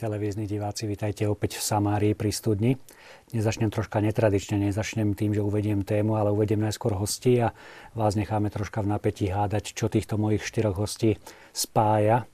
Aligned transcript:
Televízni 0.00 0.48
diváci, 0.48 0.88
vítajte 0.88 1.28
opäť 1.28 1.60
v 1.60 1.76
Samárii 1.76 2.14
pri 2.16 2.32
studni. 2.32 2.80
Dnes 3.28 3.44
začnem 3.44 3.68
troška 3.68 4.00
netradične, 4.00 4.56
nezačnem 4.56 5.12
tým, 5.12 5.36
že 5.36 5.44
uvediem 5.44 5.84
tému, 5.84 6.16
ale 6.16 6.32
uvediem 6.32 6.56
najskôr 6.56 6.96
hostí 6.96 7.36
a 7.44 7.52
vás 7.92 8.16
necháme 8.16 8.48
troška 8.48 8.80
v 8.80 8.96
napätí 8.96 9.28
hádať, 9.28 9.76
čo 9.76 9.92
týchto 9.92 10.16
mojich 10.16 10.40
štyroch 10.40 10.80
hostí 10.80 11.20
spája. 11.52 12.24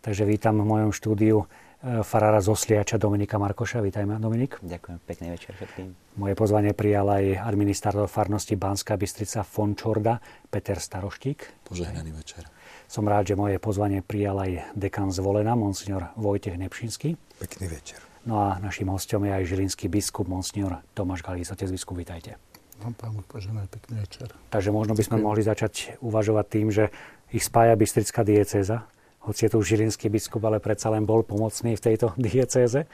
Takže 0.00 0.24
vítam 0.24 0.64
v 0.64 0.72
mojom 0.72 0.96
štúdiu 0.96 1.44
e, 1.44 2.00
farára 2.00 2.40
z 2.40 2.56
Osliača 2.56 2.96
Dominika 2.96 3.36
Markoša. 3.36 3.84
Vítajme, 3.84 4.16
Dominik. 4.16 4.56
Ďakujem, 4.64 4.96
pekný 5.04 5.36
večer 5.36 5.52
všetkým. 5.60 5.92
Moje 6.16 6.32
pozvanie 6.40 6.72
prijal 6.72 7.04
aj 7.04 7.36
administrátor 7.36 8.08
farnosti 8.08 8.56
Banská 8.56 8.96
Bystrica 8.96 9.44
Fončorda, 9.44 10.24
Peter 10.48 10.80
Staroštík. 10.80 11.68
Požehnaný 11.68 12.16
večer. 12.16 12.48
Som 12.90 13.06
rád, 13.06 13.30
že 13.30 13.38
moje 13.38 13.62
pozvanie 13.62 14.02
prijal 14.02 14.34
aj 14.42 14.74
dekan 14.74 15.14
zvolená, 15.14 15.54
monsignor 15.54 16.10
Vojtech 16.18 16.58
Nepšinský. 16.58 17.14
Pekný 17.38 17.70
večer. 17.70 18.02
No 18.26 18.42
a 18.42 18.58
našim 18.58 18.90
hostom 18.90 19.22
je 19.22 19.30
aj 19.30 19.46
žilinský 19.46 19.86
biskup, 19.86 20.26
monsignor 20.26 20.82
Tomáš 20.90 21.22
Galís. 21.22 21.54
Otec 21.54 21.70
biskup, 21.70 21.94
vítajte. 21.94 22.34
No, 22.82 22.90
pán 22.98 23.14
poženaj, 23.30 23.70
pekný 23.70 24.02
večer. 24.02 24.34
Takže 24.50 24.74
možno 24.74 24.98
by 24.98 25.06
sme 25.06 25.22
Ďakujem. 25.22 25.28
mohli 25.30 25.42
začať 25.46 25.74
uvažovať 26.02 26.46
tým, 26.50 26.66
že 26.74 26.90
ich 27.30 27.46
spája 27.46 27.78
Bystrická 27.78 28.26
diecéza, 28.26 28.90
hoci 29.22 29.46
je 29.46 29.54
tu 29.54 29.62
žilinský 29.62 30.10
biskup, 30.10 30.42
ale 30.50 30.58
predsa 30.58 30.90
len 30.90 31.06
bol 31.06 31.22
pomocný 31.22 31.78
v 31.78 31.84
tejto 31.94 32.18
diecéze. 32.18 32.90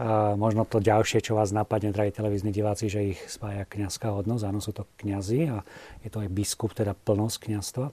A 0.00 0.40
možno 0.40 0.64
to 0.64 0.80
ďalšie, 0.80 1.20
čo 1.20 1.36
vás 1.36 1.52
napadne, 1.52 1.92
drahí 1.92 2.08
televízni 2.16 2.48
diváci, 2.48 2.88
že 2.88 3.12
ich 3.12 3.20
spája 3.28 3.68
kniazská 3.68 4.08
hodnosť. 4.08 4.44
Áno, 4.48 4.64
sú 4.64 4.72
to 4.72 4.88
kňazi 5.04 5.52
a 5.52 5.60
je 6.00 6.08
to 6.08 6.24
aj 6.24 6.32
biskup, 6.32 6.72
teda 6.72 6.96
plnosť 6.96 7.36
kniazstva 7.44 7.92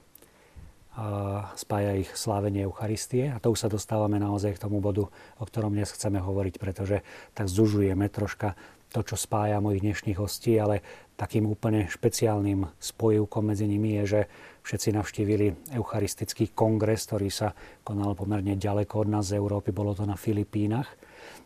spája 1.56 1.96
ich 1.96 2.10
slávenie 2.12 2.68
Eucharistie. 2.68 3.32
A 3.32 3.40
to 3.40 3.52
už 3.52 3.64
sa 3.64 3.68
dostávame 3.72 4.20
naozaj 4.20 4.60
k 4.60 4.62
tomu 4.68 4.84
bodu, 4.84 5.08
o 5.40 5.44
ktorom 5.44 5.72
dnes 5.72 5.88
chceme 5.92 6.20
hovoriť, 6.20 6.54
pretože 6.60 7.00
tak 7.32 7.48
zužujeme 7.48 8.08
troška 8.12 8.52
to, 8.92 9.00
čo 9.00 9.16
spája 9.16 9.56
mojich 9.64 9.80
dnešných 9.80 10.20
hostí, 10.20 10.60
ale 10.60 10.84
takým 11.16 11.48
úplne 11.48 11.88
špeciálnym 11.88 12.68
spojivkom 12.76 13.48
medzi 13.48 13.64
nimi 13.64 13.96
je, 14.04 14.04
že 14.04 14.20
všetci 14.68 14.88
navštívili 14.92 15.72
Eucharistický 15.72 16.52
kongres, 16.52 17.08
ktorý 17.08 17.32
sa 17.32 17.56
konal 17.88 18.12
pomerne 18.12 18.52
ďaleko 18.52 19.08
od 19.08 19.08
nás 19.08 19.32
z 19.32 19.40
Európy, 19.40 19.72
bolo 19.72 19.96
to 19.96 20.04
na 20.04 20.20
Filipínach. 20.20 20.92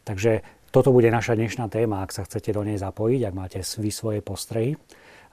Takže 0.03 0.43
toto 0.75 0.91
bude 0.91 1.07
naša 1.07 1.39
dnešná 1.39 1.71
téma, 1.71 2.03
ak 2.03 2.11
sa 2.11 2.27
chcete 2.27 2.51
do 2.51 2.67
nej 2.67 2.83
zapojiť, 2.83 3.21
ak 3.23 3.35
máte 3.39 3.59
vy 3.63 3.91
svoje 3.95 4.21
postrehy 4.27 4.75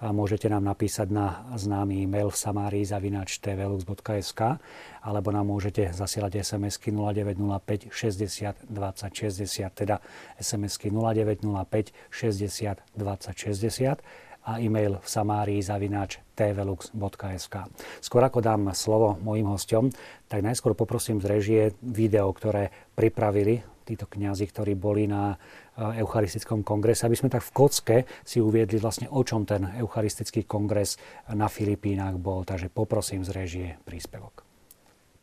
a 0.03 0.11
môžete 0.11 0.51
nám 0.51 0.67
napísať 0.67 1.07
na 1.07 1.47
známy 1.55 2.03
e-mail 2.03 2.27
v 2.27 2.35
samárii 2.35 2.83
zavináč 2.83 3.39
tvlux.sk 3.39 4.59
alebo 4.99 5.31
nám 5.31 5.47
môžete 5.47 5.95
zasielať 5.95 6.43
SMS-ky 6.43 6.91
0905 6.91 7.87
60 7.87 8.67
20 8.67 9.39
60, 9.47 9.71
teda 9.71 10.03
SMS-ky 10.35 10.91
0905 10.91 11.95
60 12.11 12.83
20 12.99 13.31
60 13.31 14.03
a 14.43 14.59
e-mail 14.59 14.99
v 14.99 15.07
samárii 15.07 15.63
zavináč 15.63 16.19
tvlux.sk. 16.35 17.55
Skôr 18.03 18.27
ako 18.27 18.43
dám 18.43 18.75
slovo 18.75 19.15
mojim 19.23 19.47
hostom, 19.47 19.87
tak 20.27 20.43
najskôr 20.43 20.75
poprosím 20.75 21.23
z 21.23 21.25
režie 21.31 21.61
video, 21.79 22.27
ktoré 22.35 22.91
pripravili 22.91 23.63
títo 23.87 24.07
kňazi, 24.07 24.47
ktorí 24.47 24.75
boli 24.75 25.07
na 25.07 25.39
Eucharistickom 25.77 26.61
kongrese, 26.61 27.09
aby 27.09 27.17
sme 27.17 27.33
tak 27.33 27.41
v 27.41 27.51
kocke 27.53 27.97
si 28.21 28.37
uviedli 28.37 28.77
vlastne, 28.77 29.09
o 29.09 29.21
čom 29.25 29.41
ten 29.47 29.65
Eucharistický 29.81 30.45
kongres 30.45 31.01
na 31.33 31.49
Filipínach 31.49 32.17
bol. 32.21 32.45
Takže 32.45 32.69
poprosím 32.69 33.25
z 33.25 33.31
režie 33.33 33.67
príspevok. 33.81 34.45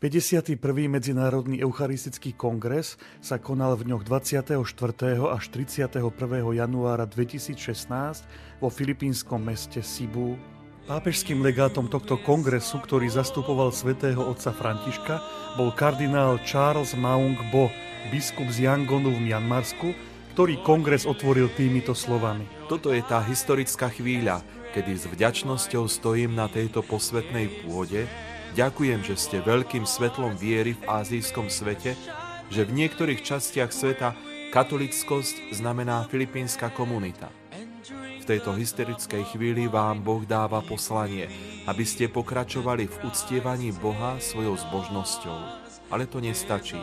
51. 0.01 0.57
Medzinárodný 0.89 1.61
Eucharistický 1.61 2.33
kongres 2.33 2.97
sa 3.21 3.37
konal 3.37 3.77
v 3.77 3.85
dňoch 3.85 4.01
24. 4.01 4.57
až 5.29 5.43
31. 5.53 6.01
januára 6.57 7.05
2016 7.05 8.25
vo 8.57 8.73
filipínskom 8.73 9.37
meste 9.37 9.85
Cebu. 9.85 10.41
Pápežským 10.89 11.45
legátom 11.45 11.85
tohto 11.85 12.17
kongresu, 12.17 12.81
ktorý 12.81 13.13
zastupoval 13.13 13.69
svätého 13.69 14.25
otca 14.25 14.49
Františka, 14.49 15.21
bol 15.53 15.69
kardinál 15.69 16.41
Charles 16.41 16.97
Maung 16.97 17.37
Bo, 17.53 17.69
biskup 18.09 18.49
z 18.49 18.65
Yangonu 18.65 19.13
v 19.13 19.29
Mianmarsku, 19.29 19.93
ktorý 20.31 20.63
kongres 20.63 21.03
otvoril 21.03 21.51
týmito 21.51 21.91
slovami. 21.91 22.47
Toto 22.71 22.95
je 22.95 23.03
tá 23.03 23.19
historická 23.19 23.91
chvíľa, 23.91 24.39
kedy 24.71 24.91
s 24.95 25.05
vďačnosťou 25.11 25.83
stojím 25.91 26.39
na 26.39 26.47
tejto 26.47 26.79
posvetnej 26.87 27.67
pôde. 27.67 28.07
Ďakujem, 28.55 29.03
že 29.03 29.19
ste 29.19 29.43
veľkým 29.43 29.83
svetlom 29.83 30.39
viery 30.39 30.79
v 30.79 30.83
azijskom 30.87 31.51
svete, 31.51 31.99
že 32.47 32.63
v 32.63 32.71
niektorých 32.71 33.19
častiach 33.19 33.75
sveta 33.75 34.15
katolickosť 34.55 35.51
znamená 35.51 36.07
filipínska 36.07 36.71
komunita. 36.71 37.27
V 38.19 38.23
tejto 38.23 38.55
hysterickej 38.55 39.35
chvíli 39.35 39.67
vám 39.67 39.99
Boh 39.99 40.23
dáva 40.23 40.63
poslanie, 40.63 41.27
aby 41.67 41.83
ste 41.83 42.07
pokračovali 42.07 42.87
v 42.87 42.95
uctievaní 43.03 43.75
Boha 43.75 44.15
svojou 44.23 44.55
zbožnosťou 44.55 45.60
ale 45.91 46.07
to 46.07 46.23
nestačí. 46.23 46.79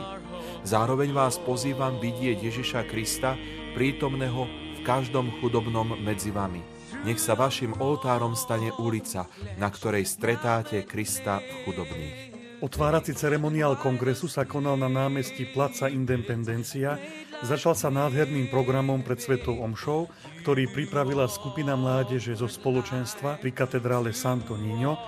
Zároveň 0.63 1.17
vás 1.17 1.41
pozývam 1.41 1.97
vidieť 1.99 2.45
Ježiša 2.45 2.87
Krista, 2.87 3.35
prítomného 3.73 4.45
v 4.79 4.81
každom 4.85 5.33
chudobnom 5.41 5.97
medzi 5.99 6.29
vami. 6.29 6.61
Nech 7.03 7.19
sa 7.19 7.33
vašim 7.33 7.79
oltárom 7.81 8.37
stane 8.37 8.75
ulica, 8.77 9.27
na 9.57 9.73
ktorej 9.73 10.05
stretáte 10.05 10.85
Krista 10.85 11.41
v 11.41 11.53
chudobných. 11.65 12.17
Otvárací 12.59 13.15
ceremoniál 13.15 13.79
kongresu 13.79 14.27
sa 14.27 14.43
konal 14.43 14.75
na 14.75 14.91
námestí 14.91 15.47
Placa 15.47 15.87
Independencia. 15.87 16.99
Začal 17.39 17.79
sa 17.79 17.87
nádherným 17.87 18.51
programom 18.51 18.99
pred 19.07 19.23
Svetou 19.23 19.63
Omšou, 19.63 20.11
ktorý 20.43 20.67
pripravila 20.75 21.31
skupina 21.31 21.79
mládeže 21.79 22.35
zo 22.35 22.51
spoločenstva 22.51 23.39
pri 23.39 23.55
katedrále 23.55 24.11
Santo 24.11 24.59
Niño 24.59 24.99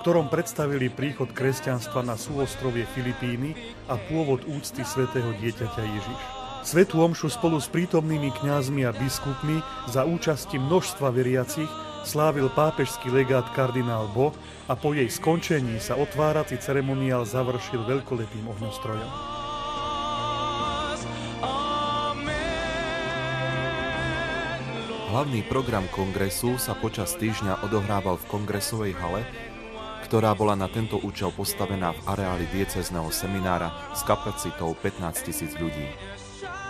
ktorom 0.00 0.32
predstavili 0.32 0.88
príchod 0.88 1.28
kresťanstva 1.30 2.00
na 2.00 2.16
súostrovie 2.16 2.88
Filipíny 2.96 3.52
a 3.86 4.00
pôvod 4.00 4.48
úcty 4.48 4.80
svätého 4.80 5.36
dieťaťa 5.36 5.82
Ježiš. 5.84 6.20
Svetú 6.60 7.00
omšu 7.00 7.32
spolu 7.32 7.56
s 7.56 7.68
prítomnými 7.68 8.32
kňazmi 8.36 8.84
a 8.84 8.92
biskupmi 8.92 9.60
za 9.88 10.04
účasti 10.04 10.60
množstva 10.60 11.08
veriacich 11.12 11.68
slávil 12.04 12.48
pápežský 12.52 13.12
legát 13.12 13.44
kardinál 13.52 14.08
Bo 14.12 14.32
a 14.68 14.76
po 14.76 14.96
jej 14.96 15.08
skončení 15.08 15.80
sa 15.80 15.96
otvárací 15.96 16.56
ceremoniál 16.56 17.28
završil 17.28 17.84
veľkolepým 17.84 18.44
ohňostrojom. 18.56 19.12
Hlavný 25.10 25.42
program 25.50 25.90
kongresu 25.90 26.54
sa 26.54 26.70
počas 26.78 27.18
týždňa 27.18 27.66
odohrával 27.66 28.14
v 28.14 28.28
kongresovej 28.30 28.94
hale, 28.94 29.26
ktorá 30.10 30.34
bola 30.34 30.58
na 30.58 30.66
tento 30.66 30.98
účel 30.98 31.30
postavená 31.30 31.94
v 31.94 32.02
areáli 32.02 32.50
diecezného 32.50 33.14
seminára 33.14 33.70
s 33.94 34.02
kapacitou 34.02 34.74
15 34.74 35.22
tisíc 35.22 35.54
ľudí. 35.54 35.86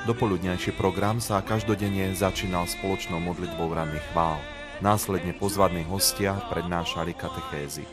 Dopoludnejší 0.05 0.77
program 0.77 1.25
sa 1.25 1.41
každodenne 1.41 2.13
začínal 2.13 2.69
spoločnou 2.69 3.17
modlitbou 3.17 3.73
ranných 3.73 4.05
chvál. 4.13 4.37
Následne 4.85 5.33
pozvadní 5.33 5.89
hostia 5.89 6.37
prednášali 6.53 7.17
katechézy. 7.17 7.89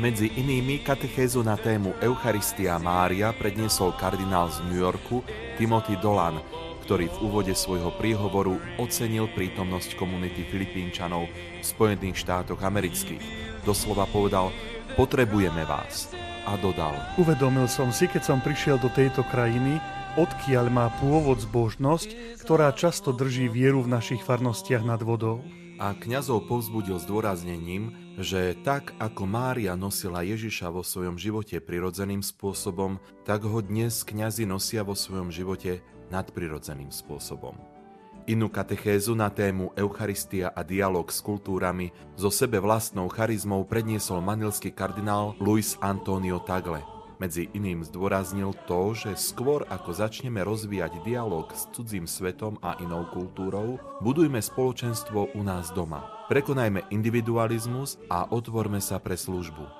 Medzi 0.00 0.32
inými 0.32 0.80
katechézu 0.80 1.44
na 1.44 1.60
tému 1.60 1.92
Eucharistia 2.00 2.80
Mária 2.80 3.36
predniesol 3.36 3.92
kardinál 4.00 4.48
z 4.48 4.64
New 4.64 4.80
Yorku 4.80 5.20
Timothy 5.60 6.00
Dolan, 6.00 6.40
ktorý 6.88 7.12
v 7.12 7.20
úvode 7.28 7.52
svojho 7.52 7.92
príhovoru 8.00 8.56
ocenil 8.80 9.28
prítomnosť 9.36 9.92
komunity 10.00 10.48
Filipínčanov 10.48 11.28
v 11.28 11.64
Spojených 11.68 12.16
štátoch 12.24 12.64
amerických 12.64 13.49
doslova 13.64 14.08
povedal, 14.08 14.52
potrebujeme 14.94 15.62
vás. 15.68 16.12
A 16.48 16.56
dodal. 16.56 16.96
Uvedomil 17.20 17.68
som 17.68 17.92
si, 17.92 18.08
keď 18.08 18.22
som 18.24 18.38
prišiel 18.40 18.80
do 18.80 18.88
tejto 18.90 19.22
krajiny, 19.28 19.78
odkiaľ 20.18 20.66
má 20.72 20.86
pôvod 20.98 21.38
zbožnosť, 21.38 22.40
ktorá 22.42 22.72
často 22.74 23.14
drží 23.14 23.46
vieru 23.46 23.84
v 23.86 23.92
našich 23.92 24.24
farnostiach 24.24 24.82
nad 24.82 24.98
vodou. 25.04 25.44
A 25.80 25.96
kňazov 25.96 26.44
povzbudil 26.44 27.00
zdôraznením, 27.00 28.16
že 28.20 28.52
tak 28.60 28.92
ako 29.00 29.24
Mária 29.24 29.72
nosila 29.80 30.20
Ježiša 30.20 30.68
vo 30.68 30.84
svojom 30.84 31.16
živote 31.16 31.56
prirodzeným 31.56 32.20
spôsobom, 32.20 33.00
tak 33.24 33.48
ho 33.48 33.64
dnes 33.64 34.04
kňazi 34.04 34.44
nosia 34.44 34.84
vo 34.84 34.92
svojom 34.92 35.32
živote 35.32 35.80
nadprirodzeným 36.12 36.92
spôsobom. 36.92 37.56
Inú 38.28 38.52
katechézu 38.52 39.16
na 39.16 39.32
tému 39.32 39.72
Eucharistia 39.72 40.52
a 40.52 40.60
dialog 40.60 41.08
s 41.08 41.24
kultúrami 41.24 41.88
so 42.20 42.28
sebe 42.28 42.60
vlastnou 42.60 43.08
charizmou 43.08 43.64
predniesol 43.64 44.20
manilský 44.20 44.68
kardinál 44.76 45.32
Luis 45.40 45.80
Antonio 45.80 46.36
Tagle. 46.44 46.84
Medzi 47.16 47.52
iným 47.52 47.84
zdôraznil 47.84 48.56
to, 48.64 48.96
že 48.96 49.12
skôr 49.16 49.64
ako 49.68 49.92
začneme 49.92 50.40
rozvíjať 50.40 51.04
dialog 51.04 51.48
s 51.52 51.68
cudzím 51.72 52.04
svetom 52.04 52.60
a 52.60 52.76
inou 52.80 53.08
kultúrou, 53.08 53.80
budujme 54.04 54.40
spoločenstvo 54.40 55.36
u 55.36 55.40
nás 55.40 55.72
doma. 55.72 56.04
Prekonajme 56.28 56.88
individualizmus 56.92 58.00
a 58.08 58.28
otvorme 58.28 58.80
sa 58.80 59.00
pre 59.00 59.16
službu. 59.16 59.79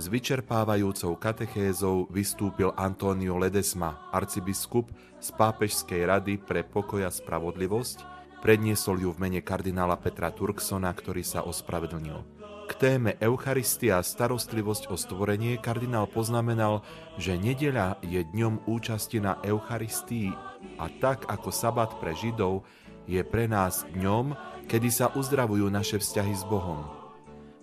S 0.00 0.08
vyčerpávajúcou 0.08 1.12
katechézou 1.20 2.08
vystúpil 2.08 2.72
Antonio 2.72 3.36
Ledesma, 3.36 4.08
arcibiskup 4.08 4.88
z 5.20 5.28
Pápežskej 5.36 6.08
rady 6.08 6.40
pre 6.40 6.64
pokoj 6.64 7.04
a 7.04 7.12
spravodlivosť, 7.12 8.08
predniesol 8.40 9.04
ju 9.04 9.12
v 9.12 9.20
mene 9.20 9.40
kardinála 9.44 10.00
Petra 10.00 10.32
Turksona, 10.32 10.88
ktorý 10.88 11.20
sa 11.20 11.44
ospravedlnil. 11.44 12.16
K 12.64 12.72
téme 12.80 13.20
Eucharistia 13.20 14.00
a 14.00 14.06
starostlivosť 14.06 14.88
o 14.88 14.96
stvorenie 14.96 15.60
kardinál 15.60 16.08
poznamenal, 16.08 16.80
že 17.20 17.36
nedeľa 17.36 18.00
je 18.00 18.24
dňom 18.24 18.64
účasti 18.72 19.20
na 19.20 19.36
Eucharistii 19.44 20.32
a 20.80 20.88
tak 20.96 21.28
ako 21.28 21.52
sabat 21.52 22.00
pre 22.00 22.16
Židov 22.16 22.64
je 23.04 23.20
pre 23.20 23.44
nás 23.44 23.84
dňom, 23.92 24.32
kedy 24.64 24.88
sa 24.88 25.12
uzdravujú 25.12 25.68
naše 25.68 26.00
vzťahy 26.00 26.32
s 26.32 26.48
Bohom. 26.48 26.99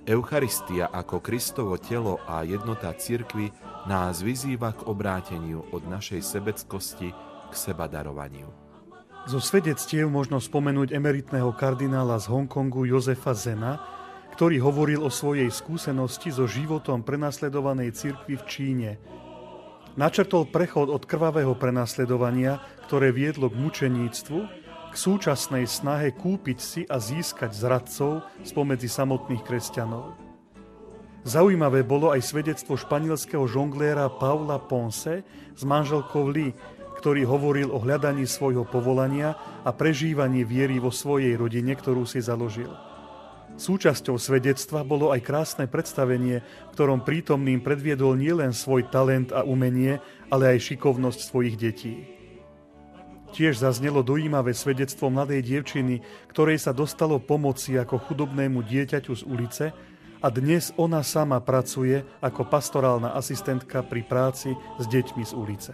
Eucharistia 0.07 0.87
ako 0.87 1.19
Kristovo 1.19 1.75
telo 1.75 2.23
a 2.23 2.39
jednota 2.47 2.95
cirkvy 2.95 3.51
nás 3.91 4.23
vyzýva 4.23 4.71
k 4.71 4.87
obráteniu 4.87 5.67
od 5.75 5.83
našej 5.83 6.23
sebeckosti 6.23 7.11
k 7.51 7.51
seba 7.51 7.91
darovaniu. 7.91 8.47
Zo 9.27 9.43
svedectiev 9.43 10.07
možno 10.07 10.39
spomenúť 10.39 10.95
emeritného 10.95 11.51
kardinála 11.51 12.23
z 12.23 12.31
Hongkongu 12.31 12.87
Jozefa 12.87 13.35
Zena, 13.35 13.83
ktorý 14.31 14.63
hovoril 14.63 15.03
o 15.03 15.11
svojej 15.11 15.51
skúsenosti 15.51 16.31
so 16.31 16.47
životom 16.47 17.03
prenasledovanej 17.03 17.91
cirkvy 17.91 18.39
v 18.39 18.43
Číne. 18.47 18.89
Načrtol 19.99 20.47
prechod 20.47 20.87
od 20.87 21.03
krvavého 21.03 21.51
prenasledovania, 21.59 22.63
ktoré 22.87 23.11
viedlo 23.11 23.51
k 23.51 23.59
mučeníctvu, 23.59 24.66
súčasnej 24.97 25.69
snahe 25.69 26.09
kúpiť 26.09 26.57
si 26.57 26.81
a 26.89 26.97
získať 26.97 27.53
zradcov 27.53 28.25
spomedzi 28.41 28.89
samotných 28.89 29.45
kresťanov. 29.45 30.17
Zaujímavé 31.21 31.85
bolo 31.85 32.09
aj 32.09 32.25
svedectvo 32.25 32.73
španielského 32.73 33.45
žongléra 33.45 34.09
Paula 34.09 34.57
Ponce 34.57 35.21
s 35.53 35.61
manželkou 35.61 36.25
Lee, 36.33 36.57
ktorý 36.97 37.29
hovoril 37.29 37.69
o 37.69 37.77
hľadaní 37.77 38.25
svojho 38.25 38.65
povolania 38.65 39.37
a 39.61 39.69
prežívaní 39.69 40.41
viery 40.41 40.81
vo 40.81 40.89
svojej 40.89 41.37
rodine, 41.37 41.77
ktorú 41.77 42.09
si 42.09 42.17
založil. 42.17 42.73
Súčasťou 43.57 44.17
svedectva 44.17 44.81
bolo 44.81 45.13
aj 45.13 45.21
krásne 45.21 45.65
predstavenie, 45.69 46.41
ktorom 46.73 47.05
prítomným 47.05 47.61
predviedol 47.61 48.17
nielen 48.17 48.53
svoj 48.53 48.89
talent 48.89 49.29
a 49.29 49.45
umenie, 49.45 50.01
ale 50.33 50.57
aj 50.57 50.73
šikovnosť 50.73 51.19
svojich 51.21 51.55
detí. 51.57 52.16
Tiež 53.37 53.61
zaznelo 53.61 54.01
dojímavé 54.01 54.49
svedectvo 54.57 55.13
mladej 55.13 55.45
dievčiny, 55.45 56.01
ktorej 56.33 56.57
sa 56.57 56.73
dostalo 56.73 57.21
pomoci 57.21 57.77
ako 57.77 58.01
chudobnému 58.01 58.65
dieťaťu 58.65 59.13
z 59.13 59.23
ulice 59.29 59.65
a 60.25 60.27
dnes 60.33 60.73
ona 60.73 61.05
sama 61.05 61.37
pracuje 61.37 62.01
ako 62.17 62.49
pastorálna 62.49 63.13
asistentka 63.13 63.85
pri 63.85 64.01
práci 64.01 64.57
s 64.81 64.89
deťmi 64.89 65.21
z 65.21 65.33
ulice. 65.37 65.71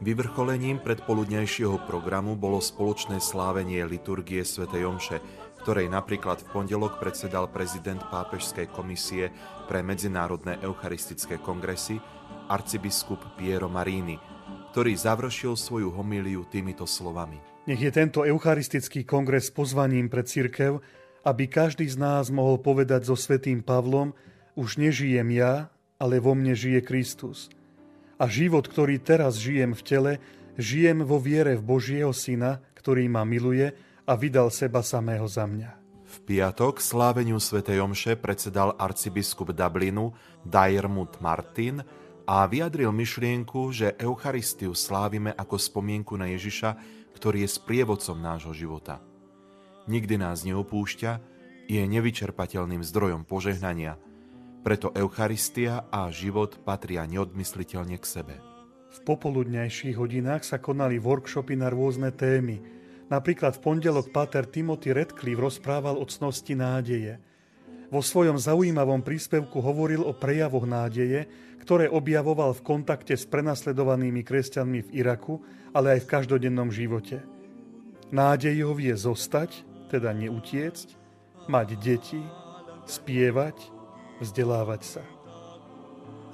Vyvrcholením 0.00 0.80
predpoludnejšieho 0.80 1.84
programu 1.84 2.32
bolo 2.32 2.64
spoločné 2.64 3.20
slávenie 3.20 3.84
liturgie 3.84 4.40
Sv. 4.40 4.64
Omše, 4.64 5.20
ktorej 5.60 5.92
napríklad 5.92 6.48
v 6.48 6.48
pondelok 6.48 6.96
predsedal 6.96 7.52
prezident 7.52 8.00
Pápežskej 8.08 8.72
komisie 8.72 9.36
pre 9.68 9.84
medzinárodné 9.84 10.64
eucharistické 10.64 11.36
kongresy 11.44 12.00
arcibiskup 12.48 13.20
Piero 13.36 13.68
Marini, 13.68 14.16
ktorý 14.76 14.92
završil 14.92 15.56
svoju 15.56 15.88
homíliu 15.88 16.44
týmito 16.52 16.84
slovami. 16.84 17.40
Nech 17.64 17.80
je 17.80 17.88
tento 17.88 18.28
eucharistický 18.28 19.08
kongres 19.08 19.48
pozvaním 19.48 20.12
pre 20.12 20.20
cirkev, 20.20 20.84
aby 21.24 21.48
každý 21.48 21.88
z 21.88 21.96
nás 21.96 22.28
mohol 22.28 22.60
povedať 22.60 23.08
so 23.08 23.16
svetým 23.16 23.64
Pavlom, 23.64 24.12
už 24.52 24.76
nežijem 24.76 25.32
ja, 25.32 25.72
ale 25.96 26.20
vo 26.20 26.36
mne 26.36 26.52
žije 26.52 26.84
Kristus. 26.84 27.48
A 28.20 28.28
život, 28.28 28.68
ktorý 28.68 29.00
teraz 29.00 29.40
žijem 29.40 29.72
v 29.72 29.80
tele, 29.80 30.12
žijem 30.60 31.08
vo 31.08 31.16
viere 31.16 31.56
v 31.56 31.64
Božieho 31.64 32.12
Syna, 32.12 32.60
ktorý 32.76 33.08
ma 33.08 33.24
miluje 33.24 33.72
a 34.04 34.12
vydal 34.12 34.52
seba 34.52 34.84
samého 34.84 35.24
za 35.24 35.48
mňa. 35.48 35.72
V 36.04 36.16
piatok 36.28 36.84
sláveniu 36.84 37.40
Sv. 37.40 37.64
Omše 37.64 38.20
predsedal 38.20 38.76
arcibiskup 38.76 39.56
Dublinu 39.56 40.12
Diarmut 40.44 41.16
Martin, 41.24 41.80
a 42.26 42.42
vyjadril 42.50 42.90
myšlienku, 42.90 43.70
že 43.70 43.94
Eucharistiu 44.02 44.74
slávime 44.74 45.30
ako 45.30 45.56
spomienku 45.62 46.18
na 46.18 46.26
Ježiša, 46.34 46.74
ktorý 47.14 47.46
je 47.46 47.54
sprievodcom 47.54 48.18
nášho 48.18 48.50
života. 48.50 48.98
Nikdy 49.86 50.18
nás 50.18 50.42
neopúšťa, 50.42 51.22
je 51.70 51.82
nevyčerpateľným 51.86 52.82
zdrojom 52.82 53.22
požehnania, 53.22 53.98
preto 54.66 54.90
Eucharistia 54.98 55.86
a 55.94 56.10
život 56.10 56.58
patria 56.66 57.06
neodmysliteľne 57.06 57.94
k 58.02 58.06
sebe. 58.06 58.34
V 58.90 58.98
popoludňajších 59.06 59.94
hodinách 59.94 60.42
sa 60.42 60.58
konali 60.58 60.98
workshopy 60.98 61.54
na 61.54 61.70
rôzne 61.70 62.10
témy. 62.10 62.58
Napríklad 63.06 63.54
v 63.58 63.62
pondelok 63.62 64.10
Pater 64.10 64.50
Timothy 64.50 64.90
Redcliffe 64.90 65.38
rozprával 65.38 65.94
o 65.94 66.06
cnosti 66.10 66.58
nádeje. 66.58 67.22
Vo 67.86 68.02
svojom 68.02 68.34
zaujímavom 68.34 69.02
príspevku 69.02 69.62
hovoril 69.62 70.02
o 70.02 70.10
prejavoch 70.10 70.66
nádeje, 70.66 71.30
ktoré 71.62 71.86
objavoval 71.90 72.54
v 72.54 72.64
kontakte 72.66 73.14
s 73.14 73.26
prenasledovanými 73.26 74.26
kresťanmi 74.26 74.80
v 74.86 74.92
Iraku, 75.02 75.42
ale 75.74 75.98
aj 75.98 76.06
v 76.06 76.10
každodennom 76.10 76.70
živote. 76.70 77.22
Nádejov 78.10 78.78
je 78.78 78.94
zostať, 78.94 79.66
teda 79.90 80.14
neutiecť, 80.14 80.94
mať 81.50 81.68
deti, 81.78 82.22
spievať, 82.86 83.58
vzdelávať 84.22 84.82
sa. 84.82 85.02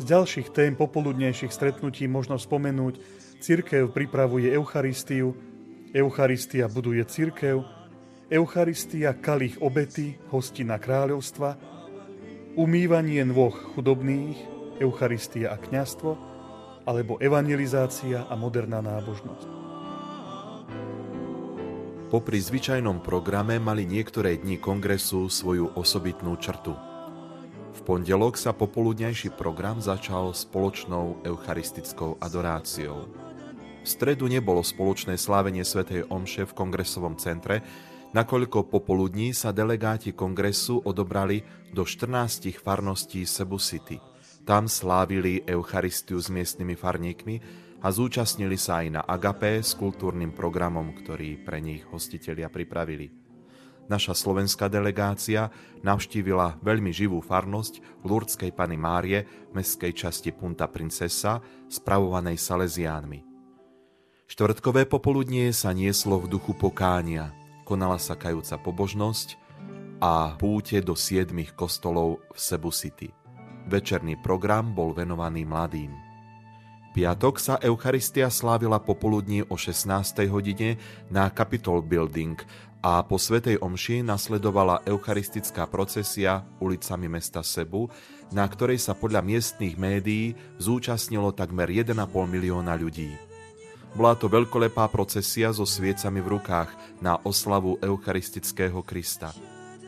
Z 0.00 0.04
ďalších 0.08 0.52
tém 0.52 0.72
popoludnejších 0.72 1.52
stretnutí 1.52 2.08
možno 2.08 2.40
spomenúť 2.40 3.00
Cirkev 3.43 3.90
pripravuje 3.90 4.54
Eucharistiu, 4.54 5.34
Eucharistia 5.90 6.71
buduje 6.71 7.02
cirkev, 7.04 7.66
Eucharistia 8.33 9.12
kalich 9.12 9.61
obety, 9.61 10.17
hostina 10.33 10.81
kráľovstva, 10.81 11.53
umývanie 12.57 13.21
nôh 13.29 13.53
chudobných, 13.77 14.41
Eucharistia 14.81 15.53
a 15.53 15.61
kňastvo, 15.61 16.17
alebo 16.89 17.21
evangelizácia 17.21 18.25
a 18.25 18.33
moderná 18.33 18.81
nábožnosť. 18.81 19.49
Popri 22.09 22.41
zvyčajnom 22.41 23.05
programe 23.05 23.61
mali 23.61 23.85
niektoré 23.85 24.41
dni 24.41 24.57
kongresu 24.57 25.29
svoju 25.29 25.77
osobitnú 25.77 26.33
črtu. 26.41 26.73
V 27.77 27.81
pondelok 27.85 28.41
sa 28.41 28.57
popoludnejší 28.57 29.37
program 29.37 29.85
začal 29.85 30.33
spoločnou 30.33 31.21
eucharistickou 31.21 32.17
adoráciou. 32.17 33.12
V 33.85 33.87
stredu 33.89 34.25
nebolo 34.25 34.65
spoločné 34.65 35.21
slávenie 35.21 35.69
Sv. 35.69 35.85
Omše 36.09 36.49
v 36.49 36.57
kongresovom 36.57 37.21
centre, 37.21 37.61
nakoľko 38.12 38.69
popoludní 38.69 39.33
sa 39.33 39.52
delegáti 39.52 40.16
kongresu 40.16 40.81
odobrali 40.85 41.42
do 41.73 41.85
14 41.85 42.52
farností 42.61 43.25
Cebu 43.26 43.61
City– 43.61 44.00
tam 44.42 44.66
slávili 44.66 45.47
Eucharistiu 45.47 46.19
s 46.19 46.26
miestnymi 46.26 46.75
farníkmi 46.75 47.37
a 47.83 47.95
zúčastnili 47.95 48.59
sa 48.59 48.83
aj 48.83 48.87
na 48.90 49.02
Agapé 49.07 49.62
s 49.62 49.78
kultúrnym 49.78 50.35
programom, 50.35 50.90
ktorý 50.99 51.38
pre 51.47 51.62
nich 51.62 51.87
hostitelia 51.87 52.50
pripravili. 52.50 53.14
Naša 53.87 54.14
slovenská 54.19 54.66
delegácia 54.66 55.50
navštívila 55.87 56.59
veľmi 56.59 56.90
živú 56.90 57.23
farnosť 57.23 58.02
Lurdskej 58.02 58.50
Pany 58.50 58.78
Márie 58.78 59.26
v 59.50 59.62
mestskej 59.62 59.95
časti 59.95 60.31
Punta 60.35 60.66
Princesa, 60.66 61.38
spravovanej 61.71 62.38
Salesiánmi. 62.38 63.23
Štvrtkové 64.26 64.90
popoludnie 64.90 65.54
sa 65.54 65.71
nieslo 65.71 66.19
v 66.19 66.31
duchu 66.31 66.54
pokánia, 66.59 67.31
konala 67.73 67.97
sa 67.97 68.21
kajúca 68.21 68.61
pobožnosť 68.61 69.41
a 70.05 70.37
púte 70.37 70.76
do 70.85 70.93
siedmých 70.93 71.57
kostolov 71.57 72.21
v 72.29 72.37
Cebu 72.37 72.69
City. 72.69 73.09
Večerný 73.64 74.21
program 74.21 74.76
bol 74.76 74.93
venovaný 74.93 75.49
mladým. 75.49 75.88
Piatok 76.93 77.41
sa 77.41 77.57
Eucharistia 77.64 78.29
slávila 78.29 78.76
popoludní 78.76 79.41
o 79.49 79.57
16. 79.57 79.88
hodine 80.29 80.76
na 81.09 81.33
Capitol 81.33 81.81
Building 81.81 82.37
a 82.85 83.00
po 83.00 83.17
Svetej 83.17 83.64
Omši 83.64 84.05
nasledovala 84.05 84.85
eucharistická 84.85 85.64
procesia 85.64 86.45
ulicami 86.61 87.09
mesta 87.09 87.41
Sebu, 87.41 87.88
na 88.37 88.45
ktorej 88.45 88.85
sa 88.85 88.93
podľa 88.93 89.25
miestných 89.25 89.81
médií 89.81 90.37
zúčastnilo 90.61 91.33
takmer 91.33 91.73
1,5 91.73 91.97
milióna 92.29 92.76
ľudí. 92.76 93.32
Bola 93.92 94.16
to 94.16 94.25
veľkolepá 94.25 94.88
procesia 94.88 95.52
so 95.52 95.68
sviecami 95.68 96.25
v 96.25 96.40
rukách 96.40 96.72
na 97.04 97.20
oslavu 97.28 97.76
eucharistického 97.84 98.80
Krista. 98.80 99.37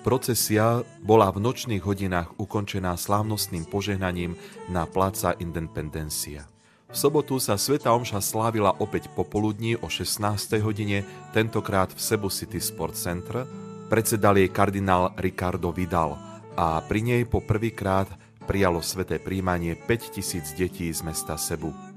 Procesia 0.04 0.84
bola 1.00 1.32
v 1.32 1.40
nočných 1.40 1.80
hodinách 1.80 2.36
ukončená 2.36 2.92
slávnostným 3.00 3.64
požehnaním 3.64 4.36
na 4.68 4.84
Placa 4.84 5.32
Independencia. 5.40 6.44
V 6.92 6.96
sobotu 7.00 7.40
sa 7.40 7.56
Sveta 7.56 7.96
Omša 7.96 8.20
slávila 8.20 8.76
opäť 8.76 9.08
popoludní 9.16 9.80
o 9.80 9.88
16. 9.88 10.60
hodine, 10.60 11.08
tentokrát 11.32 11.88
v 11.88 11.96
Cebu 11.96 12.28
City 12.28 12.60
Sport 12.60 13.00
Center. 13.00 13.48
Predsedal 13.88 14.36
jej 14.36 14.52
kardinál 14.52 15.16
Ricardo 15.16 15.72
Vidal 15.72 16.20
a 16.52 16.84
pri 16.84 17.00
nej 17.00 17.22
po 17.24 17.40
prvýkrát 17.40 18.12
prijalo 18.44 18.84
sveté 18.84 19.16
príjmanie 19.16 19.72
5000 19.88 20.52
detí 20.60 20.92
z 20.92 21.00
mesta 21.00 21.40
Sebu. 21.40 21.93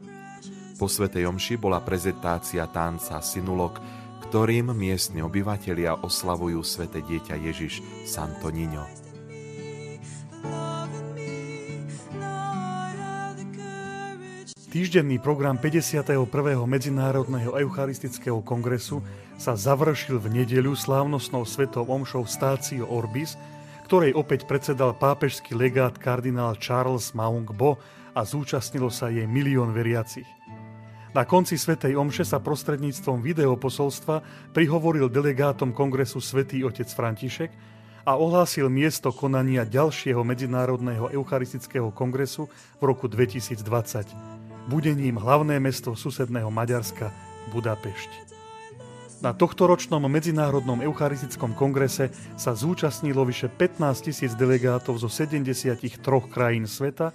Po 0.77 0.86
svetej 0.86 1.25
omši 1.25 1.57
bola 1.57 1.81
prezentácia 1.81 2.62
tanca 2.69 3.17
Sinulok, 3.17 3.81
ktorým 4.29 4.77
miestni 4.77 5.25
obyvatelia 5.25 5.98
oslavujú 6.05 6.62
sveté 6.62 7.01
dieťa 7.01 7.34
Ježiš 7.34 7.81
Santo 8.05 8.53
Niño. 8.53 8.86
Týždenný 14.69 15.17
program 15.17 15.57
51. 15.57 16.13
Medzinárodného 16.69 17.57
eucharistického 17.57 18.46
kongresu 18.46 19.01
sa 19.34 19.57
završil 19.57 20.22
v 20.22 20.46
nedeľu 20.46 20.77
slávnostnou 20.77 21.41
svetou 21.50 21.89
omšou 21.89 22.29
Stácio 22.29 22.86
Orbis, 22.86 23.34
ktorej 23.89 24.13
opäť 24.13 24.46
predsedal 24.46 24.93
pápežský 24.93 25.57
legát 25.57 25.98
kardinál 25.98 26.53
Charles 26.62 27.17
Maung 27.17 27.50
Bo 27.50 27.81
a 28.13 28.22
zúčastnilo 28.22 28.93
sa 28.93 29.10
jej 29.10 29.25
milión 29.25 29.74
veriacich. 29.74 30.37
Na 31.17 31.25
konci 31.25 31.57
Svetej 31.57 31.97
Omše 31.97 32.21
sa 32.21 32.38
prostredníctvom 32.38 33.25
videoposolstva 33.25 34.21
prihovoril 34.53 35.09
delegátom 35.09 35.74
kongresu 35.74 36.21
Svetý 36.21 36.62
otec 36.62 36.86
František 36.86 37.50
a 38.05 38.21
ohlásil 38.21 38.69
miesto 38.69 39.09
konania 39.09 39.65
ďalšieho 39.65 40.21
medzinárodného 40.21 41.09
eucharistického 41.09 41.89
kongresu 41.89 42.45
v 42.77 42.83
roku 42.86 43.09
2020. 43.09 44.69
Budením 44.69 45.17
hlavné 45.17 45.57
mesto 45.57 45.97
susedného 45.97 46.53
Maďarska 46.53 47.09
Budapešť. 47.50 48.38
Na 49.25 49.33
tohtoročnom 49.33 50.05
medzinárodnom 50.05 50.86
eucharistickom 50.86 51.57
kongrese 51.57 52.13
sa 52.38 52.53
zúčastnilo 52.53 53.25
vyše 53.25 53.50
15 53.50 54.05
tisíc 54.05 54.38
delegátov 54.38 55.01
zo 55.01 55.09
73 55.09 55.81
krajín 56.29 56.69
sveta, 56.69 57.09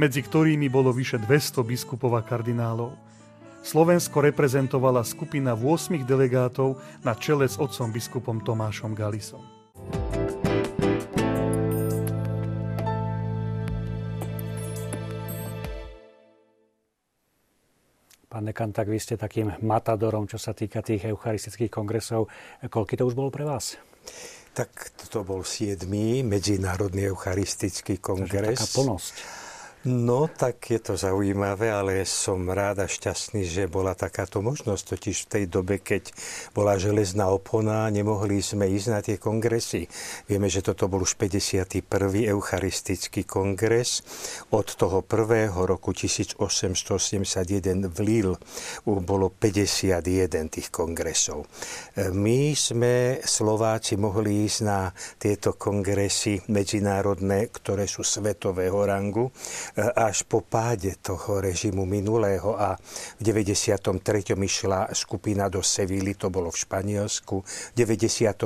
medzi 0.00 0.24
ktorými 0.24 0.72
bolo 0.72 0.96
vyše 0.96 1.20
200 1.20 1.60
biskupov 1.60 2.16
a 2.16 2.24
kardinálov. 2.24 3.12
Slovensko 3.64 4.20
reprezentovala 4.20 5.00
skupina 5.08 5.56
8 5.56 6.04
delegátov 6.04 6.76
na 7.00 7.16
čele 7.16 7.48
s 7.48 7.56
otcom 7.56 7.88
biskupom 7.88 8.44
Tomášom 8.44 8.92
Galisom. 8.92 9.40
Pán 18.28 18.44
Dekan, 18.44 18.68
tak 18.76 18.92
vy 18.92 19.00
ste 19.00 19.16
takým 19.16 19.56
matadorom, 19.64 20.28
čo 20.28 20.36
sa 20.36 20.52
týka 20.52 20.84
tých 20.84 21.08
eucharistických 21.08 21.72
kongresov. 21.72 22.28
Koľky 22.68 23.00
to 23.00 23.08
už 23.08 23.16
bolo 23.16 23.32
pre 23.32 23.48
vás? 23.48 23.80
Tak 24.52 24.92
to 25.08 25.24
bol 25.24 25.40
7. 25.40 25.88
Medzinárodný 26.20 27.08
eucharistický 27.08 27.96
kongres. 27.96 28.60
Takže 28.60 28.60
taká 28.60 28.68
plnosť. 28.76 29.43
No, 29.84 30.32
tak 30.32 30.72
je 30.72 30.80
to 30.80 30.96
zaujímavé, 30.96 31.68
ale 31.68 32.08
som 32.08 32.48
rád 32.48 32.80
a 32.80 32.88
šťastný, 32.88 33.44
že 33.44 33.68
bola 33.68 33.92
takáto 33.92 34.40
možnosť. 34.40 34.96
Totiž 34.96 35.16
v 35.20 35.28
tej 35.28 35.44
dobe, 35.44 35.76
keď 35.76 36.08
bola 36.56 36.80
železná 36.80 37.28
opona, 37.28 37.92
nemohli 37.92 38.40
sme 38.40 38.64
ísť 38.64 38.88
na 38.88 39.04
tie 39.04 39.20
kongresy. 39.20 39.84
Vieme, 40.24 40.48
že 40.48 40.64
toto 40.64 40.88
bol 40.88 41.04
už 41.04 41.20
51. 41.20 41.84
eucharistický 42.32 43.28
kongres. 43.28 44.00
Od 44.56 44.64
toho 44.64 45.04
prvého 45.04 45.68
roku 45.68 45.92
1881 45.92 46.40
v 47.84 47.98
Lille 48.00 48.40
bolo 48.88 49.28
51 49.28 50.00
tých 50.48 50.72
kongresov. 50.72 51.44
My 52.16 52.56
sme, 52.56 53.20
Slováci, 53.20 54.00
mohli 54.00 54.48
ísť 54.48 54.60
na 54.64 54.88
tieto 55.20 55.52
kongresy 55.60 56.40
medzinárodné, 56.48 57.52
ktoré 57.52 57.84
sú 57.84 58.00
svetového 58.00 58.80
rangu 58.88 59.28
až 59.74 60.22
po 60.22 60.46
páde 60.46 60.94
toho 61.02 61.42
režimu 61.42 61.82
minulého 61.82 62.54
a 62.54 62.78
v 63.18 63.22
93. 63.22 63.98
išla 64.38 64.94
skupina 64.94 65.50
do 65.50 65.62
Sevilly, 65.62 66.14
to 66.14 66.30
bolo 66.30 66.54
v 66.54 66.58
Španielsku. 66.62 67.36
V 67.42 67.74
97. 67.74 68.38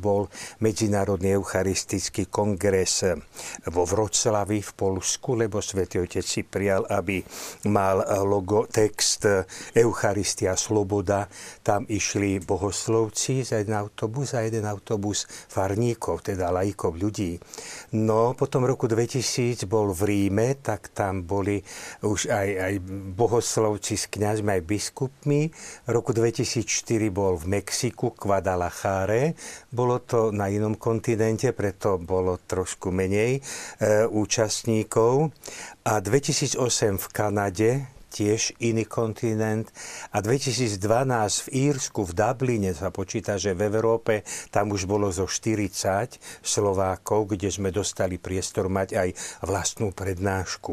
bol 0.00 0.32
Medzinárodný 0.64 1.36
eucharistický 1.36 2.32
kongres 2.32 3.04
vo 3.68 3.82
Vroclavi 3.84 4.64
v 4.64 4.72
Polsku, 4.72 5.36
lebo 5.36 5.60
svätý 5.60 6.00
Otec 6.00 6.24
si 6.24 6.40
prijal, 6.40 6.88
aby 6.88 7.20
mal 7.68 8.00
logo, 8.24 8.64
text 8.64 9.28
Eucharistia 9.76 10.56
Sloboda. 10.56 11.28
Tam 11.60 11.84
išli 11.84 12.40
bohoslovci 12.40 13.44
za 13.44 13.60
jeden 13.60 13.76
autobus 13.76 14.32
a 14.32 14.40
jeden 14.40 14.64
autobus 14.64 15.28
farníkov, 15.28 16.24
teda 16.24 16.48
lajkov 16.48 16.96
ľudí. 16.96 17.36
No, 17.92 18.32
potom 18.32 18.64
roku 18.64 18.88
2000 18.88 19.66
bol 19.68 19.92
v 19.92 20.02
Ríme 20.06 20.45
tak 20.54 20.94
tam 20.94 21.26
boli 21.26 21.58
už 22.06 22.30
aj, 22.30 22.48
aj 22.54 22.74
bohoslovci 23.18 23.98
s 23.98 24.06
kňazmi, 24.06 24.60
aj 24.60 24.62
biskupmi. 24.62 25.50
V 25.50 25.88
roku 25.90 26.14
2004 26.14 26.62
bol 27.10 27.34
v 27.34 27.58
Mexiku, 27.58 28.14
Guadalajare. 28.14 29.34
Bolo 29.72 29.98
to 30.04 30.30
na 30.30 30.46
inom 30.46 30.78
kontinente, 30.78 31.50
preto 31.50 31.98
bolo 31.98 32.38
trošku 32.38 32.94
menej 32.94 33.40
e, 33.40 34.04
účastníkov. 34.06 35.34
A 35.82 35.98
2008 35.98 37.02
v 37.02 37.06
Kanade, 37.10 37.70
tiež 38.16 38.56
iný 38.64 38.88
kontinent. 38.88 39.68
A 40.16 40.24
2012 40.24 40.80
v 41.44 41.48
Írsku, 41.68 42.00
v 42.00 42.12
Dubline 42.16 42.72
sa 42.72 42.88
počíta, 42.88 43.36
že 43.36 43.52
v 43.52 43.68
Európe 43.68 44.24
tam 44.48 44.72
už 44.72 44.88
bolo 44.88 45.12
zo 45.12 45.28
40 45.28 46.16
Slovákov, 46.40 47.36
kde 47.36 47.52
sme 47.52 47.68
dostali 47.68 48.16
priestor 48.16 48.72
mať 48.72 48.88
aj 48.96 49.08
vlastnú 49.44 49.92
prednášku. 49.92 50.72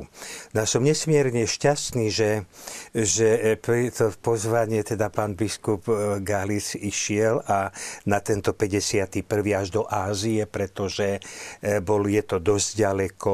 No 0.56 0.64
som 0.64 0.86
nesmierne 0.86 1.44
šťastný, 1.44 2.08
že, 2.08 2.48
že 2.96 3.60
pri 3.60 3.92
to 3.92 4.14
pozvanie 4.24 4.86
teda 4.86 5.10
pán 5.10 5.36
biskup 5.36 5.90
e, 5.90 6.24
Galis 6.24 6.78
išiel 6.78 7.42
a 7.44 7.74
na 8.06 8.24
tento 8.24 8.54
51. 8.56 9.26
až 9.52 9.68
do 9.74 9.84
Ázie, 9.90 10.46
pretože 10.48 11.20
e, 11.60 11.82
bol, 11.82 12.06
je 12.06 12.24
to 12.24 12.38
dosť 12.40 12.70
ďaleko. 12.78 13.32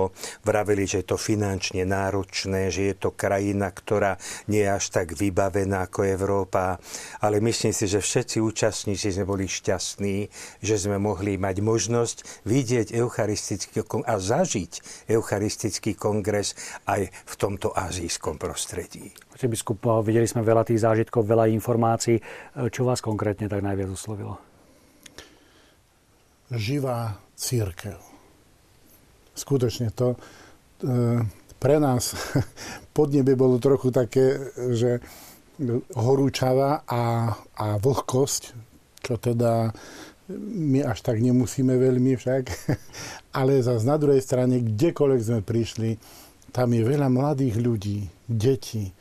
Vraveli, 0.47 0.87
že 0.87 1.03
je 1.03 1.07
to 1.11 1.17
finančne 1.19 1.83
náročné, 1.83 2.71
že 2.71 2.93
je 2.93 2.95
to 2.95 3.11
krajina, 3.11 3.69
ktorá 3.69 3.98
ktorá 3.99 4.15
nie 4.47 4.63
je 4.63 4.71
až 4.71 4.85
tak 4.95 5.11
vybavená 5.11 5.91
ako 5.91 6.07
Európa, 6.07 6.79
ale 7.19 7.43
myslím 7.43 7.75
si, 7.75 7.83
že 7.83 7.99
všetci 7.99 8.39
účastníci 8.39 9.11
sme 9.11 9.27
boli 9.27 9.43
šťastní, 9.43 10.31
že 10.63 10.75
sme 10.79 10.95
mohli 10.95 11.35
mať 11.35 11.59
možnosť 11.59 12.47
vidieť 12.47 12.95
eucharistický 12.95 13.83
a 14.07 14.15
zažiť 14.15 15.03
eucharistický 15.11 15.99
kongres 15.99 16.55
aj 16.87 17.11
v 17.11 17.33
tomto 17.35 17.75
azijskom 17.75 18.39
prostredí. 18.39 19.11
Biskup, 19.35 19.83
videli 20.07 20.23
sme 20.31 20.47
veľa 20.47 20.63
tých 20.63 20.79
zážitkov, 20.79 21.27
veľa 21.27 21.51
informácií. 21.51 22.23
Čo 22.71 22.87
vás 22.87 23.03
konkrétne 23.03 23.51
tak 23.51 23.59
najviac 23.59 23.91
uslovilo? 23.91 24.39
Živá 26.55 27.19
církev. 27.35 27.99
Skutočne 29.35 29.91
to, 29.91 30.15
e, 30.83 31.38
pre 31.59 31.77
nás 31.77 32.15
podnebie 32.97 33.35
bolo 33.35 33.59
trochu 33.59 33.91
také, 33.91 34.51
že 34.71 35.03
horúčava 35.93 36.87
a, 36.87 37.35
a 37.59 37.67
vlhkosť, 37.77 38.43
čo 39.03 39.13
teda 39.19 39.75
my 40.39 40.85
až 40.85 41.03
tak 41.03 41.19
nemusíme 41.19 41.75
veľmi 41.75 42.15
však, 42.15 42.43
ale 43.39 43.59
zase 43.59 43.83
na 43.83 43.99
druhej 43.99 44.23
strane, 44.23 44.63
kdekoľvek 44.63 45.21
sme 45.21 45.39
prišli, 45.43 45.89
tam 46.49 46.73
je 46.73 46.81
veľa 46.81 47.11
mladých 47.11 47.55
ľudí, 47.59 47.99
detí 48.25 48.95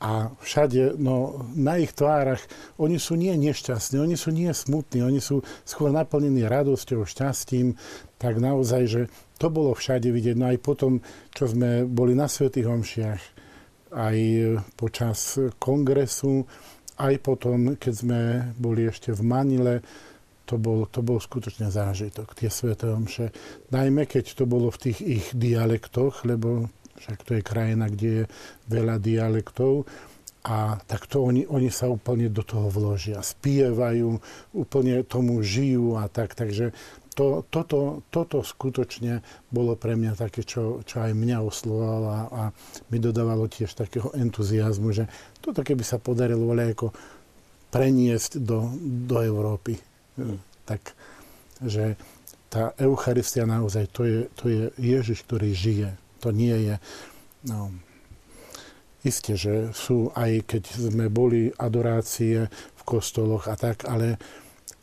a 0.00 0.32
všade, 0.40 0.96
no 0.96 1.44
na 1.52 1.76
ich 1.76 1.92
tvárach, 1.92 2.40
oni 2.80 2.96
sú 2.96 3.20
nie 3.20 3.36
nešťastní, 3.36 4.00
oni 4.00 4.16
sú 4.16 4.32
nie 4.32 4.48
smutní, 4.48 5.04
oni 5.04 5.20
sú 5.20 5.44
skôr 5.68 5.92
naplnení 5.92 6.48
radosťou, 6.48 7.04
šťastím, 7.04 7.76
tak 8.16 8.40
naozaj, 8.40 8.82
že 8.88 9.02
to 9.40 9.48
bolo 9.48 9.72
všade 9.72 10.12
vidieť. 10.12 10.36
No 10.36 10.52
aj 10.52 10.58
potom, 10.60 11.00
čo 11.32 11.48
sme 11.48 11.88
boli 11.88 12.12
na 12.12 12.28
Svetých 12.28 12.68
Homšiach, 12.68 13.22
aj 13.96 14.16
počas 14.76 15.40
kongresu, 15.56 16.44
aj 17.00 17.14
potom, 17.24 17.80
keď 17.80 17.92
sme 17.96 18.20
boli 18.60 18.84
ešte 18.86 19.16
v 19.16 19.24
Manile, 19.24 19.76
to 20.44 20.60
bol, 20.60 20.84
to 20.90 21.00
bol 21.00 21.16
skutočne 21.16 21.72
zážitok, 21.72 22.36
tie 22.36 22.52
Sveté 22.52 22.92
Homše. 22.92 23.32
Najmä, 23.72 24.04
keď 24.04 24.36
to 24.36 24.44
bolo 24.44 24.68
v 24.68 24.90
tých 24.90 24.98
ich 25.00 25.26
dialektoch, 25.32 26.28
lebo 26.28 26.68
však 27.00 27.18
to 27.24 27.30
je 27.40 27.42
krajina, 27.42 27.88
kde 27.88 28.08
je 28.12 28.24
veľa 28.68 29.00
dialektov, 29.00 29.88
a 30.40 30.80
tak 30.88 31.04
to 31.04 31.20
oni, 31.20 31.44
oni 31.44 31.68
sa 31.68 31.92
úplne 31.92 32.32
do 32.32 32.40
toho 32.40 32.72
vložia, 32.72 33.20
spievajú, 33.20 34.16
úplne 34.56 35.04
tomu 35.04 35.44
žijú 35.44 36.00
a 36.00 36.08
tak. 36.08 36.32
Takže 36.32 36.72
to, 37.20 37.44
toto, 37.52 38.00
toto 38.08 38.40
skutočne 38.40 39.20
bolo 39.52 39.76
pre 39.76 39.92
mňa 39.92 40.16
také, 40.16 40.40
čo, 40.40 40.80
čo 40.88 41.04
aj 41.04 41.12
mňa 41.12 41.44
oslovalo 41.44 42.08
a, 42.08 42.20
a 42.32 42.42
mi 42.88 42.96
dodávalo 42.96 43.44
tiež 43.44 43.76
takého 43.76 44.08
entuziasmu, 44.16 44.88
že 44.96 45.04
toto 45.44 45.60
keby 45.60 45.84
sa 45.84 46.00
podarilo 46.00 46.48
ale 46.56 46.72
ako 46.72 46.96
preniesť 47.68 48.40
do, 48.40 48.72
do 49.04 49.20
Európy. 49.20 49.76
Hmm. 50.16 50.40
Tak, 50.64 50.96
že 51.60 52.00
tá 52.48 52.72
Eucharistia 52.80 53.44
naozaj, 53.44 53.92
to 53.92 54.08
je, 54.08 54.18
to 54.32 54.44
je 54.48 54.62
Ježiš, 54.80 55.20
ktorý 55.28 55.52
žije. 55.52 55.88
To 56.24 56.32
nie 56.32 56.56
je... 56.56 56.74
No, 57.44 57.68
Isté, 59.00 59.32
že 59.32 59.72
sú 59.72 60.12
aj 60.12 60.44
keď 60.44 60.62
sme 60.76 61.08
boli 61.08 61.48
adorácie 61.56 62.52
v 62.52 62.82
kostoloch 62.84 63.48
a 63.48 63.56
tak, 63.56 63.88
ale 63.88 64.20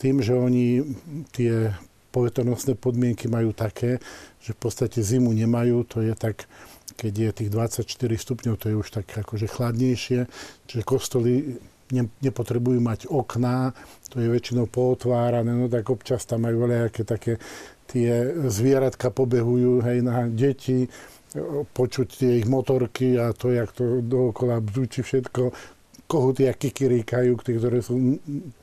tým, 0.01 0.25
že 0.25 0.33
oni 0.33 0.81
tie 1.29 1.69
povetrnostné 2.17 2.73
podmienky 2.73 3.29
majú 3.29 3.53
také, 3.53 4.01
že 4.41 4.57
v 4.57 4.59
podstate 4.65 5.05
zimu 5.05 5.29
nemajú, 5.29 5.85
to 5.85 6.01
je 6.01 6.17
tak, 6.17 6.49
keď 6.97 7.13
je 7.13 7.29
tých 7.43 7.49
24 7.53 7.85
stupňov, 8.17 8.55
to 8.57 8.73
je 8.73 8.75
už 8.81 8.89
tak 8.89 9.05
akože 9.05 9.45
chladnejšie, 9.45 10.25
čiže 10.65 10.81
kostoly 10.81 11.61
ne, 11.93 12.09
nepotrebujú 12.25 12.81
mať 12.81 13.05
okná, 13.05 13.77
to 14.09 14.17
je 14.17 14.27
väčšinou 14.33 14.65
pootvárané, 14.65 15.53
no 15.53 15.69
tak 15.69 15.85
občas 15.93 16.25
tam 16.25 16.49
majú 16.49 16.65
veľaké 16.65 17.05
také 17.05 17.37
tie 17.87 18.35
zvieratka 18.49 19.13
pobehujú, 19.13 19.79
hej, 19.85 20.03
na 20.03 20.27
deti, 20.27 20.89
počuť 21.75 22.07
tie 22.07 22.31
ich 22.39 22.47
motorky 22.47 23.19
a 23.19 23.31
to, 23.35 23.51
jak 23.51 23.71
to 23.75 23.99
dookola 24.03 24.59
bzúči 24.63 25.03
všetko, 25.03 25.51
kohuty 26.07 26.47
a 26.47 26.55
kikiríkajú, 26.55 27.35
ktoré 27.35 27.83
sú 27.83 28.17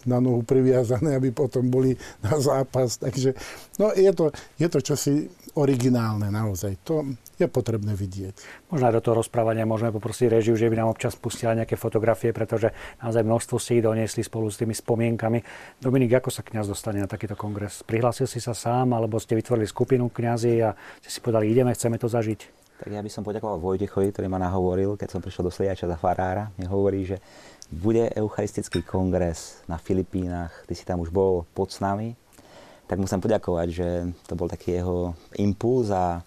na 0.08 0.18
nohu 0.18 0.40
priviazané, 0.42 1.20
aby 1.20 1.28
potom 1.28 1.68
boli 1.68 1.92
na 2.24 2.40
zápas. 2.40 2.96
Takže 2.96 3.36
no, 3.76 3.92
je, 3.92 4.08
to, 4.16 4.32
je 4.56 4.68
to 4.72 4.80
čosi 4.80 5.28
originálne 5.54 6.32
naozaj. 6.32 6.80
To 6.88 7.04
je 7.36 7.46
potrebné 7.46 7.92
vidieť. 7.92 8.34
Možno 8.72 8.90
do 8.90 9.04
toho 9.04 9.20
rozprávania 9.20 9.68
môžeme 9.68 9.92
poprosiť 9.92 10.32
režiu, 10.32 10.56
že 10.56 10.72
by 10.72 10.82
nám 10.82 10.90
občas 10.90 11.14
pustila 11.14 11.52
nejaké 11.52 11.76
fotografie, 11.76 12.32
pretože 12.32 12.72
naozaj 13.04 13.22
množstvo 13.22 13.56
si 13.60 13.78
ich 13.78 13.84
doniesli 13.84 14.24
spolu 14.24 14.48
s 14.48 14.58
tými 14.58 14.72
spomienkami. 14.72 15.44
Dominik, 15.78 16.16
ako 16.18 16.32
sa 16.32 16.40
kňaz 16.40 16.72
dostane 16.72 17.04
na 17.04 17.06
takýto 17.06 17.36
kongres? 17.36 17.84
Prihlásil 17.84 18.24
si 18.24 18.40
sa 18.40 18.56
sám, 18.56 18.96
alebo 18.96 19.20
ste 19.20 19.36
vytvorili 19.36 19.68
skupinu 19.68 20.08
kňazí 20.08 20.64
a 20.64 20.72
ste 21.04 21.10
si 21.12 21.20
povedali, 21.20 21.52
ideme, 21.52 21.76
chceme 21.76 22.00
to 22.00 22.08
zažiť? 22.08 22.63
Tak 22.74 22.90
ja 22.90 22.98
by 22.98 23.10
som 23.10 23.22
poďakoval 23.22 23.62
Vojtechovi, 23.62 24.10
ktorý 24.10 24.26
ma 24.26 24.42
nahovoril, 24.42 24.98
keď 24.98 25.14
som 25.14 25.22
prišiel 25.22 25.46
do 25.46 25.54
Sliača 25.54 25.86
za 25.86 25.94
farára. 25.94 26.50
Mi 26.58 26.66
hovorí, 26.66 27.06
že 27.06 27.22
bude 27.70 28.10
eucharistický 28.12 28.82
kongres 28.82 29.62
na 29.70 29.78
Filipínach, 29.78 30.52
ty 30.66 30.74
si 30.74 30.82
tam 30.82 31.00
už 31.00 31.14
bol 31.14 31.46
pod 31.54 31.70
s 31.70 31.78
nami, 31.78 32.18
tak 32.84 33.00
musím 33.00 33.22
poďakovať, 33.22 33.68
že 33.70 33.88
to 34.28 34.34
bol 34.36 34.50
taký 34.50 34.76
jeho 34.82 35.16
impuls 35.40 35.88
a, 35.88 36.20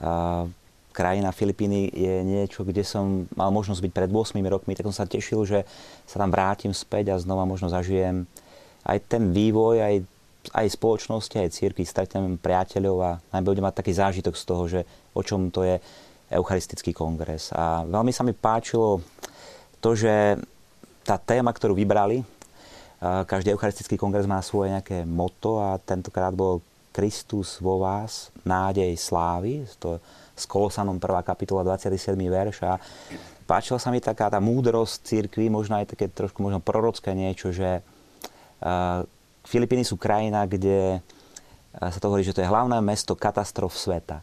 a 0.00 0.44
krajina 0.90 1.30
Filipíny 1.30 1.92
je 1.94 2.14
niečo, 2.26 2.66
kde 2.66 2.82
som 2.82 3.30
mal 3.38 3.54
možnosť 3.54 3.80
byť 3.84 3.92
pred 3.94 4.10
8 4.10 4.40
rokmi, 4.42 4.74
tak 4.74 4.88
som 4.90 4.96
sa 4.96 5.06
tešil, 5.06 5.46
že 5.46 5.62
sa 6.04 6.18
tam 6.18 6.34
vrátim 6.34 6.74
späť 6.74 7.14
a 7.14 7.20
znova 7.22 7.46
možno 7.46 7.70
zažijem 7.70 8.26
aj 8.82 8.98
ten 9.06 9.30
vývoj, 9.30 9.76
aj, 9.78 9.94
aj 10.56 10.66
spoločnosti, 10.74 11.36
aj 11.38 11.54
círky, 11.54 11.86
stretnem 11.86 12.40
priateľov 12.40 12.96
a 13.00 13.10
najmä 13.30 13.46
budem 13.46 13.64
mať 13.64 13.78
taký 13.78 13.92
zážitok 13.94 14.34
z 14.34 14.44
toho, 14.44 14.64
že 14.66 14.80
o 15.14 15.20
čom 15.24 15.50
to 15.50 15.66
je 15.66 15.76
Eucharistický 16.30 16.94
kongres. 16.94 17.50
A 17.50 17.82
veľmi 17.82 18.14
sa 18.14 18.22
mi 18.22 18.30
páčilo 18.30 19.02
to, 19.82 19.98
že 19.98 20.38
tá 21.02 21.18
téma, 21.18 21.50
ktorú 21.50 21.74
vybrali, 21.74 22.22
každý 23.00 23.50
Eucharistický 23.50 23.98
kongres 23.98 24.28
má 24.28 24.38
svoje 24.44 24.70
nejaké 24.70 25.02
moto 25.08 25.58
a 25.58 25.80
tentokrát 25.80 26.30
bol 26.30 26.62
Kristus 26.94 27.58
vo 27.58 27.82
vás, 27.82 28.30
nádej 28.44 28.94
slávy, 28.94 29.66
to 29.80 29.98
s 30.36 30.44
Kolosanom 30.46 31.00
1. 31.00 31.22
kapitola 31.26 31.64
27. 31.64 32.14
verš 32.14 32.62
a 32.62 32.76
páčila 33.48 33.80
sa 33.80 33.90
mi 33.90 33.98
taká 33.98 34.30
tá 34.30 34.38
múdrosť 34.38 35.02
církvy, 35.02 35.50
možno 35.50 35.80
aj 35.80 35.96
také 35.96 36.12
trošku 36.12 36.44
možno 36.44 36.62
prorocké 36.62 37.16
niečo, 37.16 37.50
že 37.50 37.82
Filipíny 39.48 39.82
sú 39.82 39.96
krajina, 39.96 40.44
kde 40.44 41.00
sa 41.74 41.98
to 41.98 42.06
hovorí, 42.06 42.22
že 42.22 42.36
to 42.36 42.44
je 42.44 42.50
hlavné 42.52 42.78
mesto 42.84 43.16
katastrof 43.16 43.74
sveta 43.74 44.20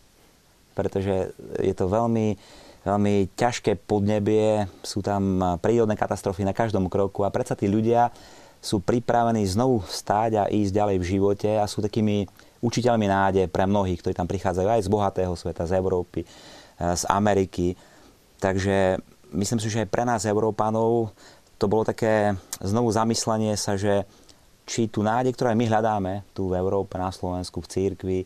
pretože 0.77 1.33
je 1.57 1.73
to 1.73 1.89
veľmi, 1.89 2.37
veľmi 2.85 3.33
ťažké 3.33 3.81
podnebie, 3.89 4.69
sú 4.85 5.01
tam 5.01 5.41
prírodné 5.57 5.97
katastrofy 5.97 6.45
na 6.45 6.53
každom 6.53 6.85
kroku 6.85 7.25
a 7.25 7.33
predsa 7.33 7.57
tí 7.57 7.65
ľudia 7.65 8.13
sú 8.61 8.77
pripravení 8.85 9.41
znovu 9.49 9.81
stáť 9.89 10.31
a 10.37 10.43
ísť 10.49 10.71
ďalej 10.73 10.97
v 11.01 11.09
živote 11.17 11.49
a 11.57 11.65
sú 11.65 11.81
takými 11.81 12.29
učiteľmi 12.61 13.05
nádeje 13.09 13.47
pre 13.49 13.65
mnohých, 13.65 14.01
ktorí 14.01 14.13
tam 14.13 14.29
prichádzajú 14.29 14.67
aj 14.69 14.81
z 14.85 14.89
bohatého 14.89 15.33
sveta, 15.33 15.69
z 15.69 15.77
Európy, 15.77 16.25
z 16.77 17.03
Ameriky. 17.09 17.77
Takže 18.37 18.97
myslím 19.33 19.61
si, 19.61 19.69
že 19.69 19.85
aj 19.85 19.93
pre 19.93 20.05
nás, 20.05 20.25
Európanov, 20.25 21.13
to 21.57 21.65
bolo 21.65 21.85
také 21.85 22.37
znovu 22.61 22.93
zamyslenie 22.93 23.57
sa, 23.57 23.77
že 23.77 24.05
či 24.67 24.91
tú 24.91 24.99
nádej, 25.01 25.33
ktorú 25.33 25.53
aj 25.53 25.57
my 25.57 25.65
hľadáme 25.69 26.13
tu 26.35 26.51
v 26.51 26.59
Európe, 26.59 26.99
na 26.99 27.13
Slovensku, 27.13 27.63
v 27.63 27.71
církvi, 27.71 28.19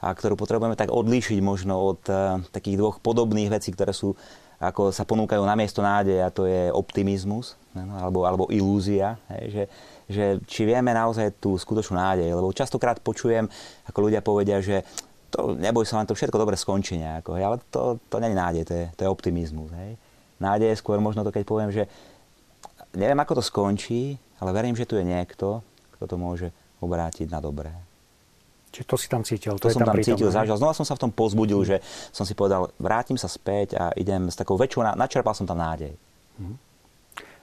a 0.00 0.12
ktorú 0.12 0.36
potrebujeme 0.36 0.76
tak 0.76 0.92
odlíšiť 0.92 1.38
možno 1.44 1.76
od 1.76 2.00
uh, 2.08 2.40
takých 2.50 2.80
dvoch 2.80 2.96
podobných 3.04 3.52
vecí, 3.52 3.72
ktoré 3.72 3.92
sú 3.92 4.16
ako 4.60 4.92
sa 4.92 5.08
ponúkajú 5.08 5.40
na 5.40 5.56
miesto 5.56 5.80
nádeje 5.80 6.20
a 6.20 6.28
to 6.28 6.44
je 6.44 6.68
optimizmus 6.68 7.56
no, 7.72 7.96
alebo, 7.96 8.28
alebo 8.28 8.44
ilúzia, 8.52 9.16
že, 9.48 9.72
že 10.04 10.24
či 10.44 10.68
vieme 10.68 10.92
naozaj 10.92 11.40
tú 11.40 11.56
skutočnú 11.56 11.96
nádej, 11.96 12.36
lebo 12.36 12.52
častokrát 12.52 13.00
počujem, 13.00 13.48
ako 13.88 13.98
ľudia 14.04 14.20
povedia, 14.20 14.60
že 14.60 14.84
to, 15.32 15.56
neboj 15.56 15.88
sa, 15.88 15.96
len 15.96 16.04
to 16.04 16.12
všetko 16.12 16.36
dobre 16.36 16.60
skončí 16.60 17.00
nejako, 17.00 17.40
ale 17.40 17.56
to, 17.72 17.96
to 18.12 18.20
nie 18.20 18.36
je 18.36 18.36
nádej, 18.36 18.62
to 18.68 18.74
je, 18.76 18.84
to 18.92 19.00
je 19.06 19.08
optimizmus. 19.08 19.72
Hej. 19.72 19.96
Nádej 20.36 20.76
je 20.76 20.80
skôr 20.84 21.00
možno 21.00 21.24
to, 21.24 21.32
keď 21.32 21.48
poviem, 21.48 21.72
že 21.72 21.88
neviem, 22.92 23.16
ako 23.16 23.40
to 23.40 23.42
skončí, 23.48 24.20
ale 24.44 24.52
verím, 24.52 24.76
že 24.76 24.84
tu 24.84 25.00
je 25.00 25.08
niekto, 25.08 25.64
kto 25.96 26.04
to 26.04 26.16
môže 26.20 26.52
obrátiť 26.84 27.32
na 27.32 27.40
dobré. 27.40 27.72
Čiže 28.70 28.86
to 28.86 28.96
si 28.96 29.06
tam 29.10 29.22
cítil? 29.26 29.58
To, 29.58 29.66
to 29.66 29.74
som 29.74 29.82
tam, 29.82 29.98
tam 29.98 30.02
cítil, 30.02 30.30
zažil. 30.30 30.54
Znova 30.54 30.74
som 30.78 30.86
sa 30.86 30.94
v 30.94 31.02
tom 31.02 31.10
pozbudil, 31.10 31.60
mm. 31.62 31.66
že 31.66 31.76
som 32.14 32.22
si 32.22 32.38
povedal, 32.38 32.70
vrátim 32.78 33.18
sa 33.18 33.26
späť 33.26 33.74
a 33.74 33.90
idem 33.98 34.30
s 34.30 34.38
takou 34.38 34.54
väčšou, 34.54 34.86
načerpal 34.94 35.34
som 35.34 35.46
tam 35.46 35.58
nádej. 35.58 35.98
Mm. 36.38 36.56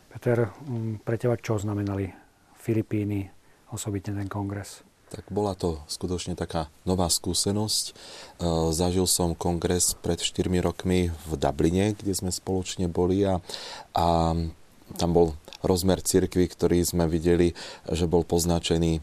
Peter, 0.07 0.49
pre 1.03 1.19
teba 1.19 1.35
čo 1.35 1.59
znamenali 1.59 2.09
Filipíny, 2.57 3.27
osobitne 3.69 4.17
ten 4.17 4.31
kongres? 4.31 4.81
Tak 5.07 5.31
bola 5.31 5.55
to 5.55 5.79
skutočne 5.87 6.35
taká 6.35 6.67
nová 6.83 7.07
skúsenosť. 7.07 7.85
E, 7.87 7.93
zažil 8.75 9.07
som 9.07 9.37
kongres 9.37 9.95
pred 9.95 10.19
4 10.19 10.51
rokmi 10.59 11.11
v 11.11 11.31
Dubline, 11.39 11.95
kde 11.95 12.11
sme 12.11 12.27
spoločne 12.27 12.91
boli 12.91 13.23
a, 13.23 13.39
a 13.95 14.35
tam 14.99 15.09
bol 15.11 15.35
rozmer 15.63 16.03
cirkvy, 16.03 16.51
ktorý 16.51 16.83
sme 16.83 17.07
videli, 17.07 17.55
že 17.87 18.07
bol 18.07 18.27
poznačený 18.27 18.99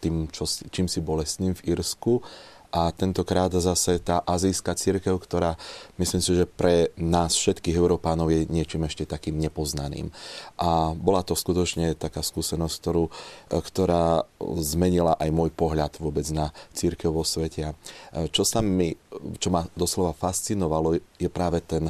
tým, 0.00 0.30
čo, 0.30 0.46
čím 0.46 0.86
si 0.86 1.02
bolestným 1.02 1.54
v 1.58 1.76
Írsku. 1.76 2.22
A 2.68 2.92
tentokrát 2.92 3.48
zase 3.48 3.96
tá 3.96 4.20
azijská 4.28 4.76
církev, 4.76 5.16
ktorá 5.16 5.56
myslím 5.96 6.20
si, 6.20 6.36
že 6.36 6.44
pre 6.44 6.92
nás 7.00 7.32
všetkých 7.32 7.72
Európánov 7.72 8.28
je 8.28 8.44
niečím 8.44 8.84
ešte 8.84 9.08
takým 9.08 9.40
nepoznaným. 9.40 10.12
A 10.60 10.92
bola 10.92 11.24
to 11.24 11.32
skutočne 11.32 11.96
taká 11.96 12.20
skúsenosť, 12.20 12.74
ktorú, 12.76 13.08
ktorá 13.48 14.28
zmenila 14.60 15.16
aj 15.16 15.32
môj 15.32 15.48
pohľad 15.56 15.96
vôbec 15.96 16.28
na 16.28 16.52
církev 16.76 17.08
vo 17.08 17.24
svete. 17.24 17.72
A 17.72 18.28
čo 18.28 18.44
sa 18.44 18.60
mi, 18.60 18.92
čo 19.40 19.48
ma 19.48 19.64
doslova 19.72 20.12
fascinovalo, 20.12 21.00
je 21.16 21.28
práve 21.32 21.64
ten 21.64 21.88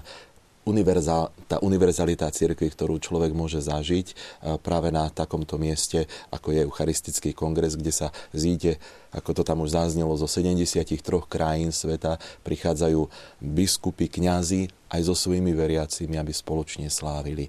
univerzál, 0.69 1.33
tá 1.49 1.57
univerzalita 1.65 2.29
cirkvi, 2.29 2.69
ktorú 2.69 3.01
človek 3.01 3.33
môže 3.33 3.65
zažiť 3.65 4.07
e, 4.13 4.15
práve 4.61 4.93
na 4.93 5.09
takomto 5.09 5.57
mieste, 5.57 6.05
ako 6.29 6.53
je 6.53 6.65
Eucharistický 6.69 7.33
kongres, 7.33 7.81
kde 7.81 7.89
sa 7.89 8.13
zíde, 8.37 8.77
ako 9.09 9.41
to 9.41 9.43
tam 9.49 9.65
už 9.65 9.73
zaznelo, 9.73 10.13
zo 10.21 10.29
73 10.29 11.01
krajín 11.25 11.73
sveta 11.73 12.21
prichádzajú 12.45 13.01
biskupy, 13.41 14.13
kňazi 14.13 14.69
aj 14.93 15.01
so 15.09 15.17
svojimi 15.17 15.57
veriacimi, 15.57 16.21
aby 16.21 16.33
spoločne 16.37 16.93
slávili 16.93 17.49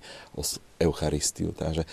Eucharistiu. 0.79 1.51
Takže 1.51 1.83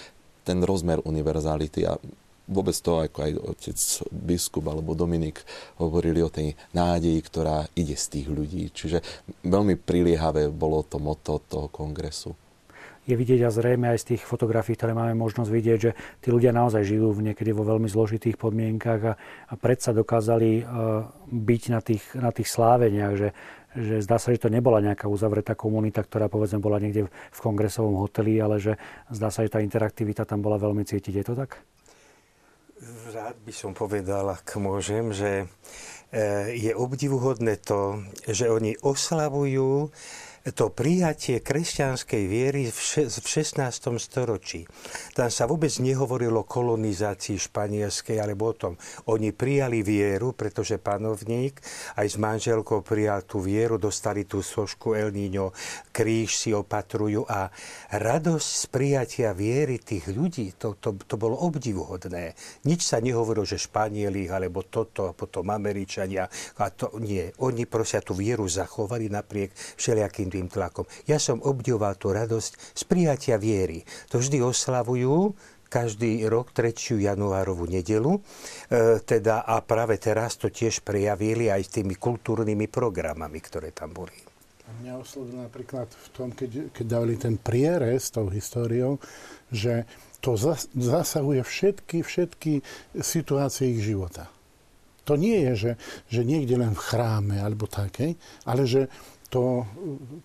ten 0.47 0.63
rozmer 0.63 1.03
univerzality 1.03 1.91
a 1.91 1.99
vôbec 2.47 2.75
to, 2.79 3.03
ako 3.03 3.19
aj 3.27 3.33
otec 3.43 3.79
biskup 4.15 4.65
alebo 4.71 4.95
Dominik 4.95 5.43
hovorili 5.83 6.23
o 6.23 6.31
tej 6.31 6.55
nádeji, 6.73 7.19
ktorá 7.27 7.67
ide 7.75 7.99
z 7.99 8.07
tých 8.19 8.27
ľudí. 8.31 8.71
Čiže 8.71 9.03
veľmi 9.43 9.75
priliehavé 9.79 10.49
bolo 10.51 10.87
to 10.87 11.03
moto 11.03 11.43
toho 11.43 11.67
kongresu. 11.69 12.35
Je 13.07 13.15
vidieť 13.15 13.47
a 13.47 13.55
zrejme 13.55 13.87
aj 13.87 14.03
z 14.03 14.07
tých 14.15 14.23
fotografií, 14.27 14.75
ktoré 14.75 14.91
máme 14.91 15.15
možnosť 15.15 15.47
vidieť, 15.47 15.79
že 15.79 15.95
tí 16.19 16.35
ľudia 16.35 16.51
naozaj 16.51 16.83
žijú 16.83 17.15
v 17.15 17.31
niekedy 17.31 17.55
vo 17.55 17.63
veľmi 17.63 17.87
zložitých 17.87 18.35
podmienkach 18.35 19.01
a, 19.07 19.15
a 19.47 19.55
predsa 19.55 19.95
dokázali 19.95 20.67
uh, 20.67 21.07
byť 21.31 21.63
na 21.71 21.81
tých, 21.87 22.03
na 22.19 22.35
tých 22.35 22.51
sláveniach, 22.51 23.15
že, 23.15 23.29
že 23.79 24.03
zdá 24.03 24.19
sa, 24.19 24.35
že 24.35 24.43
to 24.43 24.51
nebola 24.51 24.83
nejaká 24.83 25.07
uzavretá 25.07 25.55
komunita, 25.55 26.03
ktorá 26.03 26.27
povedzme 26.27 26.59
bola 26.59 26.83
niekde 26.83 27.07
v 27.07 27.39
kongresovom 27.39 27.95
hoteli, 28.03 28.43
ale 28.43 28.59
že 28.59 28.75
zdá 29.15 29.31
sa, 29.31 29.47
že 29.47 29.55
tá 29.55 29.63
interaktivita 29.63 30.27
tam 30.27 30.43
bola 30.43 30.59
veľmi 30.59 30.83
cítiť. 30.83 31.15
Je 31.15 31.27
to 31.31 31.39
tak? 31.39 31.63
Rád 33.13 33.41
by 33.41 33.53
som 33.57 33.73
povedal, 33.73 34.29
ak 34.37 34.61
môžem, 34.61 35.09
že 35.09 35.49
e, 36.13 36.53
je 36.53 36.77
obdivuhodné 36.77 37.57
to, 37.65 38.05
že 38.29 38.53
oni 38.53 38.77
oslavujú 38.85 39.89
to 40.55 40.71
prijatie 40.71 41.43
kresťanskej 41.43 42.23
viery 42.31 42.71
v 42.71 42.79
16. 42.79 43.59
storočí. 43.99 44.63
Tam 45.19 45.27
sa 45.27 45.51
vôbec 45.51 45.75
nehovorilo 45.83 46.47
o 46.47 46.49
kolonizácii 46.49 47.35
španielskej 47.35 48.23
alebo 48.23 48.53
o 48.53 48.55
tom. 48.55 48.73
Oni 49.11 49.35
prijali 49.35 49.83
vieru, 49.83 50.39
pretože 50.39 50.79
panovník 50.79 51.59
aj 51.99 52.07
s 52.07 52.17
manželkou 52.21 52.87
prijal 52.87 53.27
tú 53.27 53.43
vieru, 53.43 53.75
dostali 53.81 54.23
tú 54.23 54.39
sošku 54.39 54.95
El 54.95 55.11
Niño, 55.11 55.51
kríž 55.91 56.39
si 56.39 56.55
opatrujú 56.55 57.27
a 57.27 57.51
radosť 57.91 58.47
z 58.47 58.65
prijatia 58.71 59.31
viery 59.35 59.83
tých 59.83 60.07
ľudí, 60.15 60.55
to, 60.55 60.79
to, 60.79 60.95
to 60.95 61.19
bolo 61.19 61.35
obdivuhodné. 61.43 62.39
Nič 62.69 62.87
sa 62.87 63.03
nehovorilo, 63.03 63.43
že 63.43 63.59
Španieli 63.59 64.31
alebo 64.31 64.63
toto 64.63 65.11
a 65.11 65.17
potom 65.17 65.51
Američania. 65.51 66.31
A 66.63 66.71
to 66.71 66.95
nie. 67.03 67.35
Oni 67.43 67.67
prosia 67.67 67.99
tú 67.99 68.15
vieru 68.15 68.47
zachovali 68.47 69.11
napriek 69.11 69.51
všelijakým 69.55 70.36
tým 70.37 70.53
tlakom. 70.53 70.85
Ja 71.09 71.17
som 71.17 71.41
obdivoval 71.41 71.97
tú 71.97 72.13
radosť 72.13 72.77
z 72.77 72.83
prijatia 72.85 73.41
viery. 73.41 73.81
To 74.13 74.21
vždy 74.21 74.45
oslavujú 74.45 75.33
každý 75.73 76.29
rok 76.29 76.53
3. 76.55 77.01
januárovú 77.01 77.67
nedelu. 77.67 78.17
E, 78.17 78.21
teda 79.03 79.43
a 79.49 79.65
práve 79.65 79.97
teraz 79.97 80.37
to 80.37 80.53
tiež 80.53 80.85
prejavili 80.85 81.49
aj 81.49 81.81
tými 81.81 81.97
kultúrnymi 81.97 82.69
programami, 82.69 83.39
ktoré 83.41 83.73
tam 83.73 83.97
boli. 83.97 84.15
Mňa 84.67 84.99
oslovilo 84.99 85.47
napríklad 85.47 85.87
v 85.89 86.09
tom, 86.11 86.29
keď, 86.35 86.75
keď 86.75 86.87
dali 86.87 87.15
ten 87.15 87.39
prierez 87.39 88.11
s 88.11 88.15
tou 88.15 88.27
históriou, 88.29 88.99
že 89.49 89.87
to 90.19 90.35
zasahuje 90.75 91.47
všetky, 91.47 92.03
všetky 92.03 92.53
situácie 92.99 93.79
ich 93.79 93.87
života. 93.87 94.27
To 95.07 95.15
nie 95.15 95.39
je, 95.51 95.53
že, 95.55 95.73
že 96.11 96.21
niekde 96.27 96.59
len 96.59 96.75
v 96.75 96.83
chráme 96.83 97.39
alebo 97.39 97.71
také, 97.71 98.19
ale 98.43 98.67
že 98.67 98.91
to, 99.29 99.67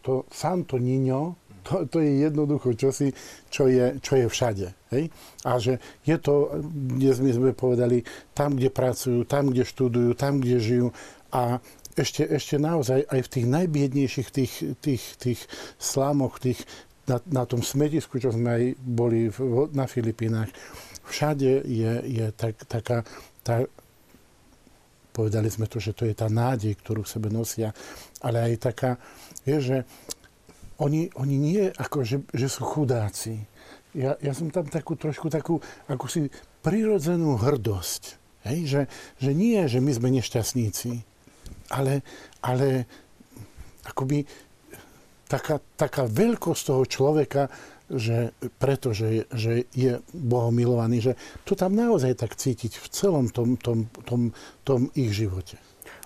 to 0.01 0.25
Santo 0.29 0.77
Niño, 0.77 1.35
to, 1.61 1.85
to 1.85 2.01
je 2.01 2.25
jednoducho 2.25 2.73
čosi, 2.73 3.13
čo 3.49 3.69
je, 3.69 4.01
čo 4.01 4.17
je 4.17 4.25
všade. 4.25 4.67
Hej? 4.93 5.03
A 5.45 5.61
že 5.61 5.77
je 6.01 6.17
to, 6.17 6.57
dnes 6.73 7.21
my 7.21 7.31
sme 7.31 7.51
povedali, 7.53 8.01
tam, 8.33 8.57
kde 8.57 8.73
pracujú, 8.73 9.23
tam, 9.29 9.53
kde 9.53 9.63
študujú, 9.65 10.11
tam, 10.17 10.41
kde 10.41 10.57
žijú 10.57 10.87
a 11.31 11.61
ešte, 11.93 12.23
ešte 12.25 12.55
naozaj 12.57 13.05
aj 13.05 13.19
v 13.19 13.31
tých 13.31 13.45
najbiednejších 13.51 14.29
tých, 14.31 14.53
tých, 14.79 15.03
tých 15.19 15.39
slámoch, 15.77 16.39
tých, 16.39 16.63
na, 17.05 17.19
na 17.29 17.43
tom 17.45 17.61
smetisku, 17.61 18.17
čo 18.17 18.31
sme 18.31 18.49
aj 18.49 18.63
boli 18.79 19.27
v, 19.27 19.69
na 19.75 19.85
Filipínach, 19.85 20.49
všade 21.05 21.67
je, 21.67 21.93
je 22.07 22.25
tak, 22.31 22.55
taká 22.65 23.03
tá, 23.43 23.65
povedali 25.11 25.51
sme 25.51 25.67
to, 25.67 25.77
že 25.77 25.93
to 25.93 26.07
je 26.07 26.15
tá 26.15 26.31
nádej, 26.31 26.75
ktorú 26.79 27.03
v 27.03 27.13
sebe 27.13 27.27
nosia, 27.27 27.75
ale 28.23 28.51
aj 28.51 28.53
taká, 28.71 28.91
je, 29.43 29.57
že 29.59 29.77
oni, 30.81 31.13
oni 31.13 31.35
nie 31.37 31.63
ako, 31.69 32.01
že, 32.01 32.17
že 32.33 32.47
sú 32.49 32.65
chudáci. 32.65 33.43
Ja, 33.93 34.15
ja 34.23 34.31
som 34.33 34.49
tam 34.49 34.65
takú 34.71 34.95
trošku 34.95 35.27
takú, 35.29 35.59
ako 35.85 36.05
si 36.07 36.31
prirodzenú 36.63 37.37
hrdosť. 37.37 38.17
Hej? 38.47 38.57
Že, 38.65 38.81
že 39.21 39.31
nie, 39.35 39.59
že 39.69 39.83
my 39.83 39.91
sme 39.93 40.09
nešťastníci, 40.17 41.03
ale, 41.69 42.01
ale 42.41 42.89
akoby 43.85 44.25
taká, 45.29 45.61
taká 45.77 46.03
veľkosť 46.09 46.61
toho 46.65 46.83
človeka, 46.87 47.47
že 47.95 48.31
pretože 48.59 49.27
že 49.31 49.67
je 49.75 49.99
Bohom 50.15 50.53
milovaný, 50.55 51.11
že 51.11 51.13
to 51.43 51.55
tam 51.55 51.75
naozaj 51.75 52.15
tak 52.15 52.35
cítiť 52.35 52.79
v 52.79 52.87
celom 52.91 53.27
tom, 53.31 53.59
tom, 53.59 53.87
tom, 54.07 54.31
tom 54.63 54.87
ich 54.95 55.11
živote. 55.11 55.59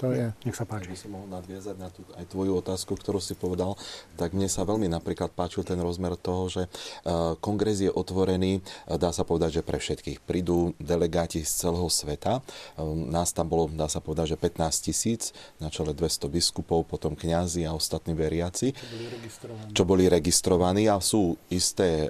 To 0.06 0.14
je. 0.14 0.28
Nech 0.46 0.54
sa 0.54 0.70
páči. 0.70 0.94
By 0.94 1.00
som 1.02 1.12
mohol 1.18 1.28
nadviazať 1.34 1.76
na 1.82 1.90
tú, 1.90 2.06
aj 2.14 2.26
tvoju 2.30 2.62
otázku, 2.62 2.94
ktorú 2.94 3.18
si 3.18 3.34
povedal, 3.34 3.74
tak 4.22 4.38
mne 4.38 4.46
sa 4.46 4.62
veľmi 4.62 4.86
napríklad 4.86 5.34
páčil 5.34 5.66
ten 5.66 5.82
rozmer 5.82 6.14
toho, 6.14 6.46
že 6.46 6.64
uh, 6.70 7.34
kongres 7.42 7.82
je 7.82 7.90
otvorený, 7.90 8.62
uh, 8.62 9.02
dá 9.02 9.10
sa 9.10 9.26
povedať, 9.26 9.62
že 9.62 9.66
pre 9.66 9.82
všetkých. 9.82 10.22
Prídu 10.22 10.78
delegáti 10.78 11.42
z 11.42 11.50
celého 11.66 11.90
sveta. 11.90 12.46
Uh, 12.78 12.94
nás 12.94 13.34
tam 13.34 13.50
bolo, 13.50 13.66
dá 13.74 13.90
sa 13.90 13.98
povedať, 13.98 14.38
že 14.38 14.38
15 14.38 14.86
tisíc, 14.86 15.34
na 15.58 15.74
čele 15.74 15.98
200 15.98 16.30
biskupov, 16.30 16.86
potom 16.86 17.18
kňazi 17.18 17.66
a 17.66 17.74
ostatní 17.74 18.14
veriaci. 18.14 18.78
Čo 18.78 18.86
boli 18.94 19.10
registrovaní. 19.10 19.70
Čo 19.74 19.84
boli 19.84 20.04
registrovaní 20.06 20.84
a 20.86 21.02
sú 21.02 21.34
isté 21.50 22.06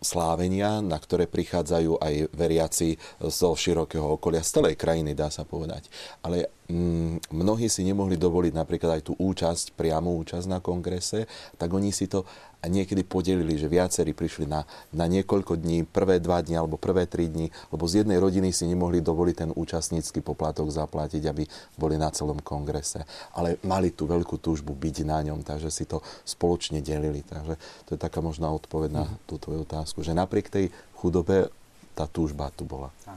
slávenia, 0.00 0.80
na 0.80 0.96
ktoré 0.96 1.28
prichádzajú 1.28 2.00
aj 2.00 2.14
veriaci 2.32 2.96
zo 3.20 3.52
širokého 3.52 4.16
okolia, 4.18 4.44
z 4.44 4.60
celej 4.60 4.74
krajiny, 4.78 5.12
dá 5.12 5.28
sa 5.28 5.44
povedať. 5.44 5.88
Ale 6.24 6.37
mm, 6.46 7.34
mnohí 7.34 7.66
si 7.66 7.82
nemohli 7.82 8.14
dovoliť 8.14 8.52
napríklad 8.54 9.00
aj 9.00 9.02
tú 9.08 9.12
účasť, 9.18 9.74
priamu 9.74 10.14
účasť 10.22 10.46
na 10.46 10.62
kongrese, 10.62 11.26
tak 11.58 11.72
oni 11.74 11.90
si 11.90 12.06
to 12.06 12.28
niekedy 12.66 13.06
podelili, 13.06 13.54
že 13.54 13.70
viacerí 13.70 14.10
prišli 14.10 14.50
na, 14.50 14.66
na 14.90 15.06
niekoľko 15.06 15.62
dní, 15.62 15.86
prvé 15.86 16.18
dva 16.18 16.42
dní 16.42 16.58
alebo 16.58 16.74
prvé 16.74 17.06
tri 17.06 17.30
dní, 17.30 17.54
lebo 17.70 17.86
z 17.86 18.02
jednej 18.02 18.18
rodiny 18.18 18.50
si 18.50 18.66
nemohli 18.66 18.98
dovoliť 18.98 19.34
ten 19.46 19.50
účastnícky 19.54 20.18
poplatok 20.18 20.66
zaplatiť, 20.66 21.22
aby 21.30 21.46
boli 21.78 21.94
na 21.94 22.10
celom 22.10 22.42
kongrese. 22.42 23.06
Ale 23.38 23.62
mali 23.62 23.94
tú 23.94 24.10
veľkú 24.10 24.42
túžbu 24.42 24.74
byť 24.74 24.96
na 25.06 25.22
ňom, 25.22 25.46
takže 25.46 25.70
si 25.70 25.86
to 25.86 26.02
spoločne 26.26 26.82
delili. 26.82 27.22
Takže 27.22 27.54
to 27.86 27.90
je 27.94 28.00
taká 28.00 28.18
možná 28.18 28.50
odpoveď 28.50 28.90
na 28.90 29.04
mhm. 29.06 29.14
tú 29.30 29.38
tvoju 29.38 29.62
otázku, 29.62 30.02
že 30.02 30.18
napriek 30.18 30.50
tej 30.50 30.74
chudobe 30.98 31.54
tá 31.94 32.10
túžba 32.10 32.50
tu 32.54 32.66
bola. 32.66 32.90
Tá, 33.06 33.14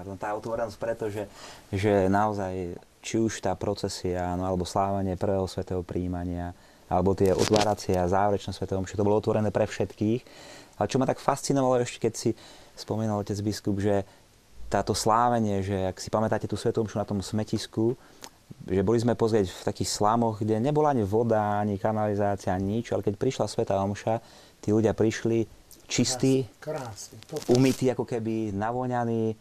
pardon, 0.00 0.16
tá 0.16 0.32
otvorenosť 0.32 0.76
preto, 0.80 1.12
že, 1.12 1.28
naozaj 2.08 2.72
či 3.04 3.20
už 3.20 3.44
tá 3.44 3.52
procesia, 3.52 4.32
no, 4.32 4.48
alebo 4.48 4.64
slávanie 4.64 5.20
prvého 5.20 5.44
svetého 5.44 5.84
príjmania, 5.84 6.56
alebo 6.88 7.12
tie 7.12 7.36
otváracie 7.36 7.92
a 8.00 8.08
záverečné 8.08 8.56
svetovom, 8.56 8.88
že 8.88 8.96
to 8.96 9.04
bolo 9.04 9.20
otvorené 9.20 9.52
pre 9.52 9.68
všetkých. 9.68 10.20
Ale 10.80 10.88
čo 10.88 10.96
ma 10.96 11.04
tak 11.04 11.20
fascinovalo 11.20 11.84
ešte, 11.84 12.08
keď 12.08 12.12
si 12.16 12.30
spomínal 12.72 13.20
otec 13.20 13.36
biskup, 13.44 13.76
že 13.76 14.08
táto 14.72 14.96
slávenie, 14.96 15.60
že 15.60 15.92
ak 15.92 16.00
si 16.00 16.08
pamätáte 16.08 16.48
tú 16.48 16.56
svetomšu 16.56 16.96
na 16.96 17.04
tom 17.04 17.20
smetisku, 17.20 17.92
že 18.64 18.80
boli 18.80 18.96
sme 18.96 19.12
pozrieť 19.12 19.52
v 19.52 19.62
takých 19.68 20.00
slamoch, 20.00 20.40
kde 20.40 20.56
nebola 20.58 20.96
ani 20.96 21.04
voda, 21.04 21.60
ani 21.60 21.76
kanalizácia, 21.76 22.56
ani 22.56 22.80
nič, 22.80 22.90
ale 22.96 23.04
keď 23.04 23.20
prišla 23.20 23.46
Sveta 23.46 23.76
Omša, 23.84 24.18
tí 24.64 24.72
ľudia 24.72 24.96
prišli 24.96 25.44
čistí, 25.90 26.46
umytí, 27.50 27.90
ako 27.90 28.06
keby 28.06 28.54
navoňaní 28.54 29.34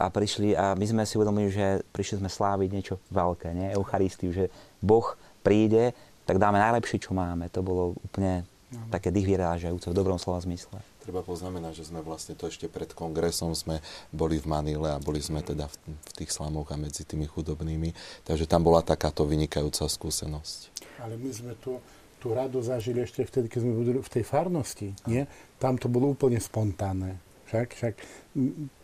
a 0.00 0.08
prišli 0.08 0.56
a 0.56 0.72
my 0.72 0.86
sme 0.88 1.02
si 1.04 1.20
uvedomili, 1.20 1.52
že 1.52 1.84
prišli 1.92 2.24
sme 2.24 2.32
sláviť 2.32 2.70
niečo 2.72 2.94
veľké, 3.12 3.52
nie? 3.52 3.68
Eucharistiu, 3.76 4.32
že 4.32 4.48
Boh 4.80 5.12
príde 5.44 5.92
tak 6.30 6.38
dáme 6.38 6.62
najlepšie, 6.62 7.02
čo 7.02 7.10
máme. 7.10 7.50
To 7.50 7.58
bolo 7.58 7.98
úplne 8.06 8.46
no. 8.70 8.86
také 8.86 9.10
dých 9.10 9.26
vyrážajúce 9.26 9.90
v 9.90 9.98
dobrom 9.98 10.14
slova 10.14 10.38
zmysle. 10.38 10.78
Treba 11.02 11.26
poznamenať, 11.26 11.82
že 11.82 11.90
sme 11.90 12.06
vlastne 12.06 12.38
to 12.38 12.46
ešte 12.46 12.70
pred 12.70 12.86
kongresom 12.94 13.50
sme 13.50 13.82
boli 14.14 14.38
v 14.38 14.46
Manile 14.46 14.94
a 14.94 15.02
boli 15.02 15.18
sme 15.18 15.42
teda 15.42 15.66
v, 15.66 15.74
v 15.90 16.12
tých 16.22 16.30
slamoch 16.30 16.70
a 16.70 16.78
medzi 16.78 17.02
tými 17.02 17.26
chudobnými. 17.26 17.90
Takže 18.22 18.46
tam 18.46 18.62
bola 18.62 18.78
takáto 18.78 19.26
vynikajúca 19.26 19.90
skúsenosť. 19.90 20.70
Ale 21.02 21.18
my 21.18 21.30
sme 21.34 21.52
tu, 21.58 21.82
tú 22.22 22.30
radu 22.30 22.62
zažili 22.62 23.02
ešte 23.02 23.26
vtedy, 23.26 23.50
keď 23.50 23.60
sme 23.66 23.72
boli 23.74 23.90
v 23.98 24.12
tej 24.12 24.22
farnosti. 24.22 24.94
Nie? 25.10 25.26
Tam 25.58 25.74
to 25.74 25.90
bolo 25.90 26.14
úplne 26.14 26.38
spontánne. 26.38 27.18
Však, 27.50 27.68
však 27.74 27.94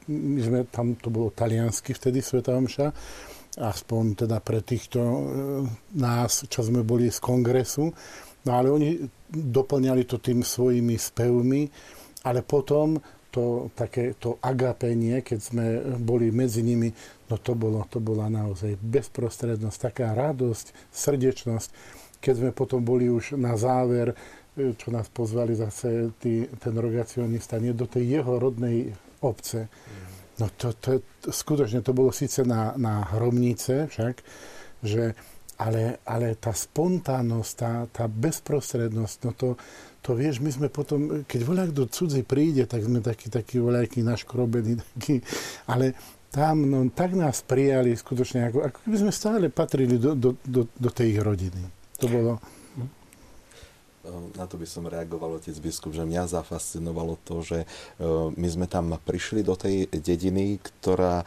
my 0.08 0.40
sme, 0.42 0.58
tam 0.70 0.94
to 0.98 1.10
bolo 1.10 1.34
taliansky 1.34 1.94
vtedy, 1.94 2.22
Sveta 2.22 2.54
Omša 2.54 2.88
aspoň 3.56 4.28
teda 4.28 4.38
pre 4.44 4.60
týchto 4.60 5.00
e, 5.00 5.22
nás, 5.96 6.44
čo 6.44 6.60
sme 6.60 6.84
boli 6.84 7.08
z 7.08 7.18
kongresu. 7.18 7.88
No 8.46 8.50
ale 8.52 8.68
oni 8.70 9.00
doplňali 9.32 10.04
to 10.06 10.20
tým 10.22 10.44
svojimi 10.44 10.94
spevmi, 10.94 11.66
ale 12.28 12.44
potom 12.44 13.00
to 13.32 13.68
také 13.76 14.16
to 14.16 14.38
agapenie, 14.40 15.20
keď 15.20 15.38
sme 15.40 15.64
boli 16.00 16.32
medzi 16.32 16.64
nimi, 16.64 16.88
no 17.28 17.36
to, 17.36 17.52
bolo, 17.52 17.84
to 17.90 17.98
bola 18.00 18.32
naozaj 18.32 18.78
bezprostrednosť, 18.80 19.78
taká 19.92 20.14
radosť, 20.16 20.92
srdečnosť. 20.92 21.68
Keď 22.16 22.32
sme 22.32 22.50
potom 22.52 22.80
boli 22.80 23.08
už 23.08 23.40
na 23.40 23.56
záver, 23.56 24.12
e, 24.52 24.76
čo 24.76 24.92
nás 24.92 25.08
pozvali 25.08 25.56
zase 25.56 26.12
tí, 26.20 26.44
ten 26.60 26.76
rogacionista, 26.76 27.56
nie 27.56 27.72
do 27.72 27.88
tej 27.88 28.20
jeho 28.20 28.36
rodnej 28.36 28.92
obce. 29.26 29.66
No 30.36 30.52
to, 30.52 30.76
to, 30.76 31.00
to 31.24 31.32
skutočne 31.32 31.80
to 31.80 31.96
bolo 31.96 32.12
síce 32.12 32.44
na, 32.44 32.76
na 32.76 33.08
hromnice 33.16 33.88
však, 33.88 34.20
že, 34.84 35.16
ale, 35.56 36.04
ale 36.04 36.36
tá 36.36 36.52
spontánnosť, 36.52 37.52
tá, 37.56 37.72
tá 37.88 38.04
bezprostrednosť, 38.04 39.16
no 39.24 39.32
to, 39.32 39.48
to 40.04 40.12
vieš, 40.12 40.44
my 40.44 40.52
sme 40.52 40.68
potom, 40.68 41.24
keď 41.24 41.40
voľak 41.40 41.70
do 41.72 41.88
cudzí 41.88 42.20
príde, 42.20 42.68
tak 42.68 42.84
sme 42.84 43.00
takí, 43.00 43.32
takí 43.32 43.56
voľakí 43.56 44.04
naškrobení, 44.04 44.76
takí, 44.92 45.24
ale 45.64 45.96
tam 46.28 46.68
no, 46.68 46.84
tak 46.92 47.16
nás 47.16 47.40
prijali 47.40 47.96
skutočne, 47.96 48.52
ako, 48.52 48.58
ako 48.68 48.78
keby 48.84 48.96
sme 49.08 49.12
stále 49.16 49.48
patrili 49.48 49.96
do, 49.96 50.12
do, 50.12 50.36
do, 50.44 50.68
do 50.68 50.90
tej 50.92 51.16
ich 51.16 51.20
rodiny. 51.24 51.62
To 52.04 52.06
bolo... 52.12 52.32
Na 54.38 54.46
to 54.46 54.54
by 54.54 54.66
som 54.68 54.86
reagoval, 54.86 55.38
otec 55.38 55.56
biskup, 55.58 55.90
že 55.90 56.06
mňa 56.06 56.30
zafascinovalo 56.30 57.18
to, 57.26 57.42
že 57.42 57.58
my 58.36 58.48
sme 58.48 58.66
tam 58.70 58.94
prišli 58.94 59.42
do 59.42 59.58
tej 59.58 59.90
dediny, 59.90 60.62
ktorá 60.62 61.26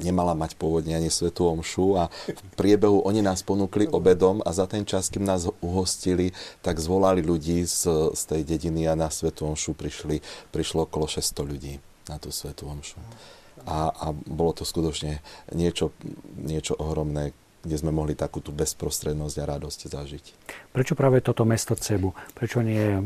nemala 0.00 0.36
mať 0.36 0.60
pôvodne 0.60 0.92
ani 0.92 1.08
svetú 1.08 1.48
omšu 1.48 1.96
a 1.96 2.12
v 2.28 2.42
priebehu 2.58 3.00
oni 3.06 3.24
nás 3.24 3.40
ponúkli 3.40 3.88
obedom 3.88 4.44
a 4.44 4.52
za 4.52 4.68
ten 4.68 4.84
čas, 4.84 5.08
kým 5.08 5.24
nás 5.24 5.48
uhostili, 5.64 6.36
tak 6.60 6.76
zvolali 6.82 7.24
ľudí 7.24 7.64
z, 7.64 8.12
z 8.12 8.22
tej 8.28 8.42
dediny 8.44 8.84
a 8.84 8.98
na 8.98 9.08
svetú 9.08 9.48
omšu 9.48 9.72
prišli, 9.72 10.20
prišlo 10.52 10.84
okolo 10.84 11.08
600 11.08 11.52
ľudí 11.52 11.80
na 12.06 12.20
tú 12.20 12.28
svetú 12.30 12.68
omšu. 12.68 13.00
A, 13.66 13.90
a 13.90 14.06
bolo 14.12 14.52
to 14.54 14.62
skutočne 14.62 15.24
niečo, 15.50 15.90
niečo 16.38 16.76
ohromné, 16.78 17.34
kde 17.66 17.82
sme 17.82 17.90
mohli 17.90 18.14
takú 18.14 18.38
tú 18.38 18.54
bezprostrednosť 18.54 19.36
a 19.42 19.44
radosť 19.58 19.80
zažiť. 19.90 20.24
Prečo 20.70 20.94
práve 20.94 21.18
toto 21.20 21.42
mesto 21.42 21.74
Cebu? 21.74 22.14
Prečo 22.32 22.62
nie 22.62 22.96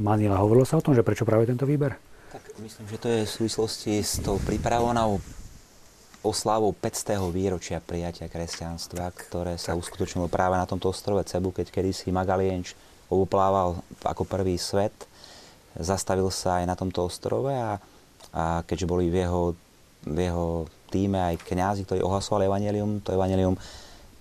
Manila? 0.00 0.38
Hovorilo 0.38 0.64
sa 0.64 0.78
o 0.78 0.84
tom, 0.84 0.94
že 0.94 1.02
prečo 1.02 1.26
práve 1.26 1.44
tento 1.44 1.66
výber? 1.66 1.98
Tak 2.30 2.42
myslím, 2.62 2.86
že 2.86 2.96
to 3.02 3.08
je 3.10 3.20
v 3.26 3.34
súvislosti 3.42 3.92
s 4.00 4.22
tou 4.22 4.38
prípravou 4.38 4.94
oslavou 6.26 6.74
500. 6.74 7.22
výročia 7.30 7.78
prijatia 7.78 8.26
kresťanstva, 8.26 9.14
ktoré 9.14 9.54
sa 9.54 9.78
uskutočnilo 9.78 10.26
práve 10.26 10.58
na 10.58 10.66
tomto 10.66 10.90
ostrove 10.90 11.22
Cebu, 11.22 11.54
keď 11.54 11.70
kedysi 11.70 12.10
Magalienč 12.10 12.74
obuplával 13.06 13.78
ako 14.02 14.26
prvý 14.26 14.58
svet. 14.58 14.92
Zastavil 15.78 16.26
sa 16.34 16.58
aj 16.58 16.64
na 16.66 16.74
tomto 16.74 17.06
ostrove 17.06 17.52
a, 17.54 17.78
a 18.34 18.66
keďže 18.66 18.90
boli 18.90 19.06
v 19.06 19.22
jeho, 19.22 19.54
v 20.02 20.18
jeho 20.26 20.46
týme 20.90 21.20
aj 21.20 21.46
kňazi, 21.46 21.86
ktorí 21.86 22.00
ohlasovali 22.02 22.50
evanelium, 22.50 22.98
to 23.04 23.14
evanelium 23.14 23.54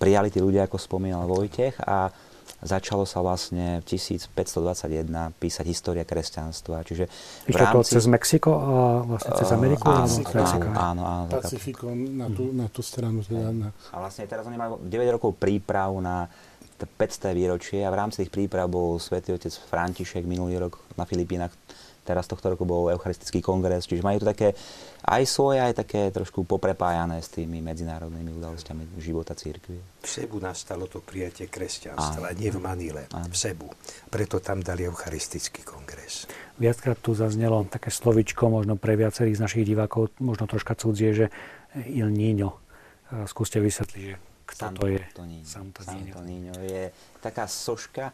prijali 0.06 0.30
tí 0.30 0.38
ľudia, 0.38 0.70
ako 0.70 0.78
spomínal 0.78 1.26
Vojtech 1.26 1.82
a 1.82 2.14
začalo 2.62 3.10
sa 3.10 3.26
vlastne 3.26 3.82
v 3.82 3.86
1521 3.98 5.34
písať 5.42 5.66
história 5.66 6.06
kresťanstva. 6.06 6.86
Čiže 6.86 7.10
v 7.50 7.58
rámci... 7.58 7.74
to 7.74 7.98
cez 7.98 8.06
Mexiko 8.06 8.52
a 8.54 8.70
vlastne 9.02 9.32
cez 9.34 9.50
Ameriku? 9.50 9.86
Uh, 9.90 10.06
áno, 10.06 10.14
áno, 10.38 10.70
áno, 10.78 11.02
áno. 11.04 11.24
Pacifikom 11.34 11.98
na 12.14 12.30
tú, 12.30 12.54
na 12.54 12.70
tú 12.70 12.86
stranu. 12.86 13.26
Teda 13.26 13.50
na... 13.50 13.74
A 13.90 13.98
vlastne 13.98 14.30
teraz 14.30 14.46
oni 14.46 14.58
majú 14.62 14.78
9 14.86 15.16
rokov 15.18 15.42
príprav 15.42 15.90
na 15.98 16.30
500. 16.76 17.34
výročie 17.34 17.82
a 17.82 17.90
v 17.90 17.98
rámci 17.98 18.22
tých 18.22 18.34
príprav 18.34 18.68
bol 18.68 19.00
svätý 19.00 19.32
otec 19.32 19.50
František 19.50 20.28
minulý 20.28 20.60
rok 20.60 20.84
na 21.00 21.08
Filipínach 21.08 21.56
Teraz 22.06 22.30
tohto 22.30 22.54
roku 22.54 22.70
bol 22.70 22.94
Eucharistický 22.94 23.42
kongres, 23.42 23.90
čiže 23.90 24.06
majú 24.06 24.22
to 24.22 24.30
také 24.30 24.54
aj 25.10 25.24
svoje, 25.26 25.58
aj 25.58 25.74
také 25.74 26.14
trošku 26.14 26.46
poprepájané 26.46 27.18
s 27.18 27.34
tými 27.34 27.66
medzinárodnými 27.66 28.30
udalosťami 28.38 29.02
života 29.02 29.34
církvy. 29.34 30.06
V 30.06 30.08
Sebu 30.08 30.38
nastalo 30.38 30.86
to 30.86 31.02
prijatie 31.02 31.50
kresťanstva, 31.50 32.38
nie 32.38 32.54
v 32.54 32.62
Manile, 32.62 33.10
Áno. 33.10 33.26
v 33.26 33.34
Sebu. 33.34 33.74
Preto 34.06 34.38
tam 34.38 34.62
dali 34.62 34.86
Eucharistický 34.86 35.66
kongres. 35.66 36.30
Viackrát 36.62 37.02
tu 37.02 37.18
zaznelo 37.18 37.66
také 37.66 37.90
slovičko, 37.90 38.54
možno 38.54 38.78
pre 38.78 38.94
viacerých 38.94 39.42
z 39.42 39.44
našich 39.44 39.66
divákov, 39.66 40.14
možno 40.22 40.46
troška 40.46 40.78
cudzie, 40.78 41.12
že 41.12 41.28
Il 41.90 42.14
Niño. 42.14 42.62
Skúste 43.26 43.58
vysvetliť, 43.58 44.04
že 44.06 44.16
kto 44.46 44.62
Santo 44.62 44.86
to 44.86 44.94
je? 44.94 45.02
Santo 45.44 45.82
Niño. 45.90 46.14
Santo 46.14 46.20
Niño 46.22 46.54
je 46.62 46.94
taká 47.18 47.50
soška, 47.50 48.14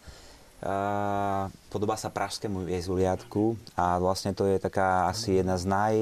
podobá 1.74 1.98
sa 1.98 2.14
pražskému 2.14 2.70
jezuliatku 2.70 3.58
a 3.74 3.98
vlastne 3.98 4.30
to 4.38 4.46
je 4.46 4.62
taká 4.62 5.10
asi 5.10 5.42
jedna 5.42 5.58
z 5.58 5.66
naj, 5.66 5.96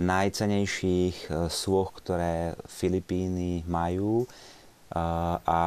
najcenejších 0.00 1.28
uh, 1.28 1.52
sôch, 1.52 1.92
ktoré 2.00 2.56
Filipíny 2.64 3.62
majú. 3.68 4.24
Uh, 4.94 5.36
a 5.42 5.58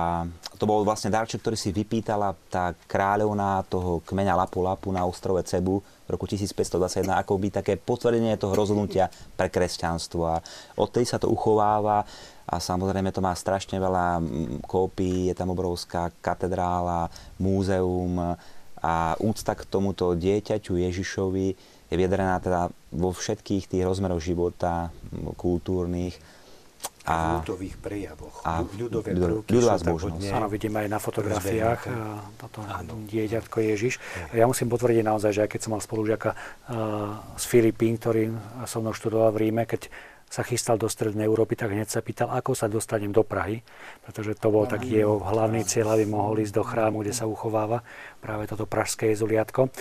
to 0.55 0.65
bol 0.65 0.81
vlastne 0.87 1.11
darček, 1.11 1.43
ktorý 1.43 1.57
si 1.59 1.69
vypýtala 1.69 2.33
tá 2.49 2.73
kráľovná 2.87 3.61
toho 3.67 3.99
kmeňa 4.07 4.39
Lapu 4.39 4.63
Lapu 4.63 4.89
na 4.89 5.03
ostrove 5.05 5.43
Cebu 5.45 5.83
v 5.83 6.09
roku 6.09 6.25
1521, 6.25 7.11
ako 7.11 7.33
by 7.37 7.47
také 7.61 7.75
potvrdenie 7.75 8.39
toho 8.39 8.55
rozhodnutia 8.55 9.11
pre 9.35 9.51
kresťanstvo. 9.51 10.21
A 10.25 10.41
odtedy 10.79 11.05
sa 11.05 11.19
to 11.19 11.27
uchováva 11.29 12.07
a 12.47 12.63
samozrejme 12.63 13.11
to 13.11 13.19
má 13.19 13.35
strašne 13.35 13.75
veľa 13.75 14.23
kópií, 14.63 15.27
je 15.27 15.35
tam 15.35 15.51
obrovská 15.51 16.15
katedrála, 16.23 17.11
múzeum 17.35 18.39
a 18.79 19.19
úcta 19.19 19.51
k 19.51 19.67
tomuto 19.67 20.15
dieťaťu 20.15 20.79
Ježišovi 20.79 21.47
je 21.87 21.95
vyjadrená 21.95 22.39
teda 22.39 22.71
vo 22.95 23.11
všetkých 23.11 23.67
tých 23.67 23.83
rozmeroch 23.83 24.23
života, 24.23 24.91
kultúrnych. 25.35 26.15
A, 27.07 27.39
v 27.39 27.47
ľudových 27.47 27.75
prejavoch. 27.79 28.35
A 28.43 28.67
ľudové 28.75 29.15
prvky 29.15 29.51
ľudová 29.55 29.75
zbožnosť. 29.79 30.27
Áno, 30.35 30.51
vidíme 30.51 30.83
aj 30.83 30.89
na 30.91 30.99
fotografiách 30.99 31.81
toto 32.35 32.59
dieťatko 33.07 33.57
Ježiš. 33.63 33.99
A 34.35 34.43
ja 34.43 34.45
musím 34.47 34.67
potvrdiť 34.67 35.03
naozaj, 35.07 35.31
že 35.31 35.41
aj 35.47 35.49
keď 35.55 35.59
som 35.63 35.71
mal 35.75 35.81
spolužiaka 35.83 36.35
z 37.39 37.43
Filipín, 37.47 37.95
ktorý 37.95 38.35
so 38.67 38.83
mnou 38.83 38.91
študoval 38.91 39.31
v 39.31 39.47
Ríme, 39.47 39.63
keď 39.63 39.87
sa 40.27 40.43
chystal 40.43 40.75
do 40.75 40.91
Strednej 40.91 41.23
Európy, 41.23 41.55
tak 41.55 41.71
hneď 41.71 41.87
sa 41.87 42.03
pýtal, 42.03 42.27
ako 42.27 42.51
sa 42.51 42.67
dostanem 42.67 43.15
do 43.15 43.23
Prahy, 43.23 43.63
pretože 44.03 44.35
to 44.35 44.51
bol 44.51 44.67
taký 44.67 44.99
jeho 44.99 45.23
hlavný 45.23 45.63
cieľ, 45.63 45.95
aby 45.95 46.03
mohol 46.03 46.43
ísť 46.43 46.51
do 46.51 46.67
chrámu, 46.67 46.99
kde 46.99 47.15
sa 47.15 47.31
uchováva 47.31 47.79
práve 48.19 48.43
toto 48.43 48.67
pražské 48.67 49.15
jezuliatko. 49.15 49.71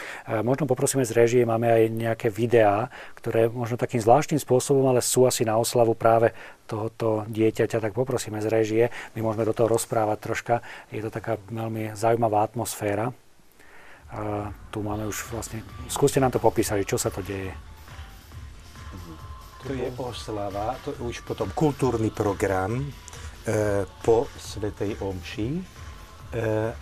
Možno 0.46 0.70
poprosíme 0.70 1.02
z 1.02 1.12
režie, 1.18 1.42
máme 1.42 1.66
aj 1.66 1.82
nejaké 1.90 2.28
videá, 2.30 2.94
ktoré 3.18 3.50
možno 3.50 3.74
takým 3.74 3.98
zvláštnym 3.98 4.38
spôsobom, 4.38 4.86
ale 4.86 5.02
sú 5.02 5.26
asi 5.26 5.42
na 5.42 5.58
oslavu 5.58 5.98
práve 5.98 6.30
tohoto 6.70 7.26
dieťaťa, 7.26 7.82
tak 7.82 7.92
poprosíme 7.98 8.38
z 8.38 8.46
režie. 8.46 8.84
My 9.18 9.26
môžeme 9.26 9.46
do 9.46 9.54
toho 9.54 9.66
rozprávať 9.66 10.18
troška. 10.22 10.54
Je 10.94 11.02
to 11.02 11.10
taká 11.10 11.42
veľmi 11.50 11.98
zaujímavá 11.98 12.46
atmosféra. 12.46 13.10
A 14.14 14.54
tu 14.70 14.86
máme 14.86 15.10
už 15.10 15.26
vlastne... 15.34 15.66
Skúste 15.90 16.22
nám 16.22 16.30
to 16.30 16.38
popísať, 16.38 16.86
čo 16.86 16.94
sa 16.94 17.10
to 17.10 17.18
deje. 17.26 17.75
To 19.66 19.74
je 19.74 19.90
oslava, 19.98 20.78
to 20.86 20.94
je 20.94 21.00
už 21.02 21.26
potom 21.26 21.50
kultúrny 21.50 22.14
program 22.14 22.78
e, 22.78 22.86
po 24.06 24.30
Svetej 24.38 25.02
Omši, 25.02 25.48
e, 25.58 25.60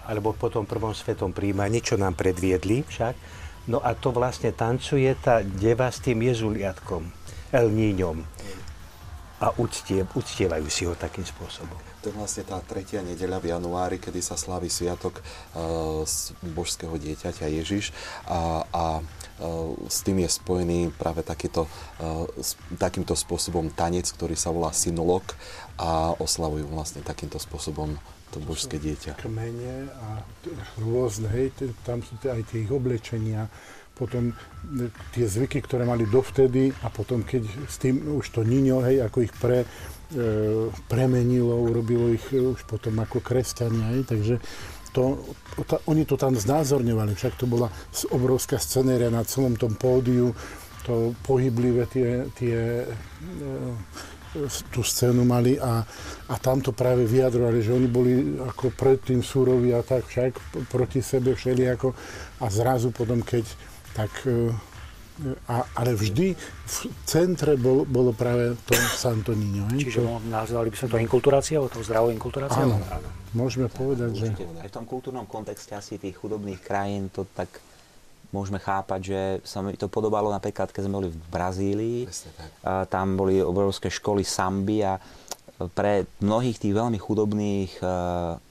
alebo 0.04 0.36
po 0.36 0.52
tom 0.52 0.68
prvom 0.68 0.92
svetom 0.92 1.32
príjmaní, 1.32 1.80
čo 1.80 1.96
nám 1.96 2.12
predviedli 2.12 2.84
však. 2.84 3.14
No 3.72 3.80
a 3.80 3.96
to 3.96 4.12
vlastne 4.12 4.52
tancuje 4.52 5.08
tá 5.16 5.40
deva 5.40 5.88
s 5.88 6.04
tým 6.04 6.20
jezuliatkom, 6.28 7.08
El 7.56 7.72
Niñom. 7.72 8.20
A 9.40 9.48
uctie, 9.56 10.04
uctievajú 10.04 10.68
si 10.68 10.84
ho 10.84 10.92
takým 10.92 11.24
spôsobom. 11.24 11.80
To 12.04 12.12
je 12.12 12.16
vlastne 12.20 12.44
tá 12.44 12.60
tretia 12.60 13.00
nedeľa 13.00 13.40
v 13.40 13.50
januári, 13.56 13.96
kedy 13.96 14.20
sa 14.20 14.36
slaví 14.36 14.68
sviatok 14.68 15.24
uh, 15.56 16.04
božského 16.52 16.92
dieťaťa 16.92 17.48
Ježiš. 17.48 17.96
A, 18.28 18.68
a 18.68 18.84
s 19.90 19.98
tým 20.06 20.22
je 20.22 20.30
spojený 20.30 20.80
práve 20.94 21.26
takýto, 21.26 21.66
s, 22.38 22.54
takýmto 22.78 23.18
spôsobom 23.18 23.70
tanec, 23.74 24.06
ktorý 24.06 24.38
sa 24.38 24.54
volá 24.54 24.70
synolog 24.70 25.26
a 25.74 26.14
oslavujú 26.22 26.70
vlastne 26.70 27.02
takýmto 27.02 27.42
spôsobom 27.42 27.98
to 28.30 28.38
božské 28.42 28.78
dieťa. 28.78 29.18
Kmene 29.18 29.90
a 29.90 30.22
rôzne, 30.78 31.30
hej, 31.34 31.54
tam 31.86 32.02
sú 32.02 32.18
aj 32.22 32.42
tie 32.50 32.66
ich 32.66 32.70
oblečenia, 32.70 33.46
potom 33.94 34.34
tie 35.14 35.26
zvyky, 35.26 35.62
ktoré 35.62 35.86
mali 35.86 36.02
dovtedy 36.06 36.74
a 36.82 36.90
potom 36.90 37.22
keď 37.22 37.46
s 37.70 37.78
tým 37.78 38.02
už 38.18 38.26
to 38.34 38.42
Niňo, 38.42 38.82
hej, 38.82 39.06
ako 39.06 39.18
ich 39.22 39.34
pre, 39.38 39.62
E, 40.14 40.70
premenilo, 40.86 41.58
urobilo 41.58 42.12
ich 42.12 42.22
už 42.30 42.62
potom 42.70 43.02
ako 43.02 43.18
kresťania. 43.18 43.98
Aj, 43.98 44.02
takže 44.04 44.38
to, 44.94 45.18
to, 45.66 45.83
oni 45.90 46.07
to 46.07 46.14
tam 46.14 46.38
znázorňovali, 46.38 47.18
však 47.18 47.35
to 47.35 47.50
bola 47.50 47.66
obrovská 48.14 48.62
scenéria 48.62 49.11
na 49.11 49.26
celom 49.26 49.59
tom 49.59 49.74
pódiu, 49.74 50.30
to 50.87 51.16
pohyblivé 51.26 51.90
tie, 51.90 52.28
tie 52.38 52.87
e, 52.87 54.44
tú 54.70 54.87
scénu 54.87 55.26
mali 55.26 55.59
a, 55.59 55.83
a 56.30 56.35
tam 56.38 56.62
to 56.62 56.70
práve 56.70 57.09
vyjadrovali, 57.09 57.59
že 57.64 57.74
oni 57.74 57.88
boli 57.90 58.12
ako 58.38 58.70
predtým 58.70 59.24
súroví 59.24 59.74
a 59.74 59.83
tak 59.83 60.07
však 60.07 60.62
proti 60.70 61.02
sebe 61.02 61.35
všelijako 61.35 61.90
a 62.38 62.46
zrazu 62.52 62.94
potom, 62.94 63.24
keď 63.24 63.42
tak 63.96 64.12
e, 64.28 64.52
a, 65.48 65.62
ale 65.78 65.94
vždy 65.94 66.35
v 66.66 66.76
centre 67.07 67.54
bol, 67.54 67.87
bolo 67.87 68.11
práve 68.12 68.59
to 68.66 68.74
Santo 68.74 69.33
Niño. 69.33 69.70
Čiže 69.74 70.02
to... 70.02 70.20
nazvali 70.26 70.68
by 70.70 70.76
sme 70.76 70.88
to 70.90 70.98
inkulturáciou, 71.02 71.62
to 71.70 71.83
zdravou 71.83 72.11
inkulturáciou? 72.11 72.74
Áno, 72.74 72.78
áno. 72.90 73.23
Môžeme 73.34 73.68
povedať, 73.68 74.10
že... 74.14 74.26
Aj 74.62 74.68
v 74.70 74.74
tom 74.74 74.86
kultúrnom 74.88 75.26
kontexte 75.28 75.74
asi 75.74 75.98
tých 76.00 76.16
chudobných 76.16 76.62
krajín 76.62 77.10
to 77.10 77.26
tak 77.34 77.50
môžeme 78.34 78.58
chápať, 78.58 79.00
že 79.02 79.20
sa 79.46 79.62
mi 79.62 79.78
to 79.78 79.86
podobalo 79.86 80.26
napríklad, 80.26 80.74
keď 80.74 80.90
sme 80.90 80.98
boli 80.98 81.08
v 81.14 81.18
Brazílii. 81.30 81.98
A 82.66 82.82
tam 82.90 83.14
boli 83.14 83.38
obrovské 83.38 83.86
školy 83.86 84.26
samby 84.26 84.82
a 84.82 84.98
pre 85.74 86.08
mnohých 86.18 86.58
tých 86.58 86.74
veľmi 86.74 86.98
chudobných 86.98 87.78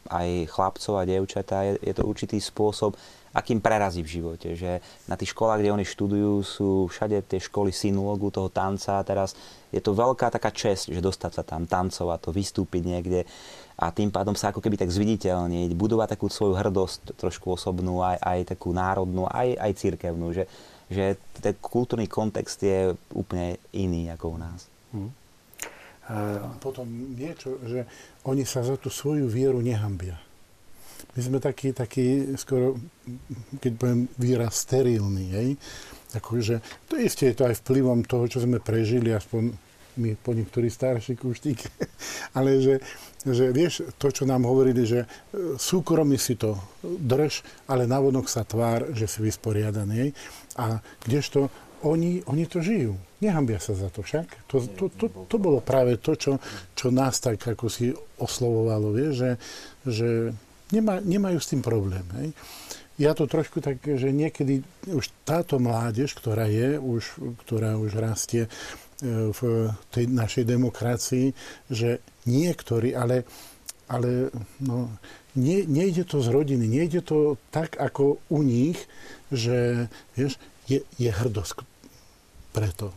aj 0.08 0.30
chlapcov 0.48 0.94
a 1.00 1.08
dievčatá, 1.08 1.68
je, 1.68 1.74
je 1.84 1.94
to 1.96 2.08
určitý 2.08 2.40
spôsob, 2.40 2.96
akým 3.34 3.60
prerazí 3.60 4.06
v 4.06 4.22
živote. 4.22 4.54
Že 4.54 4.80
na 5.10 5.18
tých 5.18 5.34
školách, 5.34 5.60
kde 5.60 5.74
oni 5.74 5.86
študujú, 5.86 6.34
sú 6.46 6.70
všade 6.88 7.26
tie 7.26 7.42
školy 7.42 7.74
synulógu 7.74 8.30
toho 8.30 8.48
tanca 8.48 9.02
a 9.02 9.06
teraz 9.06 9.34
je 9.74 9.82
to 9.82 9.98
veľká 9.98 10.30
taká 10.30 10.54
čest, 10.54 10.94
že 10.94 11.02
dostať 11.02 11.32
sa 11.34 11.44
tam, 11.44 11.66
tancovať 11.66 12.20
to, 12.24 12.30
vystúpiť 12.30 12.84
niekde 12.86 13.26
a 13.74 13.90
tým 13.90 14.14
pádom 14.14 14.38
sa 14.38 14.54
ako 14.54 14.62
keby 14.62 14.78
tak 14.78 14.94
zviditeľniť, 14.94 15.74
budovať 15.74 16.14
takú 16.14 16.30
svoju 16.30 16.54
hrdosť 16.54 17.18
trošku 17.18 17.58
osobnú, 17.58 18.06
aj, 18.06 18.22
aj 18.22 18.40
takú 18.54 18.70
národnú, 18.70 19.26
aj, 19.26 19.58
aj 19.58 19.72
církevnú, 19.82 20.30
že, 20.30 20.46
že 20.94 21.18
ten 21.42 21.58
kultúrny 21.58 22.06
kontext 22.06 22.62
je 22.62 22.94
úplne 23.18 23.58
iný 23.74 24.14
ako 24.14 24.26
u 24.30 24.38
nás. 24.38 24.70
Hmm. 24.94 25.10
A 26.12 26.52
potom 26.60 26.84
niečo, 27.16 27.64
že 27.64 27.88
oni 28.28 28.44
sa 28.44 28.60
za 28.60 28.76
tú 28.76 28.92
svoju 28.92 29.24
vieru 29.32 29.64
nehambia. 29.64 30.20
My 31.14 31.20
sme 31.22 31.38
takí, 31.40 31.72
takí 31.72 32.36
skoro, 32.36 32.76
keď 33.62 33.72
poviem 33.78 34.02
výraz, 34.18 34.66
sterilní, 34.66 35.28
hej? 35.32 35.50
Akože, 36.14 36.60
to 36.90 36.98
isté 36.98 37.32
je 37.32 37.38
to 37.38 37.48
aj 37.48 37.60
vplyvom 37.62 38.04
toho, 38.04 38.26
čo 38.28 38.44
sme 38.44 38.60
prežili, 38.60 39.14
aspoň 39.14 39.54
my 39.98 40.18
po 40.18 40.34
niektorí 40.34 40.74
starší 40.74 41.14
kuštík, 41.18 41.60
ale 42.38 42.58
že, 42.58 42.82
že 43.22 43.54
vieš, 43.54 43.94
to, 44.02 44.10
čo 44.10 44.26
nám 44.26 44.50
hovorili, 44.50 44.86
že 44.90 45.06
e, 45.06 45.08
súkromí 45.58 46.18
si 46.18 46.34
to 46.34 46.58
drž, 46.82 47.46
ale 47.70 47.86
navonok 47.86 48.26
sa 48.26 48.42
tvár, 48.42 48.90
že 48.98 49.06
si 49.06 49.22
vysporiadaný. 49.22 50.14
A 50.58 50.82
kdežto 51.06 51.50
oni, 51.86 52.26
oni 52.26 52.46
to 52.50 52.64
žijú. 52.64 52.98
Nehambia 53.24 53.64
sa 53.64 53.72
za 53.72 53.88
to 53.88 54.04
však. 54.04 54.52
To, 54.52 54.60
to, 54.60 54.92
to, 54.92 55.08
to 55.08 55.38
bolo 55.40 55.64
práve 55.64 55.96
to, 56.04 56.20
čo, 56.20 56.36
čo 56.76 56.92
nás 56.92 57.24
tak 57.24 57.40
ako 57.40 57.72
si 57.72 57.96
oslovovalo, 58.20 58.92
vieš, 58.92 59.14
že, 59.16 59.32
že 59.88 60.10
nemá, 60.76 61.00
nemajú 61.00 61.40
s 61.40 61.50
tým 61.56 61.64
problém. 61.64 62.04
Hej. 62.20 62.36
Ja 63.00 63.16
to 63.18 63.26
trošku 63.26 63.64
tak, 63.64 63.82
že 63.82 64.14
niekedy 64.14 64.62
už 64.92 65.10
táto 65.26 65.58
mládež, 65.58 66.14
ktorá 66.14 66.46
je, 66.46 66.78
už, 66.78 67.04
ktorá 67.48 67.80
už 67.80 67.98
rastie 67.98 68.46
e, 68.46 68.50
v 69.34 69.72
tej 69.90 70.06
našej 70.12 70.44
demokracii, 70.46 71.34
že 71.74 72.04
niektorí, 72.30 72.94
ale, 72.94 73.26
ale 73.90 74.30
no, 74.62 74.94
nie, 75.34 75.66
nejde 75.66 76.06
to 76.06 76.22
z 76.22 76.30
rodiny, 76.30 76.70
nejde 76.70 77.02
to 77.02 77.42
tak 77.50 77.82
ako 77.82 78.22
u 78.30 78.40
nich, 78.46 78.78
že 79.34 79.90
vieš, 80.14 80.38
je, 80.70 80.86
je 81.02 81.10
hrdosť 81.10 81.66
preto. 82.54 82.94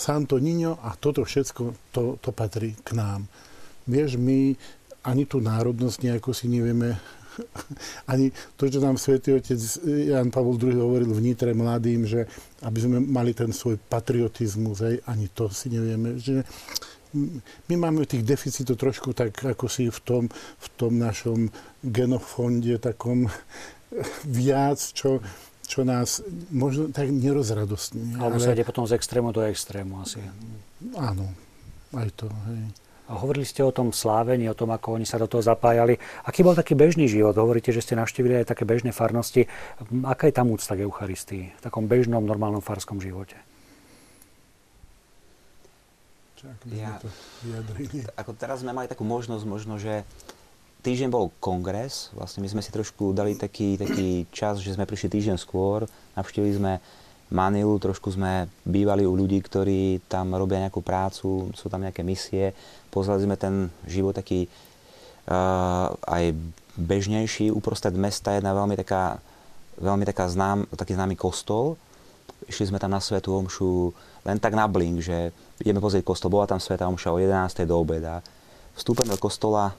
Santo 0.00 0.40
Niño 0.40 0.80
a 0.80 0.96
toto 0.96 1.28
všetko, 1.28 1.92
to, 1.92 2.16
to 2.24 2.32
patrí 2.32 2.72
k 2.80 2.96
nám. 2.96 3.28
Vieš, 3.84 4.16
my 4.16 4.56
ani 5.04 5.28
tú 5.28 5.44
národnosť 5.44 6.08
nejako 6.08 6.32
si 6.32 6.48
nevieme 6.48 6.96
ani 8.12 8.32
to, 8.56 8.68
čo 8.68 8.80
nám 8.80 8.96
svätý 8.96 9.36
otec 9.36 9.60
Jan 9.84 10.32
Pavol 10.32 10.56
II 10.56 10.80
hovoril 10.80 11.12
v 11.12 11.36
mladým, 11.52 12.08
že 12.08 12.24
aby 12.64 12.78
sme 12.80 12.96
mali 13.00 13.36
ten 13.36 13.52
svoj 13.52 13.76
patriotizmus, 13.76 14.80
aj, 14.80 14.96
ani 15.04 15.28
to 15.32 15.52
si 15.52 15.68
nevieme. 15.68 16.16
Že 16.16 16.48
my 17.68 17.74
máme 17.74 18.06
tých 18.06 18.22
deficitov 18.22 18.78
trošku 18.78 19.12
tak, 19.12 19.34
ako 19.36 19.66
si 19.66 19.90
v 19.90 20.00
tom, 20.00 20.24
v 20.32 20.66
tom 20.78 20.96
našom 20.96 21.50
genofonde 21.82 22.78
takom 22.78 23.26
viac, 24.38 24.80
čo, 24.80 25.20
čo 25.70 25.86
nás 25.86 26.18
možno 26.50 26.90
tak 26.90 27.06
nerozradostní. 27.14 28.18
Alebo 28.18 28.42
ale... 28.42 28.44
sa 28.44 28.50
ide 28.50 28.66
potom 28.66 28.90
z 28.90 28.98
extrému 28.98 29.30
do 29.30 29.46
extrému 29.46 30.02
asi. 30.02 30.18
Áno, 30.98 31.30
aj 31.94 32.10
to. 32.18 32.26
Hej. 32.26 32.74
A 33.10 33.18
hovorili 33.18 33.42
ste 33.42 33.62
o 33.66 33.74
tom 33.74 33.90
slávení, 33.90 34.46
o 34.50 34.54
tom, 34.54 34.70
ako 34.70 34.98
oni 34.98 35.06
sa 35.06 35.18
do 35.18 35.26
toho 35.26 35.42
zapájali. 35.42 35.98
Aký 36.22 36.46
bol 36.46 36.54
taký 36.54 36.78
bežný 36.78 37.10
život? 37.10 37.34
Hovoríte, 37.34 37.74
že 37.74 37.82
ste 37.82 37.98
navštívili 37.98 38.42
aj 38.42 38.54
také 38.54 38.62
bežné 38.62 38.94
farnosti. 38.94 39.50
Aká 40.06 40.30
je 40.30 40.34
tam 40.34 40.50
úcta 40.54 40.78
k 40.78 40.86
Eucharistii? 40.86 41.58
V 41.58 41.60
takom 41.62 41.90
bežnom, 41.90 42.22
normálnom 42.22 42.62
farskom 42.62 43.02
živote? 43.02 43.34
Ja, 46.70 47.02
ako 48.14 48.32
teraz 48.32 48.62
sme 48.62 48.72
mali 48.72 48.86
takú 48.86 49.02
možnosť, 49.02 49.44
možno, 49.44 49.76
že 49.76 50.06
týždeň 50.80 51.08
bol 51.12 51.30
kongres, 51.38 52.10
vlastne 52.16 52.40
my 52.40 52.48
sme 52.48 52.64
si 52.64 52.72
trošku 52.72 53.12
dali 53.12 53.36
taký, 53.36 53.76
taký 53.76 54.24
čas, 54.32 54.58
že 54.58 54.74
sme 54.74 54.88
prišli 54.88 55.12
týždeň 55.12 55.36
skôr, 55.36 55.84
navštívili 56.16 56.52
sme 56.56 56.72
Manilu, 57.30 57.78
trošku 57.78 58.10
sme 58.10 58.50
bývali 58.66 59.06
u 59.06 59.14
ľudí, 59.14 59.38
ktorí 59.38 60.02
tam 60.10 60.34
robia 60.34 60.66
nejakú 60.66 60.82
prácu, 60.82 61.54
sú 61.54 61.66
tam 61.70 61.86
nejaké 61.86 62.02
misie. 62.02 62.50
Pozreli 62.90 63.22
sme 63.22 63.38
ten 63.38 63.70
život 63.86 64.18
taký 64.18 64.50
uh, 65.30 65.94
aj 66.10 66.34
bežnejší. 66.74 67.54
Uprostred 67.54 67.94
mesta 67.94 68.34
je 68.34 68.42
jedna 68.42 68.50
veľmi 68.50 68.74
taká, 68.74 69.22
veľmi 69.78 70.02
taká 70.10 70.26
znám, 70.26 70.66
taký 70.74 70.98
známy 70.98 71.14
kostol. 71.14 71.78
Išli 72.50 72.74
sme 72.74 72.82
tam 72.82 72.90
na 72.90 72.98
Svetu 72.98 73.30
Omšu 73.30 73.94
len 74.26 74.42
tak 74.42 74.58
na 74.58 74.66
blink, 74.66 74.98
že 74.98 75.30
ideme 75.62 75.78
pozrieť 75.78 76.02
kostol. 76.02 76.34
Bola 76.34 76.50
tam 76.50 76.58
Sveta 76.58 76.90
Omša 76.90 77.14
o 77.14 77.22
11. 77.22 77.62
do 77.62 77.78
obeda. 77.78 78.26
Vstúpime 78.74 79.14
do 79.14 79.22
kostola, 79.22 79.70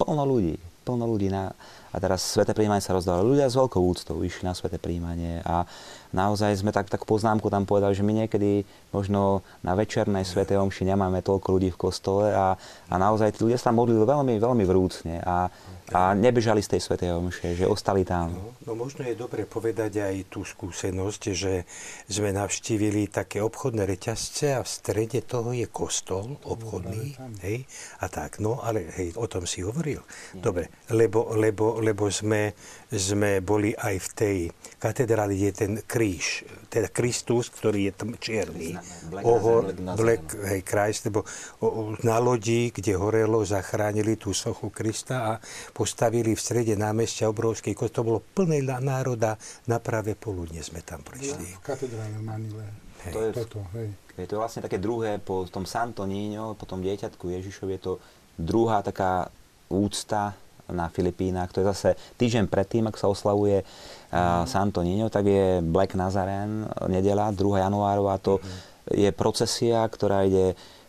plno 0.00 0.24
ľudí, 0.24 0.56
plno 0.88 1.04
ľudí 1.04 1.28
na, 1.28 1.52
a 1.92 1.96
teraz 2.00 2.24
sveté 2.24 2.56
príjmanie 2.56 2.80
sa 2.80 2.96
rozdávalo. 2.96 3.36
Ľudia 3.36 3.52
s 3.52 3.60
veľkou 3.60 3.82
úctou 3.84 4.24
išli 4.24 4.48
na 4.48 4.56
sveté 4.56 4.80
príjmanie 4.80 5.44
a 5.44 5.68
naozaj 6.16 6.56
sme 6.56 6.72
tak, 6.72 6.88
tak 6.88 7.04
poznámku 7.04 7.52
tam 7.52 7.68
povedali, 7.68 7.92
že 7.92 8.00
my 8.00 8.24
niekedy 8.24 8.64
možno 8.90 9.44
na 9.60 9.76
večernej 9.76 10.24
svetej 10.24 10.56
omši 10.56 10.88
nemáme 10.88 11.20
toľko 11.20 11.60
ľudí 11.60 11.68
v 11.70 11.80
kostole 11.80 12.32
a, 12.32 12.56
a 12.88 12.94
naozaj 12.96 13.36
tí 13.36 13.44
ľudia 13.44 13.60
sa 13.60 13.76
modlili 13.76 14.02
veľmi, 14.08 14.40
veľmi 14.40 14.64
vrúcne 14.64 15.20
a, 15.20 15.52
a 15.90 16.14
nebežali 16.14 16.62
z 16.62 16.76
tej 16.76 16.80
svetej 16.86 17.10
omše, 17.14 17.58
že 17.58 17.66
ostali 17.66 18.06
tam. 18.06 18.30
No, 18.30 18.54
no 18.70 18.72
možno 18.78 19.02
je 19.02 19.18
dobre 19.18 19.42
povedať 19.42 19.98
aj 19.98 20.16
tú 20.30 20.46
skúsenosť, 20.46 21.22
že 21.34 21.66
sme 22.06 22.30
navštívili 22.30 23.10
také 23.10 23.42
obchodné 23.42 23.82
reťazce 23.86 24.54
a 24.54 24.62
v 24.62 24.70
strede 24.70 25.20
toho 25.26 25.50
je 25.50 25.66
kostol 25.66 26.38
obchodný, 26.46 27.18
hej, 27.42 27.66
a 28.00 28.06
tak, 28.06 28.38
no 28.38 28.62
ale 28.62 28.86
hej, 28.94 29.18
o 29.18 29.26
tom 29.26 29.50
si 29.50 29.66
hovoril. 29.66 30.02
Dobre, 30.30 30.70
lebo, 30.94 31.34
lebo, 31.34 31.82
lebo 31.82 32.06
sme, 32.06 32.54
sme 32.90 33.42
boli 33.42 33.74
aj 33.74 33.96
v 33.98 34.08
tej 34.14 34.36
katedráli, 34.78 35.50
je 35.50 35.52
ten 35.52 35.72
kríž, 35.82 36.46
teda 36.70 36.86
Kristus, 36.94 37.50
ktorý 37.50 37.90
je 37.90 37.92
tam 37.98 38.10
čierny. 38.14 38.78
Black, 39.10 39.24
Ohor, 39.26 39.74
Black, 39.74 40.38
hej, 40.46 40.62
Christ, 40.62 41.10
lebo 41.10 41.26
o, 41.58 41.98
na 42.06 42.22
lodi, 42.22 42.70
kde 42.70 42.94
horelo, 42.94 43.42
zachránili 43.42 44.14
tú 44.14 44.30
sochu 44.30 44.70
Krista 44.70 45.16
a 45.26 45.32
postavili 45.80 46.36
v 46.36 46.40
strede 46.40 46.76
námestia 46.76 47.32
obrovský 47.32 47.72
kost. 47.72 47.96
To 47.96 48.04
bolo 48.04 48.20
plné 48.20 48.60
národa, 48.60 49.40
na 49.64 49.80
práve 49.80 50.12
poludne 50.12 50.60
sme 50.60 50.84
tam 50.84 51.00
prišli. 51.00 51.56
v 51.56 51.64
katedrále 51.64 52.20
Manile. 52.20 52.68
Hej. 53.08 53.12
To 53.16 53.18
je, 53.24 53.30
Toto, 53.32 53.60
hej. 53.72 53.88
Je 54.20 54.28
to 54.28 54.36
vlastne 54.36 54.60
také 54.60 54.76
druhé, 54.76 55.16
po 55.16 55.48
tom 55.48 55.64
Santo 55.64 56.04
Niño, 56.04 56.52
po 56.60 56.68
tom 56.68 56.84
dieťatku 56.84 57.32
Ježišov, 57.32 57.72
je 57.72 57.80
to 57.80 57.92
druhá 58.36 58.84
taká 58.84 59.32
úcta 59.72 60.36
na 60.68 60.92
Filipínach. 60.92 61.48
To 61.56 61.64
je 61.64 61.70
zase 61.72 61.88
týždeň 62.20 62.52
predtým, 62.52 62.84
ak 62.84 63.00
sa 63.00 63.08
oslavuje 63.08 63.64
uh, 63.64 64.44
Santo 64.44 64.84
Niño, 64.84 65.08
tak 65.08 65.24
je 65.24 65.64
Black 65.64 65.96
Nazaren, 65.96 66.68
nedela, 66.92 67.32
2. 67.32 67.40
januárová. 67.64 68.20
To 68.20 68.36
mm. 68.36 69.00
je 69.00 69.10
procesia, 69.16 69.80
ktorá 69.88 70.28
ide 70.28 70.52
uh, 70.52 70.79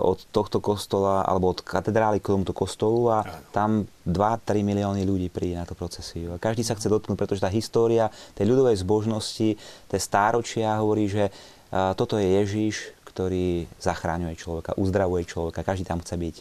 od 0.00 0.18
tohto 0.32 0.64
kostola, 0.64 1.28
alebo 1.28 1.52
od 1.52 1.60
katedrály 1.60 2.24
k 2.24 2.32
tomuto 2.32 2.56
kostolu 2.56 3.12
a 3.12 3.20
tam 3.52 3.84
2-3 4.08 4.64
milióny 4.64 5.04
ľudí 5.04 5.28
príde 5.28 5.60
na 5.60 5.68
tú 5.68 5.76
procesiu. 5.76 6.32
A 6.32 6.40
každý 6.40 6.64
sa 6.64 6.72
chce 6.72 6.88
dotknúť, 6.88 7.20
pretože 7.20 7.44
tá 7.44 7.52
história 7.52 8.08
tej 8.32 8.48
ľudovej 8.48 8.80
zbožnosti, 8.80 9.60
tie 9.60 10.00
stáročia 10.00 10.80
hovorí, 10.80 11.12
že 11.12 11.28
uh, 11.28 11.92
toto 11.92 12.16
je 12.16 12.40
Ježíš, 12.40 12.96
ktorý 13.04 13.68
zachráňuje 13.76 14.40
človeka, 14.40 14.78
uzdravuje 14.80 15.28
človeka, 15.28 15.66
každý 15.66 15.84
tam 15.84 16.00
chce 16.00 16.16
byť. 16.16 16.36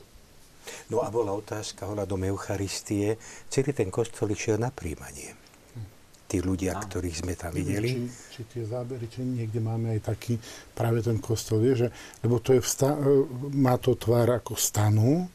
No 0.92 1.04
a 1.04 1.12
bola 1.12 1.36
otázka 1.36 1.88
ohľadom 1.88 2.28
Eucharistie. 2.28 3.16
Celý 3.48 3.72
ten 3.72 3.88
kostol 3.88 4.32
išiel 4.32 4.60
na 4.60 4.72
príjmanie. 4.72 5.47
Tí 6.28 6.44
ľudia, 6.44 6.76
a. 6.76 6.84
ktorých 6.84 7.24
sme 7.24 7.34
tam 7.40 7.56
videli. 7.56 7.88
Či, 7.88 8.04
či 8.36 8.42
tie 8.52 8.63
zábery, 8.68 9.08
či 9.08 9.24
niekde 9.24 9.63
máme 9.63 9.96
aj 9.96 10.12
taký 10.12 10.36
práve 10.76 11.00
ten 11.00 11.24
kostol, 11.24 11.63
vie, 11.63 11.74
že, 11.74 11.88
lebo 12.20 12.44
to 12.44 12.52
je 12.52 12.62
vsta- 12.62 13.00
e, 13.00 13.24
má 13.56 13.80
to 13.80 13.96
tvár 13.96 14.44
ako 14.44 14.60
stanu, 14.60 15.32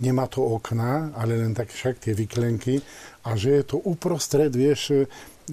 nemá 0.00 0.24
to 0.24 0.40
okna, 0.40 1.12
ale 1.12 1.36
len 1.36 1.52
tak 1.52 1.68
však 1.68 2.08
tie 2.08 2.16
vyklenky 2.16 2.80
a 3.28 3.36
že 3.36 3.60
je 3.60 3.64
to 3.68 3.76
uprostred, 3.84 4.48
vieš, 4.56 4.80
e, 4.96 4.98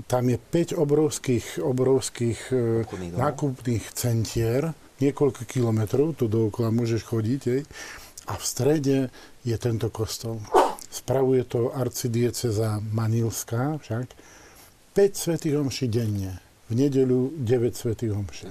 tam 0.08 0.32
je 0.32 0.40
5 0.40 0.80
obrovských, 0.80 1.60
obrovských 1.60 2.40
e, 2.56 2.88
nákupných 3.12 3.92
centier, 3.92 4.72
niekoľko 5.04 5.44
kilometrov, 5.44 6.16
tu 6.16 6.32
dookola 6.32 6.72
môžeš 6.72 7.04
chodiť, 7.04 7.42
hej 7.52 7.62
a 8.26 8.34
v 8.34 8.44
strede 8.46 8.98
je 9.46 9.56
tento 9.58 9.94
kostol. 9.94 10.42
Spravuje 10.90 11.46
to 11.46 11.70
arcidieceza 11.76 12.82
Manilská 12.82 13.78
však. 13.78 14.08
5 14.96 15.12
svetých 15.12 15.60
omší 15.60 15.92
denne. 15.92 16.40
V 16.72 16.80
nedeľu 16.80 17.36
9 17.36 17.76
svetých 17.76 18.16
omší. 18.16 18.48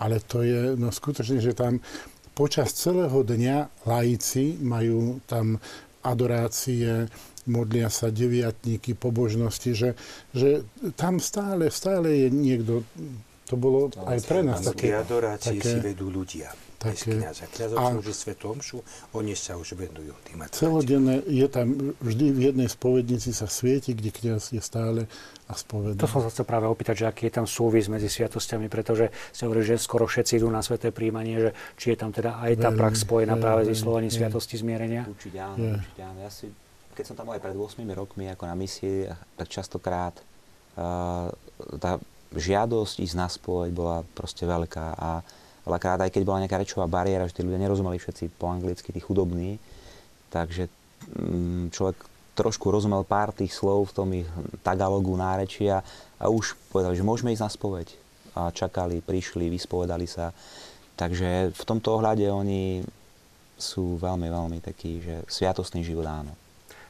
Ale 0.00 0.24
to 0.24 0.40
je, 0.40 0.74
no 0.80 0.88
skutočne, 0.88 1.44
že 1.44 1.52
tam 1.52 1.84
počas 2.32 2.72
celého 2.72 3.20
dňa 3.20 3.84
laici 3.84 4.56
majú 4.64 5.20
tam 5.28 5.60
adorácie, 6.06 7.10
modlia 7.50 7.90
sa 7.92 8.08
deviatníky, 8.08 8.94
pobožnosti, 8.94 9.74
že, 9.74 9.90
že 10.32 10.62
tam 10.94 11.18
stále, 11.18 11.68
stále 11.68 12.26
je 12.26 12.28
niekto, 12.30 12.86
to 13.44 13.54
bolo 13.58 13.92
aj 14.06 14.18
pre 14.24 14.40
nás 14.46 14.62
také... 14.62 14.94
adorácii 14.94 15.58
také, 15.58 15.68
si 15.68 15.78
vedú 15.82 16.08
ľudia. 16.08 16.67
Také, 16.78 17.18
kniaza. 17.18 17.50
Kniaza 17.50 17.74
slúži 17.74 18.14
svetu 18.14 18.54
omšu, 18.54 18.78
oni 19.10 19.34
sa 19.34 19.58
už 19.58 19.74
venujú 19.74 20.14
tým 20.22 20.46
Celodenné 20.54 21.26
je 21.26 21.46
tam, 21.50 21.74
vždy 21.98 22.26
v 22.30 22.40
jednej 22.54 22.70
spovednici 22.70 23.34
sa 23.34 23.50
svieti, 23.50 23.98
kde 23.98 24.14
kniaz 24.14 24.54
je 24.54 24.62
stále 24.62 25.10
a 25.50 25.58
spovedá. 25.58 25.98
To 25.98 26.06
som 26.06 26.22
sa 26.22 26.30
chcel 26.30 26.46
práve 26.46 26.70
opýtať, 26.70 27.02
že 27.02 27.04
aký 27.10 27.26
je 27.26 27.34
tam 27.34 27.50
súvis 27.50 27.90
medzi 27.90 28.06
sviatosťami, 28.06 28.70
pretože 28.70 29.10
sa 29.34 29.50
hovorí, 29.50 29.66
že 29.66 29.74
skoro 29.74 30.06
všetci 30.06 30.38
idú 30.38 30.46
na 30.54 30.62
sveté 30.62 30.94
príjmanie, 30.94 31.50
že 31.50 31.50
či 31.74 31.86
je 31.92 31.98
tam 31.98 32.14
teda 32.14 32.38
aj 32.38 32.52
tá 32.62 32.70
prax 32.70 33.02
spojená 33.02 33.34
veľmi, 33.34 33.42
práve 33.42 33.60
s 33.66 33.68
vyslovaním 33.74 34.14
sviatosti 34.14 34.54
zmierenia? 34.54 35.02
Určite 35.10 35.38
áno, 35.42 35.58
je. 35.58 35.72
určite 35.82 36.00
áno. 36.06 36.18
Ja 36.22 36.30
si, 36.30 36.46
keď 36.94 37.04
som 37.10 37.14
tam 37.18 37.26
bol 37.26 37.34
aj 37.34 37.42
pred 37.42 37.58
8 37.58 37.82
rokmi 37.90 38.30
ako 38.30 38.44
na 38.46 38.54
misii, 38.54 39.10
tak 39.34 39.50
častokrát 39.50 40.14
uh, 40.78 41.26
tá 41.82 41.98
žiadosť 42.38 43.02
ísť 43.02 43.16
na 43.18 43.26
spoveď 43.26 43.70
bola 43.74 44.06
proste 44.14 44.46
veľká 44.46 44.86
a 44.94 45.26
veľakrát 45.68 46.00
aj 46.08 46.10
keď 46.10 46.22
bola 46.24 46.42
nejaká 46.42 46.56
rečová 46.56 46.88
bariéra, 46.88 47.28
že 47.28 47.36
tí 47.36 47.44
ľudia 47.44 47.60
nerozumeli 47.60 48.00
všetci 48.00 48.40
po 48.40 48.48
anglicky, 48.48 48.88
tí 48.90 49.00
chudobní, 49.04 49.60
takže 50.32 50.72
mm, 51.14 51.70
človek 51.76 51.96
trošku 52.32 52.70
rozumel 52.70 53.02
pár 53.02 53.34
tých 53.34 53.52
slov 53.52 53.90
v 53.90 53.94
tom 53.94 54.08
ich 54.14 54.28
tagalogu 54.62 55.12
nárečia 55.18 55.82
a 56.16 56.30
už 56.30 56.54
povedali, 56.70 56.94
že 56.94 57.04
môžeme 57.04 57.34
ísť 57.34 57.44
na 57.44 57.50
spoveď. 57.50 57.88
A 58.38 58.54
čakali, 58.54 59.02
prišli, 59.02 59.50
vyspovedali 59.50 60.06
sa. 60.06 60.30
Takže 60.94 61.50
v 61.50 61.62
tomto 61.66 61.98
ohľade 61.98 62.30
oni 62.30 62.86
sú 63.58 63.98
veľmi, 63.98 64.30
veľmi 64.30 64.58
takí, 64.62 65.02
že 65.02 65.26
sviatostný 65.26 65.82
život 65.82 66.06
áno. 66.06 66.30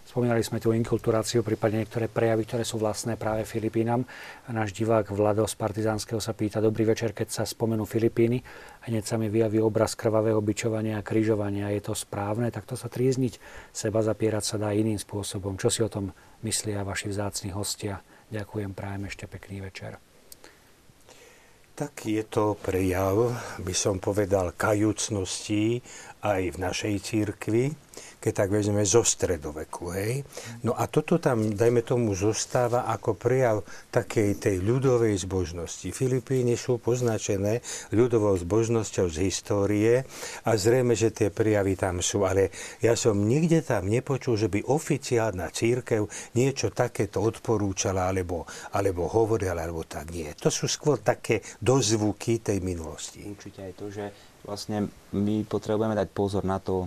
Spomínali 0.09 0.41
sme 0.41 0.57
tu 0.57 0.73
inkulturáciu, 0.73 1.45
prípadne 1.45 1.85
niektoré 1.85 2.09
prejavy, 2.09 2.49
ktoré 2.49 2.65
sú 2.65 2.81
vlastné 2.81 3.21
práve 3.21 3.45
Filipínam. 3.45 4.09
A 4.49 4.57
náš 4.57 4.73
divák 4.73 5.13
Vlado 5.13 5.45
z 5.45 5.53
Partizánskeho 5.53 6.17
sa 6.17 6.33
pýta, 6.33 6.65
dobrý 6.65 6.89
večer, 6.89 7.13
keď 7.13 7.29
sa 7.29 7.45
spomenú 7.45 7.85
Filipíny, 7.85 8.41
hneď 8.89 9.05
sa 9.05 9.21
mi 9.21 9.29
vyjaví 9.29 9.61
obraz 9.61 9.93
krvavého 9.93 10.41
bičovania 10.41 10.97
a 10.97 11.05
krížovania. 11.05 11.69
Je 11.77 11.85
to 11.85 11.93
správne? 11.93 12.49
Takto 12.49 12.73
sa 12.73 12.89
trízniť, 12.89 13.37
seba 13.69 14.01
zapierať 14.01 14.45
sa 14.49 14.57
dá 14.57 14.73
iným 14.73 14.97
spôsobom. 14.97 15.61
Čo 15.61 15.69
si 15.69 15.85
o 15.85 15.93
tom 15.93 16.17
myslia 16.41 16.89
vaši 16.89 17.13
vzácni 17.13 17.53
hostia? 17.53 18.01
Ďakujem, 18.33 18.73
prajem 18.73 19.13
ešte 19.13 19.29
pekný 19.29 19.61
večer. 19.61 20.01
Tak 21.79 22.11
je 22.11 22.27
to 22.27 22.59
prejav, 22.59 23.39
by 23.63 23.71
som 23.71 24.03
povedal, 24.03 24.51
kajúcnosti 24.51 25.79
aj 26.23 26.43
v 26.55 26.57
našej 26.59 26.95
církvi 27.03 27.65
keď 28.19 28.33
tak 28.35 28.51
vezmeme 28.51 28.83
zo 28.83 29.07
stredoveku. 29.07 29.95
Hej? 29.95 30.27
No 30.67 30.75
a 30.75 30.91
toto 30.91 31.23
tam, 31.23 31.55
dajme 31.55 31.87
tomu, 31.87 32.15
zostáva 32.19 32.91
ako 32.91 33.15
prejav 33.15 33.63
takej 33.95 34.39
tej 34.43 34.57
ľudovej 34.63 35.15
zbožnosti. 35.23 35.95
Filipíny 35.95 36.59
sú 36.59 36.83
poznačené 36.83 37.63
ľudovou 37.95 38.35
zbožnosťou 38.35 39.07
z 39.07 39.17
histórie 39.23 39.95
a 40.43 40.51
zrejme, 40.59 40.99
že 40.99 41.15
tie 41.15 41.29
prejavy 41.31 41.79
tam 41.79 42.03
sú, 42.03 42.27
ale 42.27 42.51
ja 42.83 42.99
som 42.99 43.15
nikde 43.15 43.63
tam 43.63 43.87
nepočul, 43.87 44.35
že 44.35 44.51
by 44.51 44.67
oficiálna 44.67 45.47
církev 45.55 46.11
niečo 46.35 46.75
takéto 46.75 47.23
odporúčala 47.23 48.11
alebo, 48.11 48.45
alebo 48.75 49.07
hovorila, 49.07 49.55
alebo 49.55 49.87
tak 49.87 50.11
nie. 50.11 50.31
To 50.43 50.51
sú 50.51 50.67
skôr 50.67 50.99
také 50.99 51.39
dozvuky 51.63 52.43
tej 52.43 52.59
minulosti. 52.63 53.23
Určite 53.23 53.61
aj 53.63 53.73
to, 53.79 53.87
že 53.95 54.05
vlastne 54.45 54.91
my 55.15 55.47
potrebujeme 55.47 55.97
dať 55.97 56.09
pozor 56.13 56.43
na 56.45 56.59
to, 56.59 56.87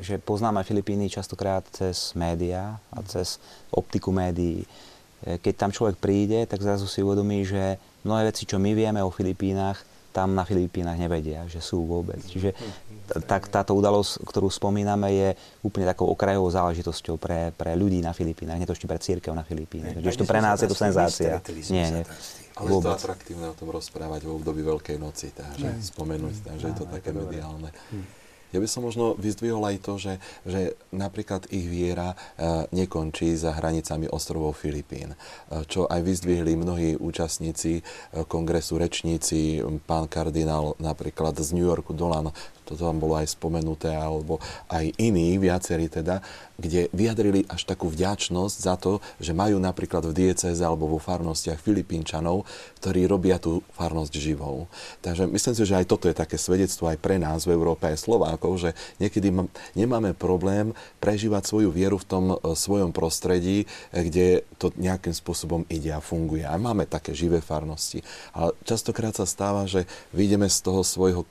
že 0.00 0.18
poznáme 0.18 0.64
Filipíny 0.64 1.12
častokrát 1.12 1.62
cez 1.70 2.16
médiá 2.16 2.80
a 2.90 2.98
cez 3.04 3.36
optiku 3.70 4.10
médií. 4.10 4.64
E, 5.22 5.36
keď 5.38 5.54
tam 5.54 5.70
človek 5.70 5.96
príde, 6.00 6.48
tak 6.48 6.64
zrazu 6.64 6.88
si 6.88 7.04
uvedomí, 7.04 7.44
že 7.44 7.76
mnohé 8.02 8.32
veci, 8.32 8.48
čo 8.48 8.56
my 8.56 8.72
vieme 8.72 9.04
o 9.04 9.12
Filipínach, 9.12 9.84
tam 10.12 10.36
na 10.36 10.44
Filipínach 10.44 11.00
nevedia, 11.00 11.48
že 11.48 11.64
sú 11.64 11.88
vôbec. 11.88 12.20
Čiže 12.20 12.52
tak 13.24 13.48
táto 13.48 13.72
udalosť, 13.72 14.20
ktorú 14.28 14.52
spomíname, 14.52 15.08
je 15.08 15.28
úplne 15.64 15.88
takou 15.88 16.04
okrajovou 16.12 16.52
záležitosťou 16.52 17.16
pre, 17.16 17.48
pre 17.56 17.72
ľudí 17.72 18.04
na 18.04 18.12
Filipínach, 18.12 18.60
nie 18.60 18.68
to 18.68 18.76
ešte 18.76 18.84
pre 18.84 19.00
církev 19.00 19.32
na 19.32 19.40
Filipínach. 19.40 19.96
Takže 19.96 20.20
to 20.20 20.28
pre 20.28 20.44
nás 20.44 20.60
je 20.60 20.68
to 20.68 20.76
senzácia. 20.76 21.40
Nie, 21.72 21.88
nie. 21.88 22.04
Ale 22.56 22.68
je 22.72 22.84
to 22.84 22.90
atraktívne 22.92 23.46
o 23.50 23.56
tom 23.56 23.72
rozprávať 23.72 24.28
v 24.28 24.30
období 24.36 24.60
Veľkej 24.64 24.96
noci, 25.00 25.32
takže 25.32 25.80
spomenúť, 25.92 26.52
takže 26.52 26.66
je 26.68 26.76
to 26.76 26.86
také 26.88 27.10
mediálne. 27.12 27.72
Hm. 27.92 28.22
Ja 28.52 28.60
by 28.60 28.68
som 28.68 28.84
možno 28.84 29.16
vyzdvihol 29.16 29.64
aj 29.64 29.76
to, 29.80 29.96
že, 29.96 30.14
že 30.44 30.76
napríklad 30.92 31.48
ich 31.48 31.64
viera 31.64 32.12
e, 32.12 32.16
nekončí 32.76 33.32
za 33.32 33.56
hranicami 33.56 34.12
ostrovov 34.12 34.60
Filipín, 34.60 35.16
e, 35.16 35.16
čo 35.64 35.88
aj 35.88 36.04
vyzdvihli 36.04 36.52
mnohí 36.60 37.00
účastníci 37.00 37.80
e, 37.80 37.82
kongresu, 38.28 38.76
rečníci, 38.76 39.64
pán 39.88 40.04
kardinál 40.04 40.76
napríklad 40.76 41.32
z 41.40 41.56
New 41.56 41.64
Yorku 41.64 41.96
Dolan, 41.96 42.28
to 42.64 42.78
tam 42.78 43.02
bolo 43.02 43.18
aj 43.18 43.34
spomenuté, 43.34 43.90
alebo 43.92 44.38
aj 44.70 44.94
iní, 44.98 45.36
viacerí 45.36 45.90
teda, 45.90 46.22
kde 46.62 46.86
vyjadrili 46.94 47.42
až 47.50 47.66
takú 47.66 47.90
vďačnosť 47.90 48.56
za 48.56 48.78
to, 48.78 49.02
že 49.18 49.34
majú 49.34 49.58
napríklad 49.58 50.06
v 50.06 50.14
dieceze 50.14 50.62
alebo 50.62 50.86
vo 50.86 51.02
farnostiach 51.02 51.58
Filipínčanov, 51.58 52.46
ktorí 52.78 53.10
robia 53.10 53.42
tú 53.42 53.66
farnosť 53.74 54.14
živou. 54.14 54.70
Takže 55.02 55.26
myslím 55.26 55.54
si, 55.58 55.62
že 55.66 55.78
aj 55.82 55.90
toto 55.90 56.06
je 56.06 56.14
také 56.14 56.38
svedectvo 56.38 56.86
aj 56.86 57.02
pre 57.02 57.18
nás 57.18 57.42
v 57.48 57.58
Európe, 57.58 57.90
aj 57.90 57.98
Slovákov, 58.06 58.62
že 58.62 58.70
niekedy 59.02 59.34
nemáme 59.74 60.14
problém 60.14 60.70
prežívať 61.02 61.50
svoju 61.50 61.74
vieru 61.74 61.98
v 61.98 62.06
tom 62.06 62.24
e, 62.30 62.36
svojom 62.54 62.94
prostredí, 62.94 63.66
e, 63.66 64.06
kde 64.06 64.26
to 64.62 64.70
nejakým 64.78 65.12
spôsobom 65.12 65.66
ide 65.66 65.90
a 65.90 65.98
funguje. 65.98 66.46
A 66.46 66.54
máme 66.60 66.86
také 66.86 67.10
živé 67.10 67.42
farnosti. 67.42 68.06
Ale 68.30 68.54
častokrát 68.62 69.18
sa 69.18 69.26
stáva, 69.26 69.66
že 69.66 69.88
vyjdeme 70.14 70.46
z 70.46 70.58
toho 70.62 70.86
svojho 70.86 71.26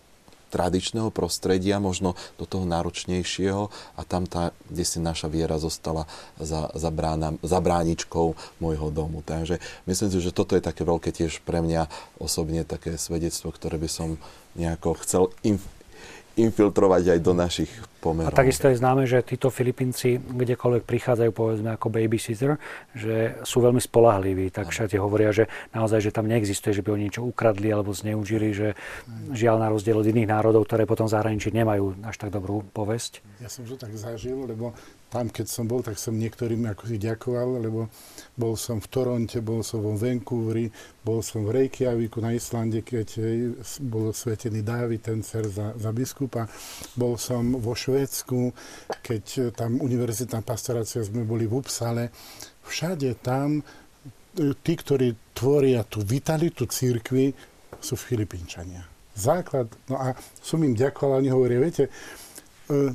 tradičného 0.51 1.09
prostredia, 1.15 1.79
možno 1.79 2.19
do 2.35 2.43
toho 2.43 2.67
náročnejšieho 2.67 3.71
a 3.95 4.01
tam 4.03 4.27
tá, 4.27 4.51
kde 4.67 4.83
si 4.83 4.99
naša 4.99 5.31
viera 5.31 5.55
zostala 5.55 6.05
za, 6.35 6.67
za, 6.75 6.91
brána, 6.91 7.39
za 7.39 7.63
bráničkou 7.63 8.35
môjho 8.59 8.91
domu. 8.91 9.23
Takže 9.23 9.63
myslím 9.87 10.09
si, 10.11 10.19
že 10.19 10.35
toto 10.35 10.59
je 10.59 10.61
také 10.61 10.83
veľké 10.83 11.15
tiež 11.15 11.39
pre 11.47 11.63
mňa 11.63 11.87
osobne 12.19 12.67
také 12.67 12.99
svedectvo, 12.99 13.55
ktoré 13.55 13.79
by 13.79 13.89
som 13.89 14.19
nejako 14.59 14.99
chcel 14.99 15.23
im 15.47 15.57
infiltrovať 16.39 17.17
aj 17.17 17.19
do 17.19 17.33
našich 17.35 17.71
pomerov. 18.01 18.31
A 18.31 18.35
takisto 18.35 18.65
je 18.71 18.79
známe, 18.79 19.05
že 19.05 19.21
títo 19.21 19.53
Filipínci 19.53 20.17
kdekoľvek 20.17 20.83
prichádzajú 20.87 21.31
povedzme 21.35 21.69
ako 21.75 21.87
babysitter, 21.93 22.57
že 22.97 23.37
sú 23.45 23.61
veľmi 23.61 23.77
spolahliví. 23.77 24.49
Tak 24.49 24.73
všade 24.73 24.97
hovoria, 24.97 25.29
že 25.29 25.45
naozaj, 25.75 26.09
že 26.09 26.15
tam 26.15 26.25
neexistuje, 26.25 26.73
že 26.73 26.81
by 26.81 26.95
oni 26.95 27.03
niečo 27.11 27.21
ukradli 27.27 27.69
alebo 27.69 27.93
zneužili, 27.93 28.55
že 28.55 28.67
žiaľ 29.35 29.61
na 29.61 29.67
rozdiel 29.69 29.99
od 29.99 30.07
iných 30.07 30.31
národov, 30.31 30.65
ktoré 30.65 30.89
potom 30.89 31.05
v 31.05 31.13
zahraničí 31.13 31.53
nemajú 31.53 32.01
až 32.07 32.15
tak 32.17 32.33
dobrú 32.33 32.65
povesť. 32.73 33.21
Ja 33.43 33.51
som 33.51 33.67
to 33.67 33.77
tak 33.77 33.93
zažil, 33.93 34.49
lebo 34.49 34.73
tam, 35.11 35.27
keď 35.27 35.45
som 35.51 35.67
bol, 35.67 35.83
tak 35.83 35.99
som 35.99 36.15
niektorým 36.15 36.63
ako 36.71 36.87
si 36.87 36.95
ďakoval, 36.95 37.59
lebo 37.59 37.91
bol 38.39 38.55
som 38.55 38.79
v 38.79 38.87
Toronte, 38.87 39.43
bol 39.43 39.59
som 39.59 39.83
vo 39.83 39.91
Vancouveri, 39.99 40.71
bol 41.03 41.19
som 41.19 41.43
v 41.43 41.51
Reykjaviku 41.67 42.23
na 42.23 42.31
Islande, 42.31 42.79
keď 42.79 43.19
bol 43.83 44.15
svetený 44.15 44.63
Dávid, 44.63 45.03
ten 45.03 45.19
cer 45.19 45.51
za, 45.51 45.75
za 45.75 45.91
biskupa. 45.91 46.47
Bol 46.95 47.19
som 47.19 47.59
vo 47.59 47.75
Švédsku, 47.75 48.55
keď 49.03 49.51
tam 49.51 49.83
univerzitná 49.83 50.39
pastorácia 50.47 51.03
sme 51.03 51.27
boli 51.27 51.43
v 51.43 51.59
Upsale. 51.59 52.07
Všade 52.63 53.19
tam 53.19 53.59
e, 53.59 53.63
tí, 54.63 54.73
ktorí 54.79 55.35
tvoria 55.35 55.83
tú 55.83 55.99
vitalitu 56.07 56.71
církvy, 56.71 57.35
sú 57.83 57.99
Filipínčania. 57.99 58.87
Základ, 59.11 59.67
no 59.91 59.99
a 59.99 60.15
som 60.39 60.61
im 60.63 60.71
ďakoval, 60.71 61.19
oni 61.19 61.29
hovoria, 61.33 61.59
viete, 61.59 61.91
E, 61.91 62.20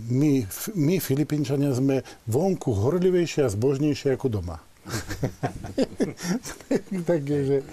my, 0.08 0.48
my 0.72 0.96
Filipínčania 0.98 1.76
sme 1.76 2.00
vonku 2.24 2.72
horlivejšie 2.72 3.44
a 3.44 3.52
zbožnejšie 3.52 4.16
ako 4.16 4.40
doma. 4.40 4.58
Takže... 7.10 7.66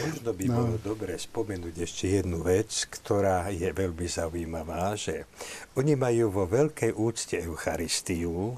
Možno 0.00 0.30
by 0.32 0.44
no. 0.48 0.54
bolo 0.56 0.76
dobre 0.80 1.20
spomenúť 1.20 1.84
ešte 1.84 2.04
jednu 2.20 2.40
vec, 2.40 2.88
ktorá 2.88 3.52
je 3.52 3.68
veľmi 3.68 4.06
zaujímavá, 4.08 4.96
že 4.96 5.28
oni 5.76 5.94
majú 5.94 6.32
vo 6.32 6.44
veľkej 6.48 6.96
úcte 6.96 7.36
Eucharistiu, 7.38 8.56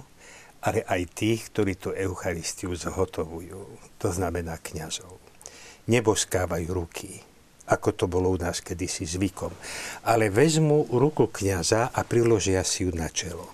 ale 0.65 0.81
aj 0.87 1.03
tých, 1.13 1.53
ktorí 1.53 1.77
tú 1.77 1.93
Eucharistiu 1.93 2.73
zhotovujú. 2.73 3.61
To 4.01 4.09
znamená 4.09 4.57
kňazov. 4.63 5.21
Neboskávajú 5.91 6.69
ruky 6.73 7.34
ako 7.67 7.89
to 7.93 8.05
bolo 8.07 8.31
u 8.31 8.39
nás 8.39 8.61
kedysi 8.61 9.09
zvykom. 9.09 9.53
Ale 10.05 10.29
vezmu 10.29 10.89
ruku 10.93 11.29
kniaza 11.33 11.89
a 11.89 12.01
priložia 12.05 12.61
si 12.65 12.85
ju 12.85 12.93
na 12.93 13.09
čelo. 13.09 13.49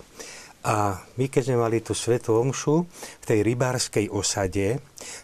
A 0.61 0.93
my, 1.17 1.25
keď 1.25 1.49
sme 1.49 1.57
mali 1.57 1.81
tú 1.81 1.97
svetú 1.97 2.37
omšu 2.37 2.85
v 3.21 3.25
tej 3.25 3.41
rybárskej 3.41 4.13
osade, 4.13 4.77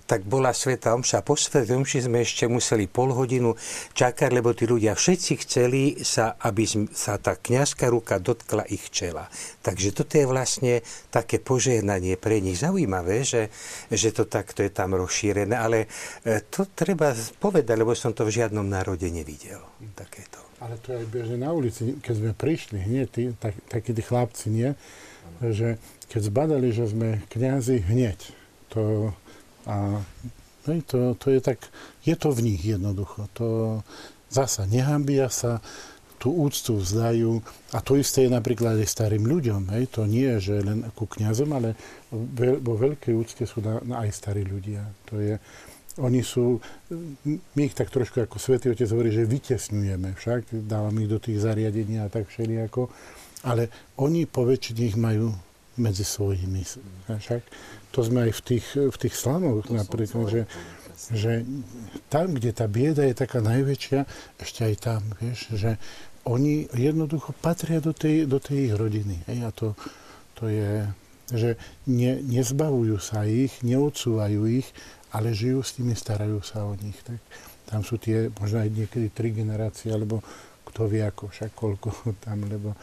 tak 0.09 0.25
bola 0.25 0.49
sveta 0.49 0.97
omša. 0.97 1.21
Po 1.21 1.37
svetej 1.37 1.77
omši 1.77 2.09
sme 2.09 2.25
ešte 2.25 2.49
museli 2.49 2.89
pol 2.89 3.13
hodinu 3.13 3.53
čakať, 3.93 4.33
lebo 4.33 4.57
tí 4.57 4.65
ľudia 4.65 4.97
všetci 4.97 5.31
chceli 5.45 6.01
sa, 6.01 6.41
aby 6.41 6.65
sa 6.89 7.21
tá 7.21 7.37
kniazka 7.37 7.85
ruka 7.85 8.17
dotkla 8.17 8.65
ich 8.73 8.89
čela. 8.89 9.29
Takže 9.61 9.93
toto 9.93 10.17
je 10.17 10.25
vlastne 10.25 10.73
také 11.13 11.37
požehnanie 11.37 12.17
pre 12.17 12.41
nich. 12.41 12.57
Zaujímavé, 12.57 13.21
že, 13.21 13.53
že 13.93 14.09
to 14.09 14.25
takto 14.25 14.65
je 14.65 14.73
tam 14.73 14.97
rozšírené, 14.97 15.53
ale 15.53 15.85
e, 16.25 16.41
to 16.49 16.65
treba 16.73 17.13
povedať, 17.37 17.77
lebo 17.77 17.93
som 17.93 18.09
to 18.09 18.25
v 18.25 18.41
žiadnom 18.41 18.65
národe 18.65 19.05
nevidel. 19.13 19.61
Takéto. 19.93 20.41
Ale 20.57 20.81
to 20.81 20.97
je 20.97 21.05
bežne 21.05 21.37
na 21.37 21.53
ulici, 21.53 22.01
keď 22.01 22.13
sme 22.17 22.31
prišli, 22.33 22.81
hneď 22.81 23.07
tí, 23.13 23.23
tak, 23.37 23.53
takí 23.69 23.93
tí 23.93 24.01
chlapci, 24.01 24.49
nie? 24.49 24.73
Že 25.41 25.77
keď 26.07 26.21
zbadali, 26.23 26.69
že 26.71 26.89
sme 26.89 27.21
kňazi 27.29 27.83
hneď, 27.83 28.19
to, 28.71 29.11
a, 29.67 30.01
hej, 30.67 30.79
to, 30.87 31.13
to 31.19 31.27
je 31.35 31.39
tak, 31.43 31.59
je 32.03 32.15
to 32.15 32.31
v 32.31 32.53
nich 32.53 32.61
jednoducho. 32.63 33.27
To 33.39 33.47
zasa 34.31 34.67
nehambia 34.67 35.31
sa, 35.31 35.63
tú 36.17 36.33
úctu 36.33 36.81
vzdajú 36.81 37.45
a 37.71 37.79
to 37.79 37.93
isté 37.93 38.25
je 38.25 38.33
napríklad 38.33 38.81
aj 38.81 38.89
starým 38.89 39.29
ľuďom. 39.29 39.69
Hej. 39.77 39.83
To 39.95 40.09
nie 40.09 40.25
je, 40.37 40.53
že 40.53 40.55
len 40.65 40.89
ku 40.97 41.05
kňazom, 41.05 41.49
ale 41.53 41.77
vo 42.61 42.73
veľkej 42.73 43.13
úcte 43.13 43.45
sú 43.45 43.61
na, 43.61 43.77
na 43.85 44.01
aj 44.05 44.17
starí 44.17 44.41
ľudia. 44.41 44.81
To 45.13 45.21
je, 45.21 45.37
oni 46.01 46.21
sú, 46.25 46.57
my 47.29 47.61
ich 47.61 47.77
tak 47.77 47.93
trošku 47.93 48.17
ako 48.21 48.41
Svetý 48.41 48.73
Otec 48.73 48.89
hovorí, 48.89 49.13
že 49.13 49.29
vytesňujeme 49.29 50.17
však, 50.17 50.65
dávame 50.65 51.05
ich 51.05 51.11
do 51.13 51.21
tých 51.21 51.37
zariadení 51.41 52.01
a 52.01 52.09
tak 52.09 52.29
všelijako. 52.33 52.89
Ale 53.47 53.71
oni 53.95 54.27
po 54.27 54.43
väčšine 54.43 54.81
ich 54.83 54.97
majú 54.99 55.31
medzi 55.79 56.03
svojimi. 56.03 56.61
Však 57.07 57.41
to 57.93 57.99
sme 58.03 58.27
aj 58.27 58.31
v 58.35 58.41
tých, 58.43 58.67
v 58.75 58.97
tých 58.97 59.15
slamoch 59.15 59.69
napríklad, 59.71 60.27
že, 60.27 60.41
že 61.13 61.45
tam, 62.11 62.33
kde 62.35 62.51
tá 62.51 62.65
bieda 62.67 63.05
je 63.05 63.15
taká 63.15 63.39
najväčšia, 63.39 64.03
ešte 64.41 64.61
aj 64.67 64.75
tam, 64.81 65.01
vieš, 65.21 65.53
že 65.55 65.77
oni 66.27 66.67
jednoducho 66.75 67.31
patria 67.39 67.79
do 67.79 67.95
tej, 67.95 68.27
do 68.27 68.41
tej 68.41 68.67
ich 68.67 68.73
rodiny. 68.75 69.23
Hej, 69.31 69.39
a 69.47 69.49
to, 69.55 69.67
to 70.35 70.51
je, 70.51 70.83
že 71.31 71.49
ne, 71.87 72.19
nezbavujú 72.19 72.99
sa 72.99 73.23
ich, 73.23 73.63
neodsúvajú 73.63 74.41
ich, 74.51 74.67
ale 75.15 75.31
žijú 75.31 75.63
s 75.63 75.79
nimi, 75.79 75.95
starajú 75.95 76.43
sa 76.43 76.67
o 76.67 76.75
nich. 76.75 76.99
Tak 77.07 77.21
tam 77.71 77.81
sú 77.87 77.95
tie, 77.95 78.27
možno 78.35 78.59
aj 78.59 78.69
niekedy 78.75 79.07
tri 79.07 79.31
generácie, 79.31 79.87
alebo 79.87 80.19
kto 80.67 80.91
vie 80.91 80.99
ako, 80.99 81.31
však 81.31 81.51
koľko 81.55 81.89
tam, 82.25 82.43
lebo 82.43 82.75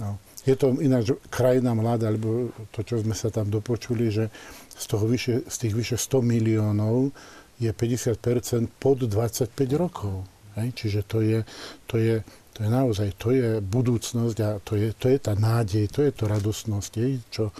No. 0.00 0.20
Je 0.46 0.54
to 0.54 0.76
ináč 0.78 1.10
krajina 1.32 1.74
mladá, 1.74 2.12
lebo 2.12 2.52
to, 2.70 2.86
čo 2.86 3.02
sme 3.02 3.16
sa 3.16 3.32
tam 3.32 3.50
dopočuli, 3.50 4.12
že 4.12 4.30
z, 4.70 4.84
toho 4.86 5.08
vyše, 5.08 5.42
z 5.48 5.56
tých 5.66 5.74
vyše 5.74 5.96
100 5.98 6.22
miliónov 6.22 7.10
je 7.58 7.72
50% 7.72 8.68
pod 8.76 9.08
25 9.08 9.50
rokov. 9.74 10.22
Hej? 10.60 10.68
Čiže 10.76 11.00
to 11.08 11.18
je, 11.24 11.40
to, 11.88 11.96
je, 11.96 12.20
to 12.52 12.58
je 12.62 12.68
naozaj, 12.68 13.08
to 13.16 13.32
je 13.32 13.58
budúcnosť 13.64 14.38
a 14.44 14.50
to 14.60 14.76
je, 14.76 14.92
to 14.94 15.08
je 15.08 15.18
tá 15.18 15.32
nádej, 15.32 15.88
to 15.88 16.04
je 16.04 16.12
to 16.12 16.24
radosnosť, 16.28 16.92
hej? 17.00 17.12
čo, 17.32 17.50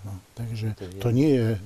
No, 0.00 0.16
takže 0.32 0.80
to 0.96 1.12
nie 1.12 1.36
je 1.36 1.48
e, 1.52 1.58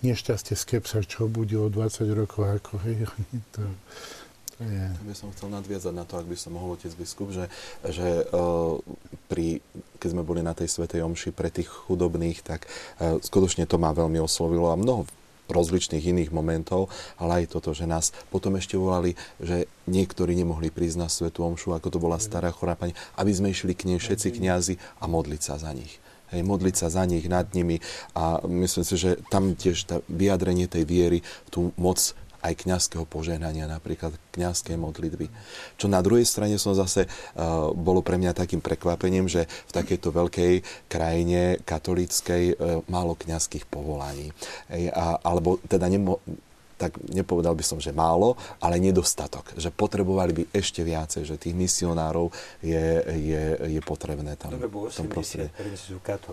nešťastie 0.00 0.56
skepsa, 0.56 1.04
čo 1.04 1.28
bude 1.28 1.60
o 1.60 1.68
20 1.68 2.08
rokov, 2.16 2.48
ako 2.48 2.80
hej, 2.88 3.04
to, 3.54 3.60
Ja 4.60 4.92
by 5.08 5.16
som 5.16 5.32
chcel 5.32 5.48
nadviazať 5.48 5.94
na 5.96 6.04
to, 6.04 6.20
ak 6.20 6.28
by 6.28 6.36
som 6.36 6.52
mohol 6.52 6.76
otec 6.76 6.92
biskup, 6.92 7.32
že, 7.32 7.48
že 7.80 8.28
uh, 8.28 8.76
pri, 9.32 9.64
keď 9.96 10.08
sme 10.12 10.20
boli 10.20 10.44
na 10.44 10.52
tej 10.52 10.68
Svetej 10.68 11.00
Omši 11.00 11.32
pre 11.32 11.48
tých 11.48 11.64
chudobných, 11.64 12.44
tak 12.44 12.68
uh, 12.68 13.16
skutočne 13.24 13.64
to 13.64 13.80
ma 13.80 13.96
veľmi 13.96 14.20
oslovilo 14.20 14.68
a 14.68 14.76
mnoho 14.76 15.08
rozličných 15.48 16.12
iných 16.12 16.30
momentov, 16.30 16.92
ale 17.16 17.42
aj 17.42 17.56
toto, 17.56 17.72
že 17.72 17.88
nás 17.88 18.12
potom 18.28 18.54
ešte 18.60 18.76
volali, 18.76 19.16
že 19.40 19.64
niektorí 19.88 20.36
nemohli 20.36 20.68
prísť 20.68 20.98
na 21.00 21.08
Svetú 21.08 21.40
Omšu, 21.40 21.72
ako 21.72 21.88
to 21.88 21.98
bola 21.98 22.20
stará 22.20 22.52
chorá 22.52 22.76
pani, 22.76 22.92
aby 23.16 23.32
sme 23.32 23.50
išli 23.50 23.72
k 23.72 23.88
nej 23.88 23.98
všetci 23.98 24.38
kňazi 24.38 24.74
a 25.00 25.08
modliť 25.08 25.40
sa 25.40 25.56
za 25.56 25.72
nich. 25.72 25.98
Hej, 26.30 26.46
modliť 26.46 26.74
sa 26.78 26.86
za 26.92 27.02
nich, 27.10 27.26
nad 27.26 27.50
nimi. 27.50 27.82
A 28.14 28.38
myslím 28.46 28.86
si, 28.86 28.94
že 28.94 29.18
tam 29.34 29.58
tiež 29.58 29.82
tá 29.90 29.98
vyjadrenie 30.06 30.70
tej 30.70 30.86
viery, 30.86 31.18
tú 31.50 31.74
moc 31.74 32.14
aj 32.40 32.52
kňazského 32.66 33.04
požehnania, 33.04 33.70
napríklad 33.70 34.16
kňazskej 34.32 34.76
modlitby. 34.76 35.26
Čo 35.76 35.86
na 35.88 36.00
druhej 36.00 36.24
strane 36.24 36.56
som 36.56 36.72
zase, 36.72 37.06
uh, 37.06 37.72
bolo 37.72 38.00
pre 38.00 38.16
mňa 38.16 38.36
takým 38.36 38.64
prekvapením, 38.64 39.28
že 39.28 39.48
v 39.68 39.72
takejto 39.72 40.08
veľkej 40.12 40.52
krajine 40.88 41.60
katolíckej 41.62 42.44
uh, 42.52 42.80
málo 42.88 43.16
kňazských 43.16 43.68
povolaní. 43.68 44.32
Ej, 44.72 44.92
a, 44.92 45.20
alebo 45.20 45.60
teda 45.68 45.86
nemo, 45.86 46.20
tak 46.80 46.96
nepovedal 47.12 47.52
by 47.52 47.60
som, 47.60 47.76
že 47.76 47.92
málo, 47.92 48.40
ale 48.56 48.80
nedostatok. 48.80 49.52
Že 49.60 49.68
potrebovali 49.76 50.32
by 50.32 50.42
ešte 50.56 50.80
viacej, 50.80 51.28
že 51.28 51.36
tých 51.36 51.52
misionárov 51.52 52.32
je, 52.64 53.04
je, 53.20 53.44
je 53.76 53.80
potrebné 53.84 54.40
tam 54.40 54.56
v 54.56 54.88
tom 54.88 55.12
prostredí. 55.12 55.52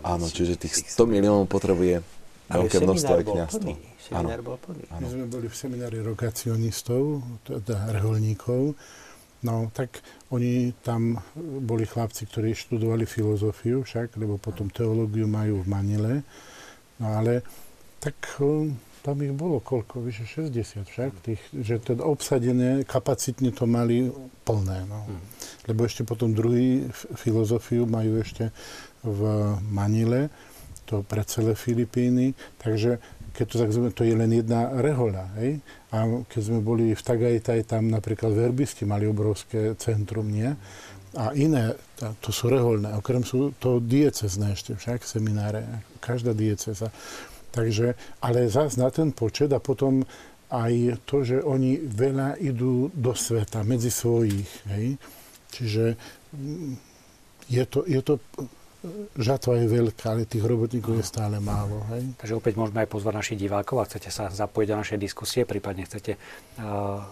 Áno, 0.08 0.32
čiže 0.32 0.56
tých 0.56 0.88
100 0.88 1.04
miliónov 1.04 1.52
potrebuje 1.52 2.00
veľké 2.48 2.78
množstvo 2.84 3.14
aj 3.14 3.24
kniazstva. 3.28 3.72
Seminár 4.00 4.42
bol 4.44 4.58
plný. 4.60 4.84
My 4.88 5.08
sme 5.08 5.26
boli 5.28 5.48
v 5.52 5.56
seminári 5.56 6.00
rogacionistov, 6.00 7.24
teda 7.44 7.92
reholníkov. 7.92 8.76
No, 9.46 9.70
tak 9.70 10.02
oni 10.34 10.74
tam 10.82 11.22
boli 11.62 11.86
chlapci, 11.86 12.26
ktorí 12.26 12.58
študovali 12.58 13.06
filozofiu 13.06 13.86
však, 13.86 14.18
lebo 14.18 14.42
potom 14.42 14.72
teológiu 14.74 15.30
majú 15.30 15.62
v 15.62 15.68
Manile. 15.70 16.16
No 16.98 17.22
ale 17.22 17.46
tak 18.02 18.18
tam 19.06 19.24
ich 19.24 19.32
bolo 19.32 19.62
koľko, 19.62 20.02
vyše 20.04 20.26
60 20.50 20.84
však, 20.90 21.12
tých, 21.22 21.42
že 21.54 21.80
teda 21.80 22.04
obsadené, 22.04 22.84
kapacitne 22.84 23.54
to 23.54 23.70
mali 23.70 24.10
plné. 24.42 24.84
No. 24.90 25.06
Hmm. 25.06 25.22
Lebo 25.70 25.86
ešte 25.86 26.02
potom 26.02 26.34
druhý 26.34 26.90
filozofiu 27.16 27.86
majú 27.86 28.20
ešte 28.20 28.50
v 29.06 29.22
Manile 29.70 30.34
to 30.88 31.04
pre 31.04 31.22
celé 31.28 31.54
Filipíny, 31.54 32.32
takže 32.58 33.04
keď 33.38 33.46
to 33.46 33.62
tak 33.62 33.70
zaujímavé, 33.70 33.94
to 33.94 34.08
je 34.08 34.16
len 34.18 34.32
jedna 34.34 34.62
rehoľa. 34.82 35.26
Hej? 35.38 35.62
A 35.94 35.98
keď 36.26 36.42
sme 36.42 36.60
boli 36.66 36.98
v 36.98 37.06
Tagajtaj, 37.06 37.70
tam 37.70 37.94
napríklad 37.94 38.34
verbisti 38.34 38.82
mali 38.82 39.06
obrovské 39.06 39.78
centrum, 39.78 40.26
nie? 40.26 40.50
A 41.14 41.38
iné, 41.38 41.78
to 42.22 42.34
sú 42.34 42.50
reholné, 42.50 42.98
okrem 42.98 43.22
sú 43.22 43.54
to 43.62 43.78
diecezné 43.78 44.58
ešte 44.58 44.74
však, 44.74 45.06
semináre, 45.06 45.86
každá 46.02 46.34
dieceza. 46.34 46.90
Takže, 47.54 47.94
ale 48.26 48.50
zás 48.50 48.74
na 48.76 48.90
ten 48.90 49.14
počet 49.14 49.54
a 49.54 49.62
potom 49.62 50.02
aj 50.50 50.98
to, 51.06 51.22
že 51.22 51.38
oni 51.44 51.78
veľa 51.78 52.42
idú 52.42 52.90
do 52.96 53.14
sveta, 53.14 53.62
medzi 53.62 53.94
svojich, 53.94 54.50
hej? 54.74 54.98
Čiže 55.54 55.94
mm, 56.34 56.74
je 57.48 57.64
to, 57.70 57.80
je 57.86 58.02
to 58.04 58.14
žatva 59.18 59.62
je 59.62 59.68
veľká, 59.70 60.06
ale 60.14 60.30
tých 60.30 60.44
robotníkov 60.44 60.98
je 61.00 61.06
stále 61.06 61.38
málo. 61.38 61.86
Hej? 61.94 62.04
Takže 62.20 62.38
opäť 62.38 62.54
môžeme 62.58 62.82
aj 62.84 62.90
pozvať 62.92 63.14
našich 63.16 63.40
divákov, 63.40 63.82
ak 63.82 63.90
chcete 63.94 64.10
sa 64.10 64.30
zapojiť 64.32 64.68
do 64.72 64.80
našej 64.80 65.00
diskusie, 65.00 65.48
prípadne 65.48 65.86
chcete 65.86 66.16
uh, 66.16 66.20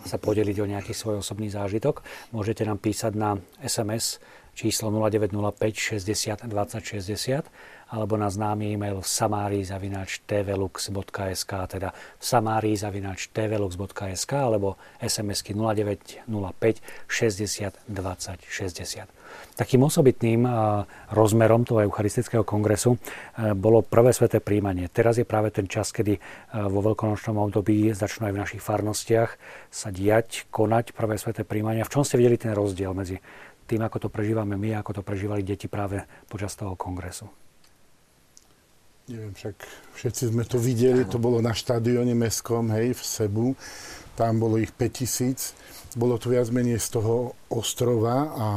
sa 0.03 0.17
podeliť 0.17 0.57
o 0.61 0.69
nejaký 0.69 0.93
svoj 0.95 1.23
osobný 1.23 1.49
zážitok, 1.51 2.01
môžete 2.35 2.65
nám 2.67 2.79
písať 2.81 3.13
na 3.15 3.37
SMS 3.63 4.19
číslo 4.55 4.89
0905 4.89 5.99
60 5.99 6.47
20 6.47 6.79
60 6.79 7.43
alebo 7.85 8.17
na 8.17 8.33
známy 8.33 8.73
e-mail 8.73 8.97
v 9.03 9.07
samári.tvlux.sk 9.07 11.51
teda 11.69 11.93
v 11.93 12.23
samári.tvlux.sk 12.23 14.33
alebo 14.33 14.77
SMS-ky 15.03 15.53
0905 15.53 16.81
60 17.07 17.77
20 17.85 18.41
60. 18.41 19.05
Takým 19.55 19.87
osobitným 19.87 20.43
rozmerom 21.15 21.63
toho 21.63 21.83
Eucharistického 21.87 22.43
kongresu 22.43 22.99
bolo 23.55 23.79
prvé 23.79 24.11
sveté 24.11 24.43
príjmanie. 24.43 24.91
Teraz 24.91 25.15
je 25.15 25.23
práve 25.23 25.51
ten 25.51 25.69
čas, 25.71 25.95
kedy 25.95 26.19
vo 26.67 26.83
veľkonočnom 26.83 27.39
období 27.39 27.95
začnú 27.95 28.27
aj 28.27 28.33
v 28.35 28.41
našich 28.43 28.61
farnostiach 28.63 29.31
sa 29.71 29.89
diať, 29.95 30.47
konať 30.51 30.91
prvé 30.91 31.15
sveté 31.15 31.47
príjmania. 31.47 31.87
V 31.87 31.93
čom 31.95 32.03
ste 32.03 32.19
videli 32.19 32.35
ten 32.35 32.51
rozdiel 32.51 32.91
medzi 32.91 33.15
tým, 33.65 33.81
ako 33.81 34.05
to 34.05 34.09
prežívame 34.13 34.59
my, 34.59 34.77
ako 34.77 34.99
to 34.99 35.01
prežívali 35.01 35.41
deti 35.41 35.65
práve 35.65 36.03
počas 36.27 36.53
toho 36.53 36.77
kongresu? 36.77 37.25
Neviem, 39.05 39.37
však 39.37 39.55
všetci 40.01 40.33
sme 40.33 40.43
to 40.49 40.57
videli, 40.57 41.05
to 41.05 41.21
bolo 41.21 41.37
na 41.37 41.53
štadióne 41.53 42.17
mestskom, 42.17 42.73
hej, 42.73 42.97
v 42.97 43.01
Sebu. 43.05 43.47
Tam 44.17 44.41
bolo 44.41 44.57
ich 44.57 44.73
5000 44.73 45.53
bolo 45.95 46.19
to 46.19 46.29
viac 46.29 46.51
menej 46.51 46.77
z 46.77 46.99
toho 46.99 47.33
ostrova, 47.47 48.15
a, 48.35 48.47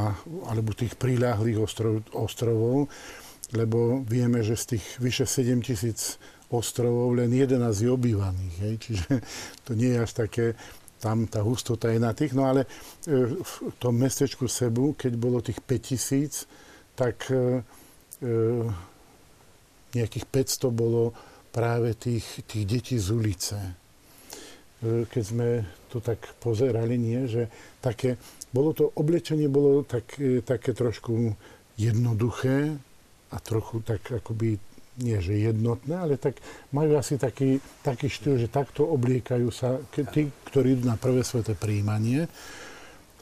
alebo 0.51 0.75
tých 0.75 0.99
príľahlých 0.99 1.59
ostrov, 1.63 2.03
ostrovov, 2.11 2.91
lebo 3.55 4.03
vieme, 4.05 4.43
že 4.43 4.59
z 4.59 4.77
tých 4.77 4.85
vyše 4.99 5.25
7 5.25 5.63
tisíc 5.63 6.19
ostrovov 6.51 7.15
len 7.17 7.31
11 7.31 7.61
je 7.71 7.89
obývaných. 7.89 8.55
Hej? 8.59 8.73
Čiže 8.83 9.09
to 9.65 9.71
nie 9.73 9.95
je 9.95 9.99
až 10.03 10.11
také, 10.13 10.45
tam 10.99 11.25
tá 11.25 11.39
hustota 11.41 11.89
je 11.89 11.99
na 12.01 12.11
tých. 12.11 12.35
No 12.35 12.45
ale 12.45 12.67
e, 13.07 13.39
v 13.39 13.53
tom 13.79 13.95
mestečku 13.95 14.45
Sebu, 14.51 14.93
keď 14.99 15.13
bolo 15.15 15.39
tých 15.39 15.63
5 15.63 15.79
tisíc, 15.79 16.43
tak 16.93 17.31
e, 17.31 17.63
e, 18.19 18.33
nejakých 19.95 20.25
500 20.27 20.69
bolo 20.69 21.15
práve 21.49 21.95
tých, 21.97 22.45
tých 22.45 22.65
detí 22.67 22.95
z 22.99 23.09
ulice. 23.09 23.57
E, 24.79 25.03
keď 25.11 25.23
sme 25.23 25.47
to 25.91 25.99
tak 25.99 26.23
pozerali, 26.39 26.95
nie, 26.95 27.27
že 27.27 27.51
také, 27.83 28.15
bolo 28.55 28.71
to 28.71 28.87
oblečenie 28.95 29.51
bolo 29.51 29.83
tak, 29.83 30.15
e, 30.15 30.39
také 30.39 30.71
trošku 30.71 31.35
jednoduché 31.75 32.79
a 33.31 33.37
trochu 33.43 33.83
tak 33.83 34.07
akoby 34.07 34.55
nie 34.99 35.15
že 35.23 35.31
jednotné, 35.31 35.95
ale 35.95 36.19
tak 36.19 36.43
majú 36.75 36.99
asi 36.99 37.15
taký, 37.15 37.63
taký 37.83 38.11
štýl, 38.11 38.35
že 38.35 38.51
takto 38.51 38.83
obliekajú 38.83 39.47
sa 39.47 39.79
tí, 39.95 40.27
ktorí 40.51 40.75
idú 40.75 40.91
na 40.91 40.99
prvé 40.99 41.23
sveté 41.23 41.55
príjmanie. 41.55 42.27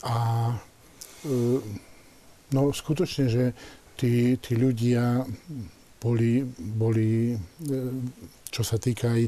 A 0.05 0.17
e, 1.25 1.37
no 2.53 2.61
skutočne, 2.69 3.25
že 3.29 3.45
tí, 3.97 4.37
tí 4.41 4.53
ľudia 4.57 5.25
boli, 5.97 6.45
boli, 6.57 7.33
čo 8.53 8.61
sa 8.61 8.77
týka 8.77 9.17
aj 9.17 9.23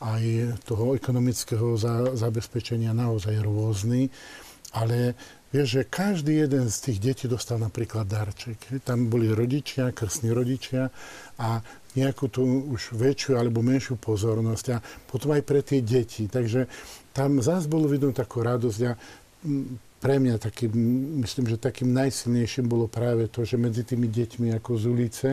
aj 0.00 0.56
toho 0.68 0.92
ekonomického 0.92 1.76
za, 1.80 2.16
zabezpečenia 2.16 2.92
naozaj 2.92 3.40
rôzny, 3.40 4.12
ale 4.76 5.16
vieš, 5.48 5.80
že 5.80 5.82
každý 5.88 6.44
jeden 6.44 6.68
z 6.68 6.76
tých 6.90 6.98
detí 7.00 7.24
dostal 7.24 7.56
napríklad 7.56 8.04
darček. 8.04 8.60
Tam 8.84 9.08
boli 9.08 9.32
rodičia, 9.32 9.94
krstní 9.96 10.34
rodičia 10.36 10.92
a 11.40 11.64
nejakú 11.96 12.28
tú 12.28 12.44
už 12.76 12.92
väčšiu 12.92 13.40
alebo 13.40 13.64
menšiu 13.64 13.96
pozornosť 13.96 14.66
a 14.76 14.82
potom 15.08 15.32
aj 15.32 15.42
pre 15.48 15.64
tie 15.64 15.80
deti. 15.80 16.28
Takže 16.28 16.68
tam 17.16 17.40
zás 17.40 17.64
bolo 17.64 17.88
vidno 17.88 18.12
takú 18.12 18.44
radosť 18.44 18.80
a 18.84 18.92
pre 19.96 20.20
mňa 20.20 20.36
takým, 20.36 20.76
myslím, 21.24 21.48
že 21.48 21.56
takým 21.56 21.88
najsilnejším 21.96 22.68
bolo 22.68 22.84
práve 22.84 23.32
to, 23.32 23.48
že 23.48 23.56
medzi 23.56 23.80
tými 23.80 24.12
deťmi 24.12 24.52
ako 24.60 24.70
z 24.76 24.84
ulice 24.84 25.28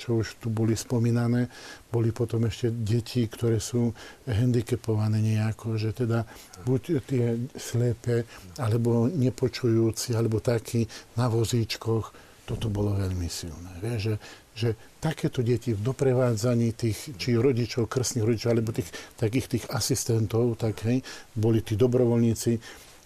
čo 0.00 0.24
už 0.24 0.40
tu 0.40 0.48
boli 0.48 0.72
spomínané, 0.72 1.52
boli 1.92 2.08
potom 2.08 2.48
ešte 2.48 2.72
deti, 2.72 3.28
ktoré 3.28 3.60
sú 3.60 3.92
handicapované 4.24 5.20
nejako, 5.20 5.76
že 5.76 5.92
teda 5.92 6.24
buď 6.64 6.80
tie 7.04 7.36
slépe, 7.52 8.24
alebo 8.56 9.12
nepočujúci, 9.12 10.16
alebo 10.16 10.40
takí 10.40 10.88
na 11.20 11.28
vozíčkoch, 11.28 12.32
toto 12.48 12.66
bolo 12.72 12.96
veľmi 12.96 13.28
silné. 13.30 13.78
Vieš, 13.78 14.00
že, 14.00 14.14
že 14.56 14.68
takéto 14.98 15.44
deti 15.44 15.70
v 15.70 15.84
doprevádzaní 15.86 16.74
tých, 16.74 17.14
či 17.14 17.38
rodičov, 17.38 17.86
krstných 17.86 18.26
rodičov, 18.26 18.50
alebo 18.50 18.74
tých 18.74 18.90
takých 19.14 19.46
tých 19.46 19.64
asistentov, 19.70 20.58
tak 20.58 20.82
hej, 20.88 20.98
boli 21.38 21.62
tí 21.62 21.78
dobrovoľníci, 21.78 22.52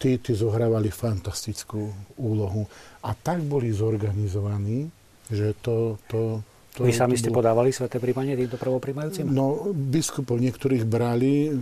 tí, 0.00 0.10
tí 0.16 0.32
zohrávali 0.32 0.88
fantastickú 0.88 1.92
úlohu. 2.16 2.64
A 3.04 3.12
tak 3.12 3.44
boli 3.44 3.68
zorganizovaní, 3.68 4.88
že 5.28 5.52
to, 5.60 6.00
to, 6.08 6.40
to, 6.74 6.82
Vy 6.82 6.90
sami 6.90 7.14
ste 7.14 7.30
bolo... 7.30 7.46
podávali 7.46 7.70
sveté 7.70 8.02
príjmanie 8.02 8.34
týmto 8.34 8.58
prvopríjmajúcim? 8.58 9.30
No, 9.30 9.70
biskupov 9.70 10.42
niektorých 10.42 10.82
brali. 10.82 11.54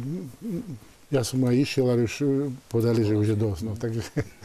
Ja 1.13 1.21
som 1.21 1.45
aj 1.45 1.53
išiel, 1.53 1.85
ale 1.93 2.09
už 2.09 2.49
podali, 2.73 3.05
že 3.05 3.13
už 3.13 3.37
je 3.37 3.39
dosť. 3.39 3.61
No, 3.69 3.77
takže 3.77 4.01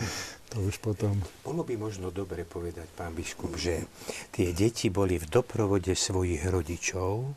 to 0.51 0.59
už 0.67 0.83
potom... 0.83 1.15
Bolo 1.47 1.63
by 1.63 1.79
možno 1.79 2.11
dobre 2.11 2.43
povedať, 2.43 2.83
pán 2.99 3.15
biskup, 3.15 3.55
že 3.55 3.87
tie 4.35 4.51
deti 4.51 4.91
boli 4.91 5.15
v 5.15 5.25
doprovode 5.31 5.95
svojich 5.95 6.43
rodičov 6.51 7.31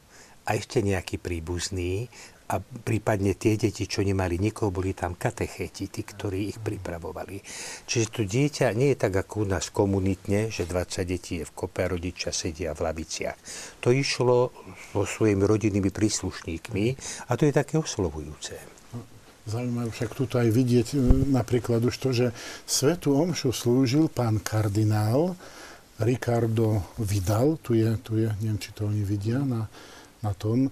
a 0.50 0.58
ešte 0.58 0.82
nejaký 0.82 1.22
príbuzný 1.22 2.10
a 2.50 2.58
prípadne 2.58 3.38
tie 3.38 3.54
deti, 3.54 3.86
čo 3.86 4.02
nemali 4.02 4.34
nikoho, 4.42 4.74
boli 4.74 4.90
tam 4.90 5.14
katecheti, 5.14 5.86
tí, 5.86 6.02
ktorí 6.02 6.50
ich 6.50 6.58
pripravovali. 6.58 7.38
Čiže 7.86 8.06
to 8.10 8.22
dieťa 8.26 8.74
nie 8.74 8.90
je 8.94 8.98
tak 8.98 9.14
ako 9.14 9.46
u 9.46 9.54
nás 9.54 9.70
komunitne, 9.70 10.50
že 10.50 10.66
20 10.66 11.06
detí 11.06 11.38
je 11.38 11.46
v 11.46 11.54
kope 11.54 11.86
a 11.86 11.90
rodičia 11.90 12.34
sedia 12.34 12.74
v 12.74 12.90
laviciach. 12.90 13.38
To 13.86 13.94
išlo 13.94 14.50
so 14.90 15.06
svojimi 15.06 15.46
rodinnými 15.46 15.94
príslušníkmi 15.94 16.84
a 17.30 17.32
to 17.38 17.46
je 17.46 17.52
také 17.54 17.78
oslovujúce. 17.78 18.58
Zaujímavé 19.46 19.88
však 19.90 20.10
tu 20.14 20.26
aj 20.26 20.50
vidieť 20.52 20.88
e, 20.94 20.98
napríklad 21.32 21.80
už 21.80 21.96
to, 21.96 22.10
že 22.12 22.26
Svetu 22.68 23.16
Omšu 23.16 23.50
slúžil 23.56 24.12
pán 24.12 24.36
kardinál 24.38 25.32
Ricardo 26.00 26.84
Vidal, 26.96 27.56
tu 27.60 27.76
je, 27.76 27.88
tu 28.00 28.20
je, 28.20 28.28
neviem, 28.40 28.60
či 28.60 28.72
to 28.72 28.88
oni 28.88 29.04
vidia 29.04 29.40
na, 29.40 29.68
na 30.20 30.32
tom, 30.36 30.68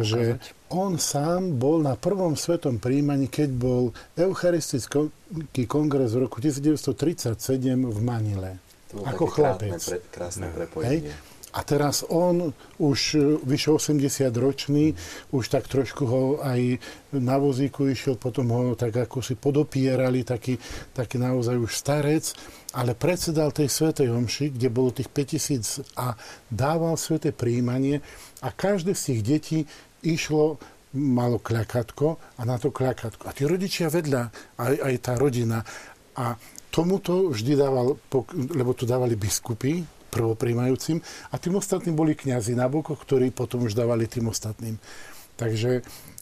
že 0.00 0.40
on 0.72 0.96
sám 0.96 1.60
bol 1.60 1.84
na 1.84 1.96
prvom 2.00 2.32
svetom 2.32 2.80
príjmaní, 2.80 3.28
keď 3.28 3.48
bol 3.52 3.92
Eucharistický 4.16 5.68
kongres 5.68 6.16
v 6.16 6.24
roku 6.24 6.40
1937 6.40 7.36
v 7.76 7.98
Manile. 8.00 8.56
To 8.90 9.04
ako 9.06 9.24
chlapec. 9.30 9.78
Krásne, 9.78 9.86
pre, 9.86 9.98
krásne 10.10 10.46
prepojenie. 10.50 10.90
Hej? 10.90 11.29
A 11.50 11.66
teraz 11.66 12.06
on, 12.06 12.54
už 12.78 13.18
vyše 13.42 13.74
80 13.74 14.30
ročný, 14.38 14.94
už 15.34 15.50
tak 15.50 15.66
trošku 15.66 16.02
ho 16.06 16.22
aj 16.38 16.78
na 17.18 17.36
vozíku 17.42 17.90
išiel, 17.90 18.14
potom 18.14 18.54
ho 18.54 18.78
tak 18.78 18.94
ako 18.94 19.18
si 19.18 19.34
podopierali, 19.34 20.22
taký, 20.22 20.54
taký 20.94 21.18
naozaj 21.18 21.58
už 21.58 21.72
starec, 21.74 22.24
ale 22.70 22.94
predsedal 22.94 23.50
tej 23.50 23.66
svetej 23.66 24.14
homši, 24.14 24.54
kde 24.54 24.68
bolo 24.70 24.94
tých 24.94 25.10
5000 25.10 25.98
a 25.98 26.14
dával 26.46 26.94
sveté 26.94 27.34
príjmanie 27.34 27.98
a 28.46 28.54
každé 28.54 28.94
z 28.94 29.02
tých 29.10 29.20
detí 29.26 29.58
išlo 30.06 30.62
malo 30.94 31.38
kľakatko 31.38 32.38
a 32.38 32.42
na 32.46 32.58
to 32.58 32.74
kľakatko. 32.74 33.26
A 33.26 33.34
tí 33.34 33.46
rodičia 33.46 33.90
vedľa, 33.90 34.22
aj, 34.58 34.74
aj 34.86 34.94
tá 35.02 35.12
rodina. 35.14 35.62
A 36.18 36.34
tomuto 36.70 37.30
vždy 37.30 37.58
dával, 37.58 37.98
lebo 38.54 38.70
tu 38.74 38.86
dávali 38.86 39.14
biskupy, 39.14 39.82
prvopríjmajúcim 40.10 40.98
a 41.30 41.38
tým 41.38 41.56
ostatným 41.56 41.94
boli 41.94 42.18
kňazi 42.18 42.58
na 42.58 42.66
bokoch, 42.66 43.00
ktorí 43.06 43.30
potom 43.30 43.64
už 43.64 43.78
dávali 43.78 44.10
tým 44.10 44.28
ostatným. 44.28 44.76
Takže 45.38 45.80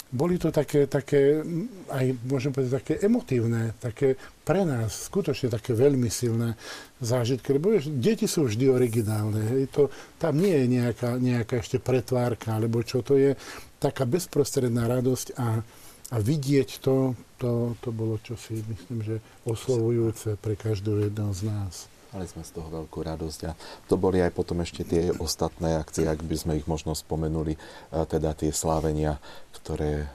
boli 0.09 0.41
to 0.41 0.49
také, 0.49 0.89
také, 0.89 1.45
aj 1.93 2.07
môžem 2.25 2.49
povedať, 2.49 2.81
také 2.81 2.95
emotívne, 3.05 3.77
také 3.77 4.17
pre 4.41 4.65
nás 4.65 5.13
skutočne 5.13 5.53
také 5.53 5.77
veľmi 5.77 6.09
silné 6.09 6.57
zážitky, 6.97 7.53
lebo 7.53 7.77
vieš, 7.77 7.93
deti 7.93 8.25
sú 8.25 8.49
vždy 8.49 8.73
originálne. 8.73 9.45
Hej, 9.45 9.63
to, 9.69 9.83
tam 10.17 10.41
nie 10.41 10.65
je 10.65 10.67
nejaká, 10.81 11.21
nejaká 11.21 11.61
ešte 11.61 11.77
pretvárka, 11.77 12.57
alebo 12.57 12.81
čo, 12.81 13.05
to 13.05 13.21
je 13.21 13.37
taká 13.77 14.09
bezprostredná 14.09 14.89
radosť 14.89 15.37
a, 15.37 15.61
a 16.09 16.17
vidieť 16.17 16.81
to, 16.81 17.13
to, 17.37 17.77
to 17.85 17.93
bolo 17.93 18.17
čosi, 18.25 18.65
myslím, 18.65 19.05
že 19.05 19.17
oslovujúce 19.45 20.41
pre 20.41 20.57
každého 20.57 21.13
jedného 21.13 21.33
z 21.37 21.43
nás. 21.53 21.98
Mali 22.09 22.25
sme 22.25 22.41
z 22.41 22.57
toho 22.57 22.73
veľkú 22.73 23.05
radosť 23.05 23.41
a 23.45 23.53
to 23.85 24.01
boli 24.01 24.25
aj 24.25 24.33
potom 24.33 24.65
ešte 24.65 24.81
tie 24.81 25.13
ostatné 25.21 25.77
akcie, 25.77 26.09
ak 26.09 26.25
by 26.25 26.37
sme 26.41 26.53
ich 26.57 26.65
možno 26.65 26.97
spomenuli, 26.97 27.53
teda 27.93 28.33
tie 28.33 28.49
slávenia, 28.49 29.21
ktoré 29.53 29.93
e, 30.01 30.07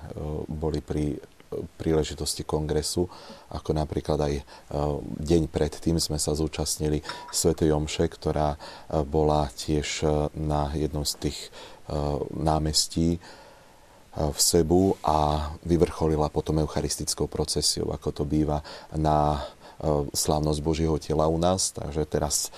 boli 0.49 0.81
pri 0.81 1.13
e, 1.13 1.17
príležitosti 1.77 2.41
kongresu, 2.41 3.05
ako 3.53 3.77
napríklad 3.77 4.17
aj 4.25 4.33
e, 4.33 4.43
deň 5.21 5.53
predtým 5.53 6.01
sme 6.01 6.17
sa 6.17 6.33
zúčastnili 6.33 7.05
Svetej 7.29 7.69
Omše, 7.77 8.09
ktorá 8.09 8.57
bola 9.05 9.53
tiež 9.53 10.01
na 10.33 10.73
jednom 10.73 11.05
z 11.05 11.29
tých 11.29 11.39
námestí 12.33 13.21
v 14.13 14.39
Sebu 14.39 14.97
a 15.05 15.51
vyvrcholila 15.67 16.31
potom 16.33 16.57
eucharistickou 16.63 17.29
procesiou, 17.29 17.93
ako 17.93 18.09
to 18.09 18.23
býva 18.23 18.63
na 18.95 19.41
E, 19.41 19.62
slávnosť 20.15 20.59
Božieho 20.63 20.95
tela 20.95 21.27
u 21.27 21.35
nás, 21.35 21.75
takže 21.75 22.07
teraz 22.07 22.49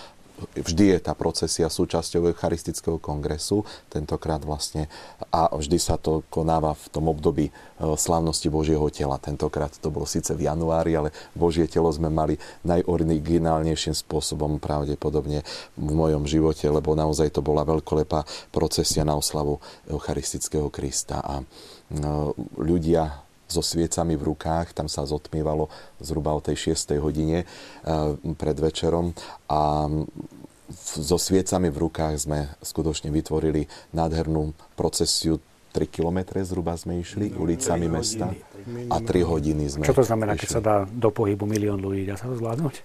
vždy 0.55 0.95
je 0.95 0.99
tá 0.99 1.15
procesia 1.15 1.71
súčasťou 1.71 2.27
Eucharistického 2.31 2.99
kongresu, 2.99 3.63
tentokrát 3.87 4.43
vlastne, 4.43 4.91
a 5.31 5.47
vždy 5.51 5.77
sa 5.79 5.95
to 5.95 6.27
konáva 6.27 6.75
v 6.75 6.85
tom 6.91 7.07
období 7.07 7.49
e, 7.49 7.51
slávnosti 7.95 8.51
Božieho 8.51 8.83
tela. 8.91 9.15
Tentokrát 9.15 9.71
to 9.79 9.87
bolo 9.87 10.03
síce 10.03 10.35
v 10.35 10.47
januári, 10.47 10.95
ale 10.99 11.15
Božie 11.31 11.67
telo 11.71 11.87
sme 11.91 12.11
mali 12.11 12.35
najoriginálnejším 12.67 13.95
spôsobom 13.95 14.59
pravdepodobne 14.59 15.43
v 15.79 15.91
mojom 15.91 16.27
živote, 16.27 16.67
lebo 16.67 16.95
naozaj 16.95 17.31
to 17.31 17.39
bola 17.39 17.63
veľkolepá 17.63 18.51
procesia 18.51 19.07
na 19.07 19.15
oslavu 19.15 19.63
Eucharistického 19.87 20.67
Krista 20.67 21.23
a 21.23 21.39
e, 21.39 21.43
ľudia 22.59 23.24
so 23.45 23.61
sviecami 23.61 24.17
v 24.17 24.33
rukách, 24.33 24.73
tam 24.73 24.89
sa 24.89 25.05
zotmievalo 25.05 25.69
zhruba 26.01 26.33
o 26.33 26.41
tej 26.41 26.73
6. 26.73 26.97
hodine 26.97 27.45
eh, 27.45 27.47
pred 28.35 28.57
večerom 28.57 29.13
a 29.49 29.89
so 30.73 31.17
sviecami 31.21 31.69
v 31.69 31.77
rukách 31.77 32.15
sme 32.25 32.49
skutočne 32.65 33.13
vytvorili 33.13 33.69
nádhernú 33.93 34.57
procesiu 34.73 35.37
3 35.75 35.91
kilometre 35.91 36.39
zhruba 36.41 36.73
sme 36.79 37.03
išli 37.03 37.35
ulicami 37.35 37.91
mesta 37.91 38.31
a 38.89 38.97
3 38.97 39.05
hodiny 39.27 39.67
sme 39.67 39.83
Čo 39.83 40.01
to 40.01 40.07
znamená, 40.07 40.33
išli. 40.33 40.41
keď 40.47 40.49
sa 40.49 40.61
dá 40.63 40.75
do 40.87 41.11
pohybu 41.11 41.43
milión 41.45 41.83
ľudí? 41.83 42.07
Dá 42.07 42.15
sa 42.15 42.31
to 42.31 42.39
zvládnuť? 42.39 42.75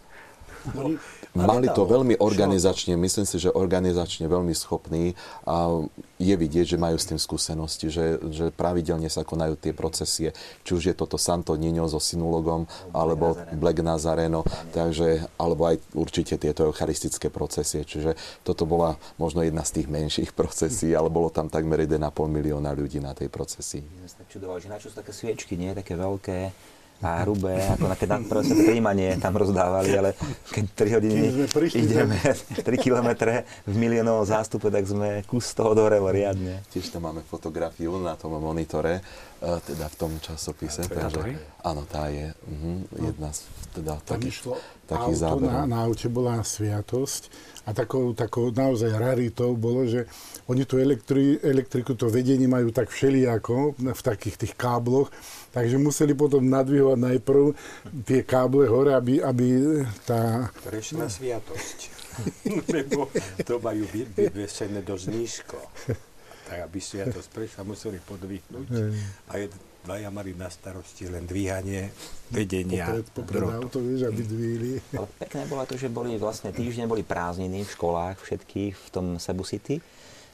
No, 0.77 0.93
Mali 1.31 1.70
to 1.70 1.87
veľmi 1.87 2.18
organizačne, 2.18 2.99
myslím 2.99 3.22
si, 3.22 3.39
že 3.39 3.55
organizačne 3.55 4.26
veľmi 4.26 4.51
schopní 4.51 5.14
a 5.47 5.87
je 6.18 6.35
vidieť, 6.35 6.74
že 6.74 6.83
majú 6.83 6.99
s 6.99 7.07
tým 7.07 7.22
skúsenosti, 7.22 7.87
že, 7.87 8.18
že 8.35 8.51
pravidelne 8.51 9.07
sa 9.07 9.22
konajú 9.22 9.55
tie 9.55 9.70
procesie, 9.70 10.35
či 10.66 10.70
už 10.74 10.83
je 10.91 10.95
toto 10.99 11.14
Santo 11.14 11.55
Niño 11.55 11.87
so 11.87 12.03
synulogom, 12.03 12.66
alebo 12.91 13.39
Black 13.55 13.78
Nazareno, 13.78 14.43
takže, 14.74 15.31
alebo 15.39 15.70
aj 15.70 15.78
určite 15.95 16.35
tieto 16.35 16.66
eucharistické 16.66 17.31
procesie, 17.31 17.87
čiže 17.87 18.18
toto 18.43 18.66
bola 18.66 18.99
možno 19.14 19.47
jedna 19.47 19.62
z 19.62 19.81
tých 19.81 19.87
menších 19.87 20.31
procesí, 20.35 20.91
ale 20.99 21.14
bolo 21.14 21.31
tam 21.31 21.47
takmer 21.47 21.87
1,5 21.87 22.11
milióna 22.26 22.74
ľudí 22.74 22.99
na 22.99 23.14
tej 23.14 23.31
procesii. 23.31 23.87
Ja 24.03 24.11
sa 24.11 24.26
tak 24.26 24.35
čudoval, 24.35 24.59
že 24.59 24.66
na 24.66 24.83
čo 24.83 24.91
sú 24.91 24.99
také 24.99 25.14
sviečky, 25.14 25.55
nie? 25.55 25.70
Také 25.78 25.95
veľké 25.95 26.39
a 27.01 27.24
hrubé, 27.24 27.64
ako 27.64 27.84
na 27.88 27.96
keď 27.96 28.09
prvé 28.28 28.42
sveté 28.44 28.62
príjmanie 28.68 29.16
tam 29.16 29.32
rozdávali, 29.32 29.90
ale 29.96 30.11
keď 30.53 30.64
3 30.76 30.96
hodiny 31.01 31.26
ideme 31.72 32.16
3 32.68 32.76
kilometre 32.76 33.48
v 33.64 33.74
miliónovom 33.74 34.28
zástupe, 34.28 34.68
tak 34.68 34.84
sme 34.84 35.24
kus 35.24 35.57
toho 35.57 35.72
dorelo 35.72 36.12
riadne. 36.12 36.61
Tiež 36.68 36.92
tam 36.92 37.09
máme 37.09 37.24
fotografiu 37.24 37.96
na 37.96 38.20
tom 38.20 38.36
monitore, 38.36 39.01
e, 39.40 39.48
teda 39.64 39.88
v 39.88 39.96
tom 39.96 40.12
časopise. 40.20 40.84
A 40.84 41.09
takže, 41.09 41.40
áno, 41.64 41.88
tá 41.88 42.12
je 42.12 42.36
uh-huh, 42.36 42.76
jedna 43.01 43.32
z 43.32 43.48
teda, 43.80 43.96
takých, 44.05 44.53
takých 44.91 45.18
záberov. 45.22 45.47
Na, 45.47 45.70
na 45.70 45.78
aute 45.86 46.11
bola 46.11 46.43
sviatosť 46.43 47.30
a 47.64 47.70
takou, 47.70 48.11
takou 48.11 48.51
naozaj 48.51 48.91
raritou 48.99 49.55
bolo, 49.55 49.86
že 49.86 50.11
oni 50.51 50.66
tú 50.66 50.82
elektri, 50.82 51.38
elektriku, 51.38 51.95
to 51.95 52.11
vedenie 52.11 52.51
majú 52.51 52.74
tak 52.74 52.91
všelijako 52.91 53.78
v 53.78 54.01
takých 54.03 54.36
tých 54.43 54.55
kábloch, 54.59 55.07
Takže 55.51 55.82
museli 55.82 56.14
potom 56.14 56.47
nadvihovať 56.47 56.99
najprv 56.99 57.45
tie 58.07 58.22
káble 58.22 58.70
hore, 58.70 58.95
aby, 58.95 59.18
aby 59.18 59.47
tá... 60.07 60.47
Prešla 60.62 61.11
sviatosť. 61.11 61.78
Lebo 62.74 63.11
to 63.43 63.59
majú 63.59 63.82
vyvesené 64.14 64.78
dosť 64.86 65.07
nízko. 65.11 65.59
Tak 66.47 66.70
aby 66.70 66.78
sviatosť 66.78 67.28
prešla, 67.34 67.66
museli 67.66 67.99
podvihnúť. 67.99 68.66
A 69.26 69.43
je, 69.43 69.51
dvaja 69.85 70.09
mali 70.12 70.37
na 70.37 70.53
starosti 70.53 71.09
len 71.09 71.24
dvíhanie 71.24 71.89
vedenia. 72.28 72.89
Popred, 72.89 73.09
popred 73.16 73.43
auto, 73.49 73.78
vieš, 73.81 74.12
aby 74.12 74.22
dvíli. 74.22 74.70
Ale 74.99 75.09
pekné 75.16 75.43
bolo 75.49 75.64
to, 75.64 75.74
že 75.81 75.89
boli 75.89 76.14
vlastne 76.20 76.53
týždne 76.53 76.85
boli 76.85 77.01
prázdniny 77.01 77.64
v 77.64 77.70
školách 77.74 78.20
všetkých 78.20 78.74
v 78.76 78.89
tom 78.93 79.07
Cebu 79.16 79.45
City 79.49 79.81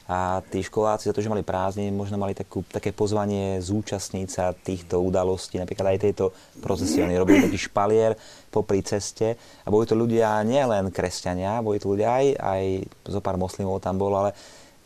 a 0.07 0.39
tí 0.39 0.63
školáci 0.63 1.11
za 1.11 1.13
to, 1.13 1.19
že 1.19 1.27
mali 1.27 1.43
prázdniny, 1.43 1.91
možno 1.91 2.15
mali 2.15 2.31
takú, 2.31 2.63
také 2.63 2.95
pozvanie 2.95 3.59
zúčastniť 3.59 4.27
sa 4.31 4.55
týchto 4.55 5.03
udalostí, 5.03 5.59
napríklad 5.59 5.99
aj 5.99 5.99
tejto 5.99 6.25
procesie. 6.63 7.03
Oni 7.03 7.19
robili 7.19 7.43
taký 7.43 7.59
špalier 7.59 8.15
popri 8.47 8.79
ceste 8.87 9.35
a 9.35 9.67
boli 9.67 9.83
to 9.83 9.99
ľudia 9.99 10.39
nielen 10.47 10.95
kresťania, 10.95 11.59
boli 11.59 11.83
to 11.83 11.91
ľudia 11.91 12.07
aj, 12.07 12.25
aj 12.39 12.63
zo 13.03 13.19
pár 13.19 13.35
moslimov 13.35 13.83
tam 13.83 13.99
bolo, 13.99 14.15
ale 14.15 14.31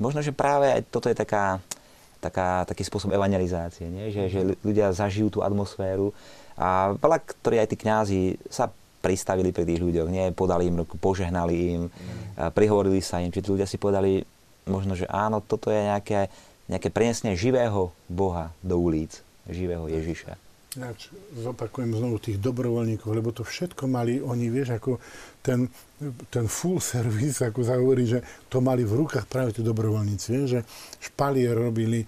možno, 0.01 0.26
že 0.26 0.34
práve 0.34 0.74
aj 0.74 0.89
toto 0.89 1.05
je 1.05 1.14
taká, 1.14 1.62
taká, 2.22 2.63
taký 2.69 2.86
spôsob 2.86 3.11
evangelizácie, 3.11 3.89
nie? 3.89 4.13
Že, 4.13 4.24
že 4.30 4.39
ľudia 4.61 4.93
zažijú 4.93 5.34
tú 5.34 5.39
atmosféru 5.41 6.13
a 6.53 6.93
veľa, 6.93 7.17
ktorí 7.26 7.57
aj 7.57 7.69
tí 7.74 7.78
kňazi 7.82 8.22
sa 8.47 8.69
pristavili 9.01 9.49
pri 9.49 9.65
tých 9.65 9.82
ľuďoch, 9.82 10.09
nie? 10.13 10.30
podali 10.30 10.69
im 10.69 10.86
ruku, 10.86 10.95
požehnali 11.01 11.55
im, 11.74 11.82
mm. 11.89 12.53
prihovorili 12.53 13.01
sa 13.01 13.17
im, 13.17 13.34
či 13.34 13.41
tí 13.41 13.49
ľudia 13.49 13.65
si 13.65 13.82
povedali, 13.82 14.22
možno, 14.69 14.93
že 14.93 15.09
áno, 15.09 15.41
toto 15.41 15.74
je 15.74 15.82
nejaké, 15.82 16.30
nejaké 16.69 16.93
prenesenie 16.93 17.34
živého 17.34 17.89
Boha 18.05 18.53
do 18.61 18.78
ulic, 18.78 19.26
živého 19.49 19.89
Ježiša. 19.89 20.38
Ja 20.80 20.95
zopakujem 21.36 21.91
znovu 21.91 22.22
tých 22.22 22.39
dobrovoľníkov, 22.39 23.11
lebo 23.11 23.36
to 23.36 23.43
všetko 23.43 23.91
mali, 23.91 24.24
oni 24.24 24.47
vieš, 24.47 24.80
ako 24.80 25.03
ten, 25.42 25.68
ten 26.30 26.46
full 26.46 26.78
service, 26.80 27.42
ako 27.42 27.60
sa 27.66 27.78
hovorí, 27.78 28.06
že 28.06 28.22
to 28.48 28.62
mali 28.62 28.86
v 28.86 29.06
rukách 29.06 29.26
práve 29.26 29.58
tí 29.58 29.62
dobrovoľníci, 29.66 30.30
že 30.46 30.60
špalier 31.02 31.58
robili, 31.58 32.06
e, 32.06 32.08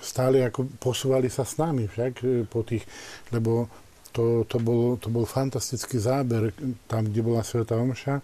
stále 0.00 0.46
ako 0.46 0.78
posúvali 0.78 1.26
sa 1.26 1.42
s 1.42 1.58
nami 1.58 1.90
však 1.90 2.12
e, 2.22 2.26
po 2.46 2.62
tých, 2.62 2.86
lebo 3.34 3.66
to, 4.14 4.46
to, 4.46 4.62
bol, 4.62 4.94
to 4.94 5.10
bol 5.10 5.26
fantastický 5.26 5.98
záber 5.98 6.54
tam, 6.86 7.10
kde 7.10 7.20
bola 7.20 7.42
Sveta 7.42 7.74
Omša 7.74 8.22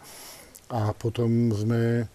a 0.71 0.95
potom 0.95 1.51
sme 1.51 2.07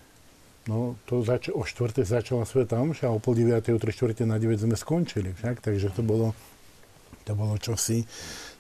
No, 0.66 0.98
to 1.06 1.22
zač- 1.22 1.54
o 1.54 1.62
štvrte 1.62 2.02
začala 2.02 2.42
Sveta 2.42 2.82
Omša 2.82 3.06
a 3.06 3.14
o 3.14 3.22
pol 3.22 3.38
9. 3.38 3.70
o 3.70 3.78
3 3.78 3.86
štvrte 3.86 4.26
na 4.26 4.42
9 4.42 4.66
sme 4.66 4.74
skončili 4.74 5.30
však, 5.38 5.62
takže 5.62 5.94
to 5.94 6.02
bolo, 6.02 6.34
to 7.22 7.38
bolo 7.38 7.54
čosi 7.62 8.02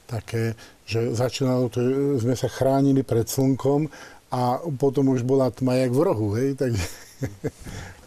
také, 0.05 0.53
že 0.85 1.11
začínalo 1.11 1.69
to, 1.69 1.81
sme 2.21 2.37
sa 2.37 2.47
chránili 2.47 3.01
pred 3.01 3.25
slnkom 3.25 3.89
a 4.31 4.61
potom 4.77 5.13
už 5.13 5.25
bola 5.25 5.49
tma 5.49 5.81
jak 5.81 5.91
v 5.91 6.01
rohu, 6.01 6.27
hej, 6.37 6.57
takže... 6.57 6.85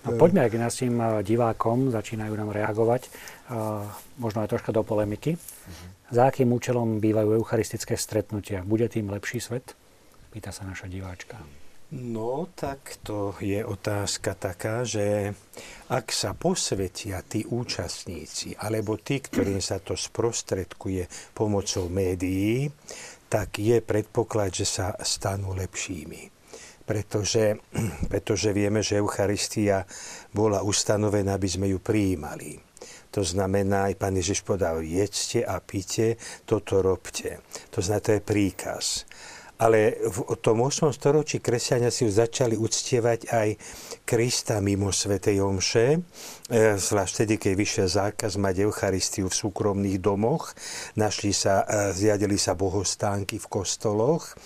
No, 0.06 0.16
poďme 0.16 0.46
aj 0.46 0.50
k 0.54 0.62
našim 0.62 0.94
eh, 0.96 1.20
divákom, 1.20 1.92
začínajú 1.92 2.32
nám 2.32 2.54
reagovať, 2.54 3.12
uh, 3.50 3.84
možno 4.16 4.40
aj 4.40 4.56
troška 4.56 4.72
do 4.72 4.80
polemiky. 4.80 5.36
Uh-huh. 5.36 5.88
Za 6.08 6.32
akým 6.32 6.48
účelom 6.48 6.96
bývajú 7.02 7.36
eucharistické 7.36 7.92
stretnutia? 7.98 8.64
Bude 8.64 8.88
tým 8.88 9.12
lepší 9.12 9.42
svet? 9.42 9.76
Pýta 10.32 10.48
sa 10.48 10.64
naša 10.64 10.88
diváčka. 10.88 11.36
No, 11.88 12.52
tak 12.52 13.00
to 13.00 13.32
je 13.40 13.64
otázka 13.64 14.36
taká, 14.36 14.84
že 14.84 15.32
ak 15.88 16.12
sa 16.12 16.36
posvetia 16.36 17.24
tí 17.24 17.48
účastníci, 17.48 18.52
alebo 18.60 19.00
tí, 19.00 19.24
ktorým 19.24 19.56
sa 19.64 19.80
to 19.80 19.96
sprostredkuje 19.96 21.32
pomocou 21.32 21.88
médií, 21.88 22.68
tak 23.32 23.56
je 23.56 23.80
predpoklad, 23.80 24.52
že 24.52 24.68
sa 24.68 24.86
stanú 25.00 25.56
lepšími. 25.56 26.28
Pretože, 26.84 27.56
pretože 28.12 28.52
vieme, 28.52 28.84
že 28.84 29.00
Eucharistia 29.00 29.88
bola 30.36 30.60
ustanovená, 30.60 31.40
aby 31.40 31.48
sme 31.48 31.72
ju 31.72 31.80
prijímali. 31.80 32.60
To 33.16 33.24
znamená, 33.24 33.88
aj 33.88 33.96
pán 33.96 34.12
Ježiš 34.12 34.44
podal, 34.44 34.84
jedzte 34.84 35.40
a 35.40 35.56
pite, 35.64 36.20
toto 36.44 36.84
robte. 36.84 37.40
To 37.72 37.80
znamená, 37.80 38.04
to 38.04 38.12
je 38.12 38.20
príkaz 38.20 39.08
ale 39.58 39.98
v 40.06 40.38
tom 40.38 40.62
8. 40.62 40.94
storočí 40.94 41.42
kresťania 41.42 41.90
si 41.90 42.06
už 42.06 42.22
začali 42.22 42.54
uctievať 42.54 43.20
aj 43.34 43.48
Krista 44.06 44.62
mimo 44.62 44.94
Svetej 44.94 45.42
Omše, 45.42 45.86
e, 45.94 46.00
zvlášť 46.78 47.12
vtedy, 47.12 47.34
keď 47.42 47.52
vyšiel 47.58 47.88
zákaz 47.90 48.38
mať 48.38 48.64
Eucharistiu 48.64 49.26
v 49.26 49.38
súkromných 49.38 49.98
domoch, 49.98 50.54
našli 50.94 51.34
sa, 51.34 51.66
e, 51.66 51.90
zjadili 51.90 52.38
sa 52.38 52.54
bohostánky 52.54 53.42
v 53.42 53.50
kostoloch 53.50 54.38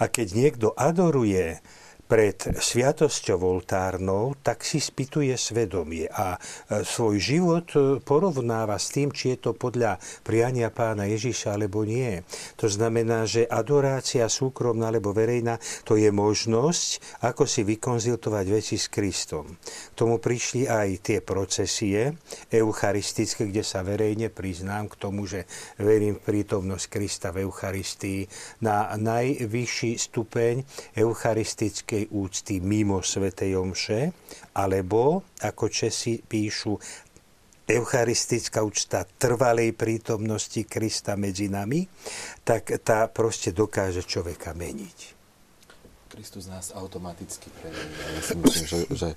a 0.00 0.08
keď 0.08 0.26
niekto 0.32 0.66
adoruje 0.72 1.60
pred 2.04 2.36
sviatosťou 2.36 3.40
oltárnou, 3.40 4.36
tak 4.44 4.60
si 4.60 4.76
spýtuje 4.76 5.32
svedomie 5.40 6.04
a 6.12 6.36
e, 6.36 6.84
svoj 6.84 7.16
život 7.16 7.66
e, 7.72 7.98
porovnáva 8.04 8.76
s 8.76 8.92
tým, 8.92 9.08
či 9.08 9.34
je 9.34 9.48
to 9.48 9.50
podľa 9.56 9.96
priania 10.20 10.68
pána 10.68 11.08
Ježiša 11.08 11.56
alebo 11.56 11.82
nie. 11.88 12.20
To 12.60 12.68
znamená, 12.68 13.24
že 13.24 13.48
adorácia 13.48 14.28
súkromná 14.28 14.92
alebo 14.92 15.16
verejná, 15.16 15.56
to 15.88 15.96
je 15.96 16.12
možnosť, 16.12 17.20
ako 17.24 17.48
si 17.48 17.64
vykonzultovať 17.64 18.46
veci 18.52 18.76
s 18.76 18.92
Kristom. 18.92 19.56
K 19.64 19.94
tomu 19.96 20.20
prišli 20.20 20.68
aj 20.68 20.88
tie 21.00 21.18
procesie 21.24 22.20
eucharistické, 22.52 23.48
kde 23.48 23.64
sa 23.64 23.80
verejne 23.80 24.28
priznám 24.28 24.92
k 24.92 25.00
tomu, 25.00 25.24
že 25.24 25.48
verím 25.80 26.20
v 26.20 26.24
prítomnosť 26.28 26.84
Krista 26.92 27.32
v 27.32 27.48
Eucharistii 27.48 28.28
na 28.60 28.92
najvyšší 28.94 29.96
stupeň 29.96 30.54
eucharistické 31.00 31.93
veľkej 31.94 32.10
úcty 32.10 32.58
mimo 32.58 32.98
Svetej 32.98 33.54
Omše, 33.54 34.10
alebo, 34.58 35.22
ako 35.46 35.70
Česi 35.70 36.18
píšu, 36.18 36.74
eucharistická 37.64 38.60
úcta 38.66 39.06
trvalej 39.06 39.72
prítomnosti 39.78 40.66
Krista 40.66 41.14
medzi 41.14 41.46
nami, 41.46 41.86
tak 42.42 42.74
tá 42.82 43.06
proste 43.08 43.54
dokáže 43.54 44.02
človeka 44.02 44.52
meniť. 44.52 45.13
Kristus 46.14 46.46
nás 46.46 46.70
automaticky 46.70 47.50
premení. 47.58 47.90
Ja 47.90 48.22
si 48.22 48.38
myslím, 48.38 48.64
že, 48.70 48.78
že 48.94 49.08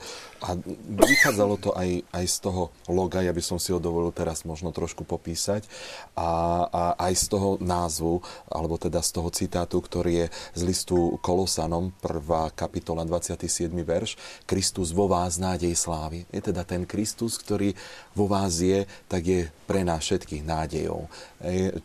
a 0.41 0.57
vychádzalo 0.97 1.61
to 1.61 1.69
aj, 1.77 2.01
aj 2.09 2.25
z 2.25 2.37
toho 2.41 2.73
loga, 2.89 3.21
ja 3.21 3.29
by 3.29 3.43
som 3.45 3.61
si 3.61 3.69
ho 3.69 3.77
dovolil 3.77 4.09
teraz 4.09 4.41
možno 4.49 4.73
trošku 4.73 5.05
popísať, 5.05 5.69
a, 6.17 6.65
a 6.65 6.83
aj 6.97 7.13
z 7.13 7.25
toho 7.29 7.61
názvu, 7.61 8.25
alebo 8.49 8.81
teda 8.81 9.05
z 9.05 9.13
toho 9.13 9.29
citátu, 9.29 9.77
ktorý 9.77 10.25
je 10.25 10.27
z 10.57 10.61
listu 10.65 11.21
Kolosanom, 11.21 11.93
1. 12.01 12.57
kapitola, 12.57 13.05
27. 13.05 13.69
verš, 13.85 14.17
Kristus 14.49 14.89
vo 14.89 15.05
vás 15.05 15.37
nádej 15.37 15.77
slávy. 15.77 16.25
Je 16.33 16.41
teda 16.41 16.65
ten 16.65 16.89
Kristus, 16.89 17.37
ktorý 17.37 17.77
vo 18.17 18.25
vás 18.25 18.57
je, 18.57 18.89
tak 19.05 19.21
je 19.21 19.45
pre 19.69 19.85
nás 19.85 20.01
všetkých 20.01 20.41
nádejou. 20.41 21.05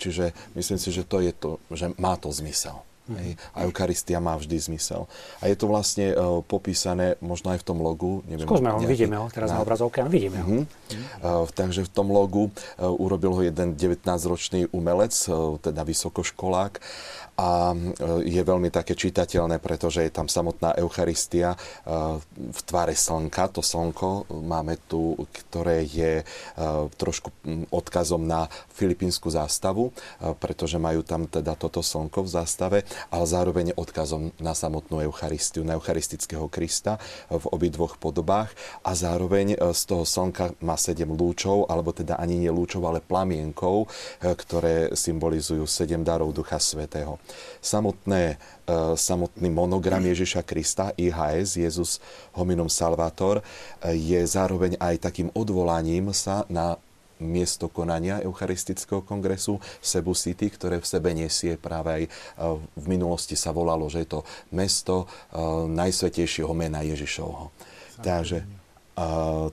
Čiže 0.01 0.57
myslím 0.57 0.81
si, 0.81 0.89
že 0.89 1.05
to 1.05 1.21
je 1.21 1.37
to, 1.37 1.61
že 1.69 1.93
má 2.01 2.17
to 2.17 2.33
zmysel. 2.33 2.81
Hej. 3.11 3.35
A 3.59 3.67
Eucharistia 3.67 4.23
má 4.23 4.39
vždy 4.39 4.55
zmysel. 4.71 5.11
A 5.43 5.51
je 5.51 5.59
to 5.59 5.67
vlastne 5.67 6.15
uh, 6.15 6.39
popísané 6.47 7.19
možno 7.19 7.51
aj 7.51 7.59
v 7.61 7.67
tom 7.67 7.83
logu. 7.83 8.23
Neviem, 8.31 8.47
Skúsme 8.47 8.71
ho, 8.71 8.79
nejaký, 8.79 8.95
vidíme 8.95 9.17
ho 9.19 9.27
teraz 9.27 9.51
na, 9.51 9.59
na 9.59 9.67
obrazovke, 9.67 9.99
a 9.99 10.07
vidíme 10.07 10.39
ho. 10.39 10.47
Uh-huh. 10.47 10.65
Uh, 11.19 11.47
takže 11.51 11.83
v 11.83 11.91
tom 11.91 12.15
logu 12.15 12.47
uh, 12.47 12.87
urobil 12.95 13.35
ho 13.35 13.43
jeden 13.43 13.75
19-ročný 13.75 14.71
umelec, 14.71 15.15
uh, 15.27 15.59
teda 15.59 15.83
vysokoškolák 15.83 16.79
a 17.39 17.73
je 18.23 18.43
veľmi 18.43 18.69
také 18.69 18.93
čitateľné, 18.97 19.59
pretože 19.59 20.05
je 20.05 20.13
tam 20.13 20.29
samotná 20.29 20.77
Eucharistia 20.79 21.57
v 22.29 22.61
tvare 22.65 22.95
slnka. 22.95 23.49
To 23.57 23.65
slnko 23.65 24.29
máme 24.45 24.79
tu, 24.87 25.17
ktoré 25.19 25.85
je 25.85 26.23
trošku 26.97 27.33
odkazom 27.73 28.25
na 28.25 28.47
filipínsku 28.77 29.33
zástavu, 29.33 29.91
pretože 30.39 30.77
majú 30.77 31.01
tam 31.03 31.25
teda 31.27 31.57
toto 31.57 31.81
slnko 31.81 32.25
v 32.25 32.31
zástave 32.31 32.79
ale 33.11 33.25
zároveň 33.29 33.67
odkazom 33.77 34.33
na 34.41 34.57
samotnú 34.57 35.01
Eucharistiu, 35.05 35.65
na 35.65 35.77
Eucharistického 35.77 36.47
Krista 36.49 36.97
v 37.29 37.45
obidvoch 37.53 37.97
podobách 38.01 38.53
a 38.83 38.97
zároveň 38.97 39.55
e, 39.55 39.57
z 39.73 39.83
toho 39.89 40.05
slnka 40.09 40.57
má 40.65 40.77
sedem 40.81 41.13
lúčov, 41.13 41.69
alebo 41.69 41.93
teda 41.93 42.19
ani 42.19 42.41
nie 42.41 42.53
lúčov, 42.53 42.85
ale 42.89 43.05
plamienkov, 43.05 43.87
e, 43.87 44.33
ktoré 44.33 44.75
symbolizujú 44.97 45.65
sedem 45.69 46.03
darov 46.03 46.33
Ducha 46.33 46.57
Svetého. 46.57 47.22
Samotné 47.63 48.23
e, 48.33 48.37
samotný 48.99 49.49
monogram 49.51 50.03
Ježiša 50.03 50.43
Krista, 50.43 50.93
IHS, 50.97 51.61
Jezus 51.61 52.03
hominum 52.35 52.71
salvator, 52.71 53.43
je 53.87 54.21
zároveň 54.27 54.79
aj 54.79 55.11
takým 55.11 55.29
odvolaním 55.35 56.15
sa 56.15 56.47
na 56.51 56.79
miesto 57.23 57.71
konania 57.71 58.19
Eucharistického 58.19 59.07
kongresu 59.07 59.63
Cebu 59.79 60.13
City, 60.19 60.51
ktoré 60.51 60.83
v 60.83 60.91
sebe 60.91 61.15
nesie 61.15 61.55
práve 61.55 61.91
aj 61.95 62.03
e, 62.07 62.11
v 62.75 62.87
minulosti 62.91 63.39
sa 63.39 63.55
volalo, 63.55 63.87
že 63.87 64.03
je 64.05 64.19
to 64.19 64.21
mesto 64.51 65.07
e, 65.07 65.39
najsvetejšieho 65.71 66.51
mena 66.53 66.83
Ježišovho. 66.83 67.55
Takže 68.03 68.43
Uh, 68.43 68.62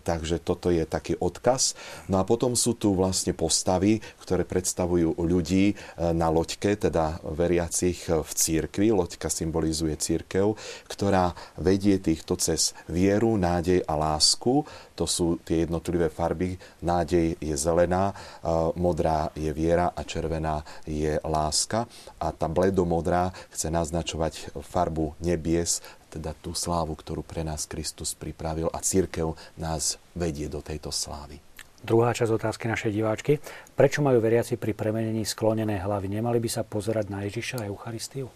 takže 0.03 0.41
toto 0.41 0.69
je 0.69 0.83
taký 0.85 1.17
odkaz. 1.19 1.73
No 2.07 2.21
a 2.21 2.23
potom 2.23 2.53
sú 2.53 2.75
tu 2.75 2.93
vlastne 2.93 3.35
postavy, 3.35 4.01
ktoré 4.21 4.45
predstavujú 4.45 5.19
ľudí 5.19 5.73
uh, 5.73 6.11
na 6.13 6.27
loďke, 6.31 6.75
teda 6.75 7.21
veriacich 7.23 8.09
v 8.09 8.31
církvi. 8.31 8.91
Loďka 8.93 9.29
symbolizuje 9.29 9.95
církev, 9.97 10.53
ktorá 10.87 11.33
vedie 11.59 11.99
týchto 11.99 12.37
cez 12.39 12.73
vieru, 12.87 13.35
nádej 13.35 13.83
a 13.85 13.93
lásku. 13.97 14.63
To 14.95 15.05
sú 15.07 15.39
tie 15.43 15.63
jednotlivé 15.67 16.11
farby. 16.11 16.59
Nádej 16.83 17.39
je 17.39 17.55
zelená, 17.55 18.11
uh, 18.11 18.71
modrá 18.75 19.31
je 19.35 19.51
viera 19.53 19.91
a 19.95 20.01
červená 20.03 20.63
je 20.87 21.19
láska. 21.23 21.87
A 22.19 22.31
tá 22.35 22.47
bledomodrá 22.51 23.31
chce 23.51 23.71
naznačovať 23.71 24.55
farbu 24.59 25.15
nebies, 25.23 25.81
teda 26.09 26.33
tú 26.33 26.57
slávu, 26.57 26.97
ktorú 26.97 27.21
pre 27.21 27.45
nás 27.45 27.69
Kristus 27.69 28.17
pripravil 28.17 28.67
a 28.73 28.81
církev 28.81 29.37
nás 29.61 30.01
vedie 30.17 30.49
do 30.49 30.59
tejto 30.59 30.89
slávy. 30.89 31.37
Druhá 31.79 32.11
časť 32.11 32.35
otázky 32.35 32.67
našej 32.67 32.91
diváčky. 32.91 33.39
Prečo 33.71 34.03
majú 34.03 34.19
veriaci 34.19 34.59
pri 34.59 34.75
premenení 34.75 35.23
sklonené 35.23 35.79
hlavy? 35.79 36.11
Nemali 36.11 36.43
by 36.43 36.49
sa 36.51 36.67
pozerať 36.67 37.07
na 37.07 37.23
Ježiša 37.23 37.63
a 37.63 37.67
Eucharistiu? 37.71 38.27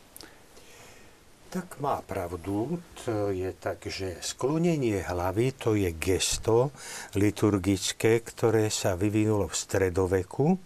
Tak 1.53 1.77
má 1.77 2.01
pravdu. 2.01 2.81
To 3.05 3.29
je 3.29 3.53
tak, 3.53 3.85
že 3.85 4.17
sklonenie 4.25 5.05
hlavy 5.05 5.53
to 5.53 5.77
je 5.77 5.93
gesto 5.93 6.73
liturgické, 7.13 8.25
ktoré 8.25 8.73
sa 8.73 8.97
vyvinulo 8.97 9.45
v 9.45 9.59
stredoveku, 9.61 10.57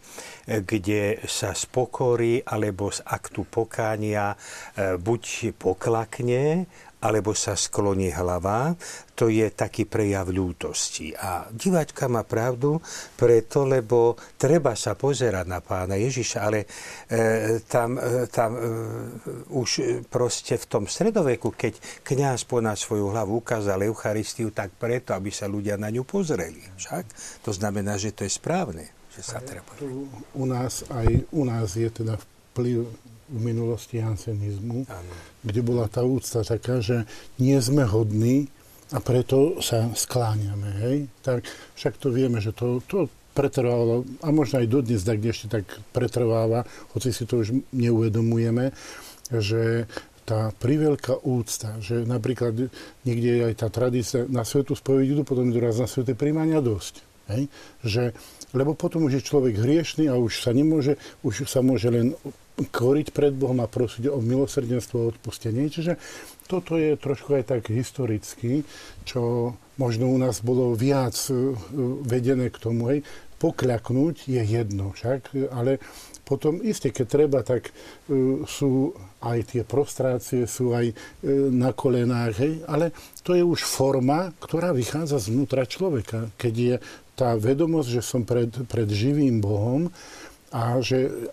kde 0.48 1.20
sa 1.28 1.52
z 1.52 1.68
pokory 1.68 2.40
alebo 2.40 2.88
z 2.88 3.04
aktu 3.04 3.44
pokánia 3.52 4.32
e, 4.32 4.96
buď 4.96 5.60
poklakne 5.60 6.72
alebo 6.98 7.38
sa 7.38 7.54
skloní 7.54 8.10
hlava, 8.10 8.74
to 9.14 9.30
je 9.30 9.46
taký 9.54 9.86
prejav 9.86 10.30
ľútosti. 10.30 11.14
A 11.14 11.46
diváčka 11.50 12.10
má 12.10 12.26
pravdu 12.26 12.82
preto, 13.18 13.66
lebo 13.66 14.18
treba 14.38 14.74
sa 14.74 14.98
pozerať 14.98 15.46
na 15.46 15.62
pána 15.62 15.98
Ježiša, 15.98 16.38
ale 16.42 16.66
e, 17.10 17.62
tam, 17.66 17.98
e, 18.02 18.26
tam 18.30 18.52
e, 18.58 18.62
už 19.54 20.06
proste 20.10 20.58
v 20.58 20.66
tom 20.66 20.84
stredoveku, 20.90 21.54
keď 21.54 21.78
kňaz 22.02 22.50
po 22.50 22.62
nás 22.62 22.82
svoju 22.82 23.14
hlavu 23.14 23.42
ukázal 23.42 23.86
Eucharistiu, 23.86 24.50
tak 24.50 24.74
preto, 24.78 25.14
aby 25.14 25.30
sa 25.30 25.46
ľudia 25.46 25.78
na 25.78 25.94
ňu 25.94 26.02
pozreli. 26.02 26.62
Však? 26.78 27.06
To 27.46 27.54
znamená, 27.54 27.98
že 28.02 28.14
to 28.14 28.26
je 28.26 28.34
správne, 28.34 28.86
že 29.14 29.22
sa 29.22 29.38
treba. 29.42 29.70
U 30.34 30.46
nás, 30.46 30.86
aj 30.90 31.30
u 31.30 31.42
nás 31.46 31.74
je 31.78 31.90
teda 31.90 32.18
vplyv 32.54 32.90
v 33.28 33.40
minulosti 33.44 34.00
jansenizmu, 34.00 34.88
ano. 34.88 35.14
kde 35.44 35.60
bola 35.64 35.92
tá 35.92 36.04
úcta 36.04 36.44
taká, 36.48 36.80
že 36.80 37.04
nie 37.40 37.60
sme 37.60 37.84
hodní 37.84 38.48
a 38.96 39.04
preto 39.04 39.60
sa 39.60 39.92
skláňame. 39.92 40.70
Hej? 40.80 40.98
Tak, 41.24 41.44
však 41.76 42.00
to 42.00 42.08
vieme, 42.08 42.40
že 42.40 42.56
to, 42.56 42.80
to 42.88 43.12
pretrvávalo, 43.36 44.08
a 44.24 44.28
možno 44.34 44.64
aj 44.64 44.72
dodnes 44.72 45.04
tak 45.04 45.22
ešte 45.22 45.62
tak 45.62 45.66
pretrváva, 45.94 46.66
hoci 46.96 47.14
si 47.14 47.28
to 47.28 47.44
už 47.44 47.54
neuvedomujeme, 47.76 48.74
že 49.30 49.86
tá 50.28 50.52
priveľká 50.52 51.24
úcta, 51.24 51.80
že 51.80 52.04
napríklad 52.04 52.68
niekde 53.08 53.30
je 53.32 53.44
aj 53.48 53.56
tá 53.64 53.68
tradícia 53.72 54.28
na 54.28 54.44
svetu 54.44 54.76
spovedí 54.76 55.16
idú, 55.16 55.24
potom 55.24 55.48
idú 55.48 55.64
raz 55.64 55.80
na 55.80 55.88
sveté 55.88 56.20
príjmania 56.20 56.60
dosť. 56.60 57.00
Hej? 57.32 57.48
Že, 57.84 58.04
lebo 58.52 58.76
potom 58.76 59.08
už 59.08 59.20
je 59.20 59.28
človek 59.28 59.56
hriešný 59.56 60.12
a 60.12 60.20
už 60.20 60.44
sa 60.44 60.52
nemôže, 60.52 61.00
už 61.24 61.48
sa 61.48 61.64
môže 61.64 61.88
len 61.88 62.12
koriť 62.58 63.14
pred 63.14 63.34
Bohom 63.38 63.62
a 63.62 63.70
prosiť 63.70 64.10
o 64.10 64.18
milosrdenstvo 64.18 64.96
a 64.98 65.10
odpustenie. 65.14 65.70
Čiže 65.70 66.02
toto 66.50 66.80
je 66.80 66.98
trošku 66.98 67.38
aj 67.38 67.54
tak 67.54 67.70
historicky, 67.70 68.66
čo 69.06 69.54
možno 69.78 70.10
u 70.10 70.18
nás 70.18 70.42
bolo 70.42 70.74
viac 70.74 71.14
e, 71.30 71.54
vedené 72.02 72.50
k 72.50 72.58
tomu. 72.58 72.90
Hej. 72.90 73.06
Pokľaknúť 73.38 74.26
je 74.26 74.42
jedno 74.42 74.98
však, 74.98 75.54
ale 75.54 75.78
potom 76.28 76.60
isté, 76.60 76.92
keď 76.92 77.06
treba, 77.08 77.40
tak 77.40 77.72
uh, 77.72 78.44
sú 78.44 78.92
aj 79.24 79.56
tie 79.56 79.64
prostrácie, 79.64 80.44
sú 80.44 80.76
aj 80.76 80.92
uh, 80.92 80.98
na 81.48 81.72
kolenách, 81.72 82.34
hej, 82.44 82.54
ale 82.68 82.92
to 83.24 83.32
je 83.32 83.48
už 83.48 83.64
forma, 83.64 84.36
ktorá 84.44 84.76
vychádza 84.76 85.24
zvnútra 85.24 85.64
človeka. 85.64 86.28
Keď 86.36 86.54
je 86.58 86.76
tá 87.16 87.40
vedomosť, 87.40 87.90
že 87.96 88.02
som 88.04 88.28
pred, 88.28 88.52
pred 88.68 88.90
živým 88.92 89.40
Bohom 89.40 89.88
a 90.52 90.84
že 90.84 91.32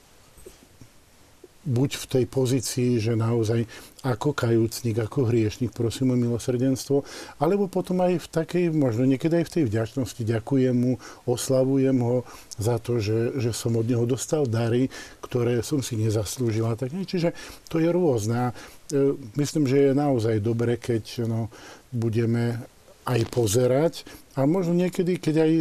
buď 1.65 1.91
v 1.97 2.07
tej 2.07 2.25
pozícii, 2.29 2.91
že 3.01 3.17
naozaj 3.17 3.65
ako 4.05 4.37
kajúcnik, 4.37 5.01
ako 5.01 5.33
hriešnik 5.33 5.73
prosím 5.73 6.13
o 6.13 6.17
milosrdenstvo, 6.21 7.01
alebo 7.41 7.73
potom 7.73 8.05
aj 8.05 8.21
v 8.21 8.29
takej, 8.29 8.65
možno 8.69 9.09
niekedy 9.09 9.41
aj 9.41 9.47
v 9.49 9.55
tej 9.57 9.65
vďačnosti 9.73 10.23
ďakujem 10.23 10.77
mu, 10.77 10.93
oslavujem 11.25 11.97
ho 12.05 12.29
za 12.61 12.77
to, 12.77 13.01
že, 13.01 13.41
že 13.41 13.57
som 13.57 13.81
od 13.81 13.89
neho 13.89 14.05
dostal 14.05 14.45
dary, 14.45 14.93
ktoré 15.25 15.65
som 15.65 15.81
si 15.81 15.97
nezaslúžila. 15.97 16.77
Tak, 16.77 16.93
čiže 17.09 17.33
to 17.73 17.81
je 17.81 17.89
rôzne. 17.89 18.53
E, 18.93 19.17
myslím, 19.41 19.65
že 19.65 19.91
je 19.91 19.93
naozaj 19.97 20.45
dobre, 20.45 20.77
keď 20.77 21.25
no, 21.25 21.49
budeme 21.89 22.61
aj 23.09 23.21
pozerať 23.33 24.05
a 24.37 24.45
možno 24.45 24.77
niekedy, 24.77 25.17
keď 25.17 25.35
aj 25.49 25.53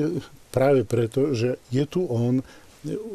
práve 0.52 0.84
preto, 0.84 1.32
že 1.32 1.60
je 1.72 1.84
tu 1.88 2.04
on, 2.08 2.44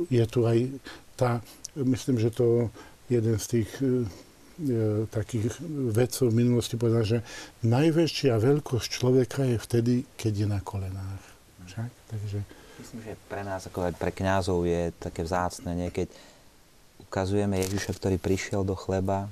je 0.08 0.24
tu 0.24 0.48
aj 0.48 0.72
tá 1.18 1.44
myslím, 1.84 2.18
že 2.18 2.30
to 2.30 2.70
jeden 3.08 3.38
z 3.38 3.46
tých 3.46 3.70
e, 3.80 3.86
e, 3.86 5.06
takých 5.08 5.56
vedcov 5.92 6.28
v 6.28 6.38
minulosti 6.44 6.76
povedal, 6.76 7.04
že 7.04 7.18
najväčšia 7.64 8.36
veľkosť 8.36 8.88
človeka 8.88 9.42
je 9.48 9.56
vtedy, 9.56 9.94
keď 10.18 10.32
je 10.44 10.46
na 10.46 10.60
kolenách. 10.60 11.22
Však? 11.68 11.90
Takže... 12.12 12.38
Myslím, 12.78 13.00
že 13.02 13.12
pre 13.26 13.42
nás, 13.42 13.66
ako 13.66 13.90
aj 13.90 13.94
pre 13.98 14.14
kňazov, 14.14 14.62
je 14.62 14.94
také 15.02 15.26
vzácne, 15.26 15.74
nie? 15.74 15.90
keď 15.90 16.14
ukazujeme 17.02 17.58
Ježiša, 17.58 17.96
ktorý 17.96 18.16
prišiel 18.20 18.62
do 18.62 18.78
chleba 18.78 19.26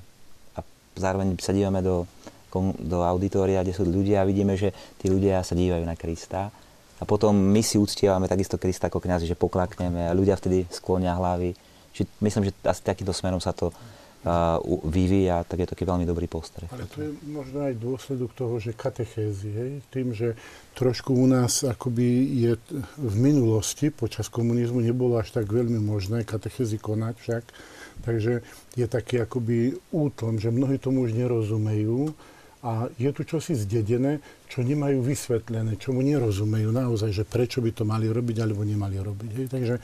a 0.57 0.59
zároveň 0.99 1.37
sa 1.39 1.55
dívame 1.55 1.79
do, 1.79 2.03
do 2.81 3.05
auditória, 3.05 3.63
kde 3.63 3.77
sú 3.77 3.87
ľudia 3.87 4.25
a 4.25 4.27
vidíme, 4.27 4.59
že 4.59 4.75
tí 4.99 5.07
ľudia 5.07 5.45
sa 5.45 5.55
dívajú 5.55 5.85
na 5.85 5.95
Krista. 5.95 6.51
A 6.97 7.03
potom 7.05 7.37
my 7.37 7.61
si 7.61 7.77
uctievame 7.77 8.25
takisto 8.25 8.57
Krista 8.57 8.89
ako 8.89 8.99
kňazi, 8.99 9.29
že 9.29 9.37
poklakneme 9.37 10.09
a 10.09 10.17
ľudia 10.17 10.33
vtedy 10.33 10.65
sklonia 10.73 11.13
hlavy 11.13 11.53
či 11.97 12.05
myslím, 12.21 12.45
že 12.45 12.53
asi 12.61 12.85
takýmto 12.85 13.09
smerom 13.09 13.41
sa 13.41 13.57
to 13.57 13.73
uh, 13.73 14.61
vyvíja, 14.85 15.41
tak 15.49 15.65
je 15.65 15.65
to 15.65 15.73
taký 15.73 15.89
veľmi 15.89 16.05
dobrý 16.05 16.29
postreh. 16.29 16.69
Ale 16.69 16.85
to 16.85 17.01
je 17.01 17.09
možno 17.25 17.65
aj 17.65 17.73
dôsledok 17.81 18.37
toho, 18.37 18.61
že 18.61 18.77
katechézy, 18.77 19.49
hej? 19.49 19.71
tým, 19.89 20.13
že 20.13 20.37
trošku 20.77 21.17
u 21.17 21.25
nás 21.25 21.65
akoby 21.65 22.05
je 22.45 22.51
v 23.01 23.15
minulosti, 23.17 23.89
počas 23.89 24.29
komunizmu 24.29 24.77
nebolo 24.77 25.17
až 25.17 25.33
tak 25.33 25.49
veľmi 25.49 25.81
možné 25.81 26.21
katechézy 26.21 26.77
konať 26.77 27.15
však, 27.17 27.43
takže 28.05 28.45
je 28.77 28.85
taký 28.85 29.25
akoby 29.25 29.73
útlom, 29.89 30.37
že 30.37 30.53
mnohí 30.53 30.77
tomu 30.77 31.09
už 31.09 31.17
nerozumejú 31.17 32.13
a 32.65 32.89
je 32.97 33.09
tu 33.13 33.21
čosi 33.21 33.53
zdedené, 33.53 34.17
čo 34.49 34.65
nemajú 34.65 35.05
vysvetlené, 35.05 35.77
čo 35.77 35.93
mu 35.93 36.01
nerozumejú 36.01 36.73
naozaj, 36.73 37.13
že 37.13 37.23
prečo 37.27 37.61
by 37.61 37.69
to 37.69 37.83
mali 37.85 38.09
robiť 38.09 38.37
alebo 38.41 38.65
nemali 38.65 38.97
robiť. 38.97 39.29
Hej. 39.37 39.47
Takže 39.53 39.75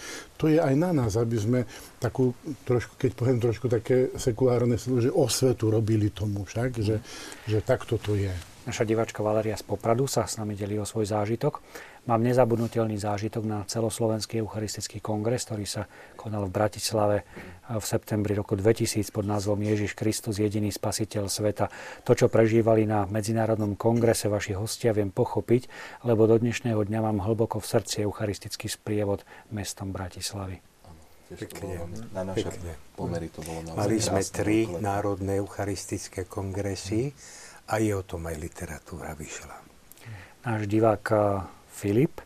to 0.42 0.50
je 0.50 0.58
aj 0.58 0.74
na 0.74 0.90
nás, 0.90 1.14
aby 1.14 1.38
sme 1.38 1.60
takú 2.02 2.34
trošku, 2.66 2.98
keď 2.98 3.12
poviem 3.14 3.38
trošku 3.38 3.70
také 3.70 4.10
sekulárne 4.18 4.82
slovo, 4.82 5.06
že 5.06 5.14
osvetu 5.14 5.70
robili 5.70 6.10
tomu 6.10 6.50
však, 6.50 6.82
že, 6.82 6.98
že 7.46 7.60
takto 7.62 8.02
to 8.02 8.18
je. 8.18 8.34
Naša 8.64 8.88
diváčka 8.88 9.20
Valeria 9.20 9.60
z 9.60 9.68
Popradu 9.68 10.08
sa 10.08 10.24
s 10.24 10.40
nami 10.40 10.56
delí 10.56 10.80
o 10.80 10.88
svoj 10.88 11.04
zážitok. 11.12 11.60
Mám 12.04 12.20
nezabudnutelný 12.20 13.00
zážitok 13.00 13.48
na 13.48 13.64
celoslovenský 13.64 14.44
eucharistický 14.44 15.00
kongres, 15.00 15.48
ktorý 15.48 15.64
sa 15.64 15.88
konal 16.20 16.52
v 16.52 16.52
Bratislave 16.52 17.24
v 17.72 17.80
septembri 17.80 18.36
roku 18.36 18.60
2000 18.60 19.08
pod 19.08 19.24
názvom 19.24 19.56
Ježiš 19.64 19.96
Kristus, 19.96 20.36
jediný 20.36 20.68
spasiteľ 20.68 21.32
sveta. 21.32 21.72
To, 22.04 22.12
čo 22.12 22.28
prežívali 22.28 22.84
na 22.84 23.08
Medzinárodnom 23.08 23.80
kongrese 23.80 24.28
vaši 24.28 24.52
hostia, 24.52 24.92
viem 24.92 25.16
pochopiť, 25.16 25.72
lebo 26.04 26.28
do 26.28 26.36
dnešného 26.36 26.84
dňa 26.84 27.00
mám 27.00 27.24
hlboko 27.24 27.64
v 27.64 27.72
srdci 27.72 28.04
eucharistický 28.04 28.68
sprievod 28.68 29.24
mestom 29.56 29.96
Bratislavy. 29.96 30.60
Pekne, 31.40 31.88
na 32.12 32.28
naše 32.28 32.52
pekne. 32.52 32.76
pomery 33.00 33.32
to 33.32 33.40
bolo 33.48 33.64
naozaj 33.64 33.80
Mali 33.80 33.98
sme 34.04 34.22
tri 34.28 34.68
národné 34.68 35.40
eucharistické 35.40 36.28
kongresy 36.28 37.16
a 37.72 37.80
je 37.80 37.96
o 37.96 38.04
tom 38.04 38.28
aj 38.28 38.36
literatúra 38.38 39.16
vyšla. 39.16 39.56
Náš 40.44 40.68
divák 40.68 41.06
eh, 41.16 41.63
Filip. 41.74 42.22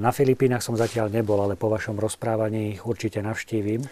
Na 0.00 0.16
Filipínach 0.16 0.64
som 0.64 0.80
zatiaľ 0.80 1.12
nebol, 1.12 1.36
ale 1.44 1.52
po 1.52 1.68
vašom 1.68 2.00
rozprávaní 2.00 2.72
ich 2.72 2.82
určite 2.88 3.20
navštívim. 3.20 3.84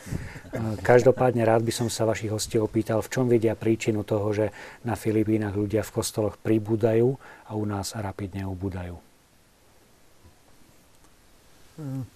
Každopádne 0.80 1.44
rád 1.44 1.68
by 1.68 1.72
som 1.72 1.88
sa 1.92 2.08
vašich 2.08 2.32
hostí 2.32 2.56
opýtal, 2.56 3.04
v 3.04 3.12
čom 3.12 3.28
vidia 3.28 3.52
príčinu 3.52 4.00
toho, 4.00 4.32
že 4.32 4.56
na 4.88 4.96
Filipínach 4.96 5.52
ľudia 5.52 5.84
v 5.84 5.94
kostoloch 6.00 6.40
pribúdajú 6.40 7.20
a 7.44 7.52
u 7.52 7.64
nás 7.68 7.92
rapidne 7.92 8.48
ubúdajú. 8.48 8.96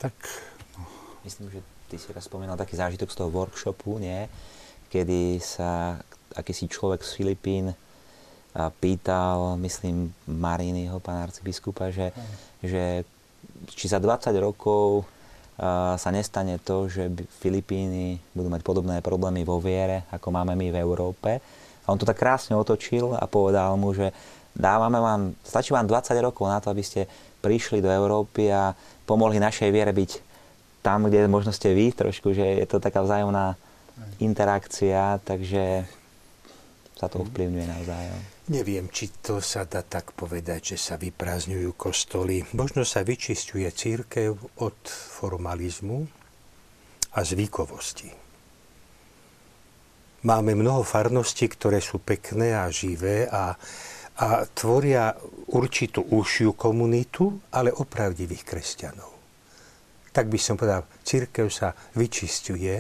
Tak... 0.01 0.17
No. 0.81 0.89
Myslím, 1.21 1.53
že 1.53 1.61
ty 1.93 2.01
si 2.01 2.09
raz 2.17 2.25
spomínal 2.25 2.57
taký 2.57 2.81
zážitok 2.81 3.13
z 3.13 3.17
toho 3.21 3.29
workshopu, 3.29 4.01
nie? 4.01 4.25
Kedy 4.89 5.37
sa 5.37 6.01
akýsi 6.33 6.65
človek 6.65 7.05
z 7.05 7.13
Filipín 7.13 7.77
pýtal, 8.83 9.55
myslím, 9.63 10.11
Marínyho, 10.27 10.99
pána 10.99 11.31
arcibiskupa, 11.31 11.95
že, 11.95 12.11
že 12.63 13.07
či 13.71 13.87
za 13.87 14.03
20 14.03 14.35
rokov 14.43 15.07
sa 16.01 16.09
nestane 16.09 16.57
to, 16.57 16.89
že 16.89 17.13
Filipíny 17.45 18.17
budú 18.33 18.49
mať 18.49 18.65
podobné 18.65 18.97
problémy 19.05 19.45
vo 19.45 19.61
viere, 19.61 20.09
ako 20.09 20.33
máme 20.33 20.57
my 20.57 20.73
v 20.73 20.81
Európe. 20.81 21.31
A 21.85 21.87
on 21.93 22.01
to 22.01 22.09
tak 22.09 22.17
krásne 22.17 22.57
otočil 22.57 23.13
a 23.13 23.29
povedal 23.29 23.77
mu, 23.77 23.93
že 23.93 24.09
dávame 24.57 24.97
vám, 24.97 25.37
stačí 25.45 25.77
vám 25.77 25.85
20 25.85 26.17
rokov 26.25 26.49
na 26.49 26.65
to, 26.65 26.73
aby 26.73 26.81
ste 26.81 27.05
prišli 27.45 27.85
do 27.85 27.93
Európy 27.93 28.49
a 28.49 28.73
pomohli 29.05 29.37
našej 29.37 29.69
viere 29.69 29.93
byť 29.93 30.11
tam, 30.81 31.13
kde 31.13 31.29
možno 31.29 31.53
ste 31.53 31.77
vy 31.77 31.93
trošku, 31.93 32.33
že 32.33 32.65
je 32.65 32.67
to 32.67 32.81
taká 32.81 33.05
vzájomná 33.05 33.53
interakcia, 34.17 35.21
takže 35.29 35.85
sa 36.97 37.09
to 37.09 37.21
ovplyvňuje 37.21 37.67
navzájom. 37.69 38.21
Neviem, 38.51 38.91
či 38.91 39.15
to 39.23 39.39
sa 39.39 39.63
dá 39.63 39.87
tak 39.87 40.11
povedať, 40.19 40.75
že 40.75 40.79
sa 40.91 40.99
vyprázdňujú 40.99 41.71
kostoly. 41.79 42.43
Možno 42.59 42.83
sa 42.83 43.07
vyčisťuje 43.07 43.69
církev 43.71 44.35
od 44.59 44.79
formalizmu 44.91 46.03
a 47.15 47.21
zvykovosti. 47.23 48.11
Máme 50.27 50.59
mnoho 50.59 50.83
farností, 50.83 51.47
ktoré 51.47 51.79
sú 51.79 52.03
pekné 52.03 52.59
a 52.59 52.67
živé 52.75 53.31
a, 53.31 53.55
a 54.19 54.27
tvoria 54.51 55.15
určitú 55.55 56.11
užšiu 56.11 56.59
komunitu, 56.59 57.39
ale 57.55 57.71
opravdivých 57.71 58.43
kresťanov. 58.43 59.15
Tak 60.11 60.27
by 60.27 60.39
som 60.43 60.59
povedal, 60.59 60.91
církev 61.07 61.47
sa 61.55 61.71
vyčisťuje 61.95 62.77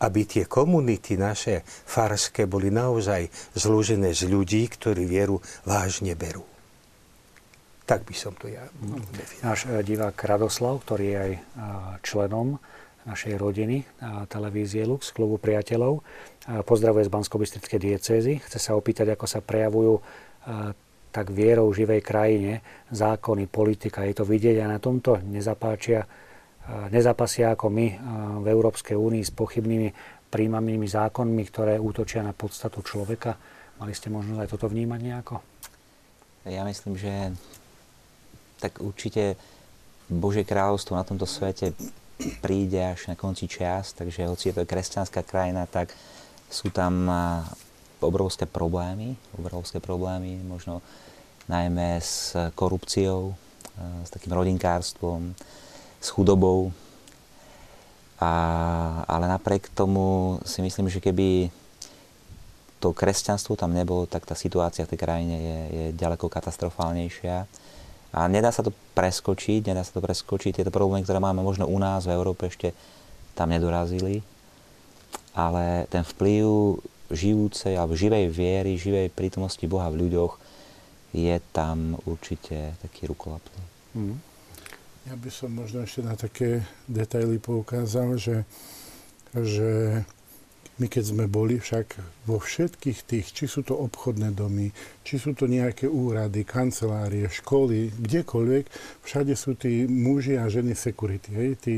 aby 0.00 0.20
tie 0.24 0.44
komunity 0.48 1.20
naše 1.20 1.62
farské 1.66 2.48
boli 2.48 2.72
naozaj 2.72 3.28
zložené 3.52 4.16
z 4.16 4.28
ľudí, 4.28 4.64
ktorí 4.68 5.04
vieru 5.04 5.38
vážne 5.68 6.16
berú. 6.16 6.44
Tak 7.84 8.06
by 8.06 8.14
som 8.14 8.32
to 8.38 8.46
ja 8.46 8.64
definoval. 9.12 9.50
Náš 9.50 9.60
e, 9.66 9.82
divák 9.82 10.16
Radoslav, 10.16 10.78
ktorý 10.86 11.04
je 11.04 11.16
aj 11.18 11.32
e, 11.34 11.40
členom 12.06 12.48
našej 13.00 13.34
rodiny 13.40 13.80
televízie 14.28 14.84
Lux, 14.84 15.08
klubu 15.16 15.40
priateľov, 15.40 16.04
pozdravuje 16.68 17.08
z 17.08 17.10
bansko 17.10 17.40
diecézy. 17.80 18.44
Chce 18.44 18.60
sa 18.60 18.76
opýtať, 18.76 19.16
ako 19.16 19.24
sa 19.24 19.40
prejavujú 19.40 19.96
tak 21.10 21.26
vierou 21.34 21.72
živej 21.74 22.04
krajine 22.04 22.62
zákony, 22.94 23.50
politika. 23.50 24.06
Je 24.06 24.14
to 24.14 24.28
vidieť 24.28 24.62
a 24.62 24.70
na 24.70 24.78
tomto 24.78 25.18
nezapáčia 25.26 26.06
nezapasia 26.90 27.54
ako 27.54 27.66
my 27.70 27.86
v 28.40 28.46
Európskej 28.46 28.94
únii 28.94 29.22
s 29.26 29.32
pochybnými 29.34 29.88
príjmanými 30.30 30.86
zákonmi, 30.86 31.42
ktoré 31.50 31.74
útočia 31.82 32.22
na 32.22 32.30
podstatu 32.30 32.86
človeka. 32.86 33.34
Mali 33.82 33.90
ste 33.96 34.12
možnosť 34.12 34.40
aj 34.44 34.50
toto 34.54 34.70
vnímať 34.70 35.00
nejako? 35.02 35.34
Ja 36.46 36.62
myslím, 36.62 36.94
že 36.94 37.34
tak 38.62 38.78
určite 38.78 39.34
Božie 40.06 40.46
kráľovstvo 40.46 40.94
na 40.94 41.02
tomto 41.02 41.26
svete 41.26 41.74
príde 42.44 42.76
až 42.76 43.08
na 43.08 43.16
konci 43.16 43.48
čas, 43.48 43.96
takže 43.96 44.28
hoci 44.28 44.52
je 44.52 44.60
to 44.60 44.68
kresťanská 44.68 45.24
krajina, 45.24 45.64
tak 45.64 45.90
sú 46.52 46.68
tam 46.68 47.08
obrovské 48.00 48.44
problémy, 48.44 49.16
obrovské 49.36 49.80
problémy, 49.80 50.40
možno 50.44 50.84
najmä 51.48 51.96
s 51.98 52.36
korupciou, 52.52 53.32
s 54.04 54.08
takým 54.12 54.36
rodinkárstvom, 54.36 55.32
s 56.00 56.08
chudobou. 56.08 56.72
A, 58.20 58.32
ale 59.08 59.28
napriek 59.28 59.68
tomu 59.72 60.36
si 60.44 60.60
myslím, 60.60 60.88
že 60.88 61.00
keby 61.00 61.52
to 62.80 62.96
kresťanstvo 62.96 63.60
tam 63.60 63.76
nebolo, 63.76 64.08
tak 64.08 64.24
tá 64.24 64.32
situácia 64.32 64.88
v 64.88 64.96
tej 64.96 65.00
krajine 65.04 65.36
je, 65.36 65.58
je 65.68 65.84
ďaleko 66.00 66.32
katastrofálnejšia. 66.32 67.44
A 68.10 68.20
nedá 68.26 68.50
sa 68.50 68.64
to 68.64 68.72
preskočiť, 68.96 69.70
nedá 69.70 69.84
sa 69.84 69.94
to 69.94 70.02
preskočiť. 70.02 70.60
Tieto 70.60 70.72
problémy, 70.72 71.04
ktoré 71.04 71.20
máme 71.22 71.44
možno 71.44 71.68
u 71.68 71.78
nás 71.78 72.08
v 72.08 72.16
Európe, 72.16 72.48
ešte 72.48 72.72
tam 73.36 73.52
nedorazili. 73.52 74.24
Ale 75.36 75.86
ten 75.92 76.02
vplyv 76.02 76.76
žijúcej 77.12 77.76
alebo 77.76 77.94
živej 77.94 78.32
viery, 78.32 78.80
živej 78.80 79.12
prítomnosti 79.14 79.62
Boha 79.68 79.92
v 79.92 80.08
ľuďoch 80.08 80.32
je 81.14 81.36
tam 81.50 81.98
určite 82.06 82.74
taký 82.82 83.10
rukolapný. 83.10 83.62
Mm. 83.94 84.29
Ja 85.08 85.16
by 85.16 85.30
som 85.32 85.56
možno 85.56 85.80
ešte 85.88 86.04
na 86.04 86.12
také 86.12 86.60
detaily 86.84 87.40
poukázal, 87.40 88.20
že, 88.20 88.44
že 89.32 90.04
my 90.76 90.88
keď 90.88 91.04
sme 91.12 91.24
boli 91.24 91.56
však 91.56 91.96
vo 92.28 92.36
všetkých 92.36 92.98
tých, 93.08 93.26
či 93.32 93.44
sú 93.48 93.64
to 93.64 93.76
obchodné 93.80 94.32
domy, 94.36 94.72
či 95.00 95.16
sú 95.16 95.32
to 95.32 95.48
nejaké 95.48 95.88
úrady, 95.88 96.44
kancelárie, 96.44 97.28
školy, 97.32 97.92
kdekoľvek, 97.96 98.64
všade 99.04 99.32
sú 99.36 99.56
tí 99.56 99.88
muži 99.88 100.36
a 100.36 100.52
ženy 100.52 100.76
security, 100.76 101.30
hej, 101.32 101.50
tí, 101.60 101.76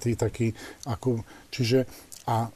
tí 0.00 0.16
takí, 0.16 0.52
ako, 0.84 1.24
čiže 1.48 1.88
a 2.28 2.52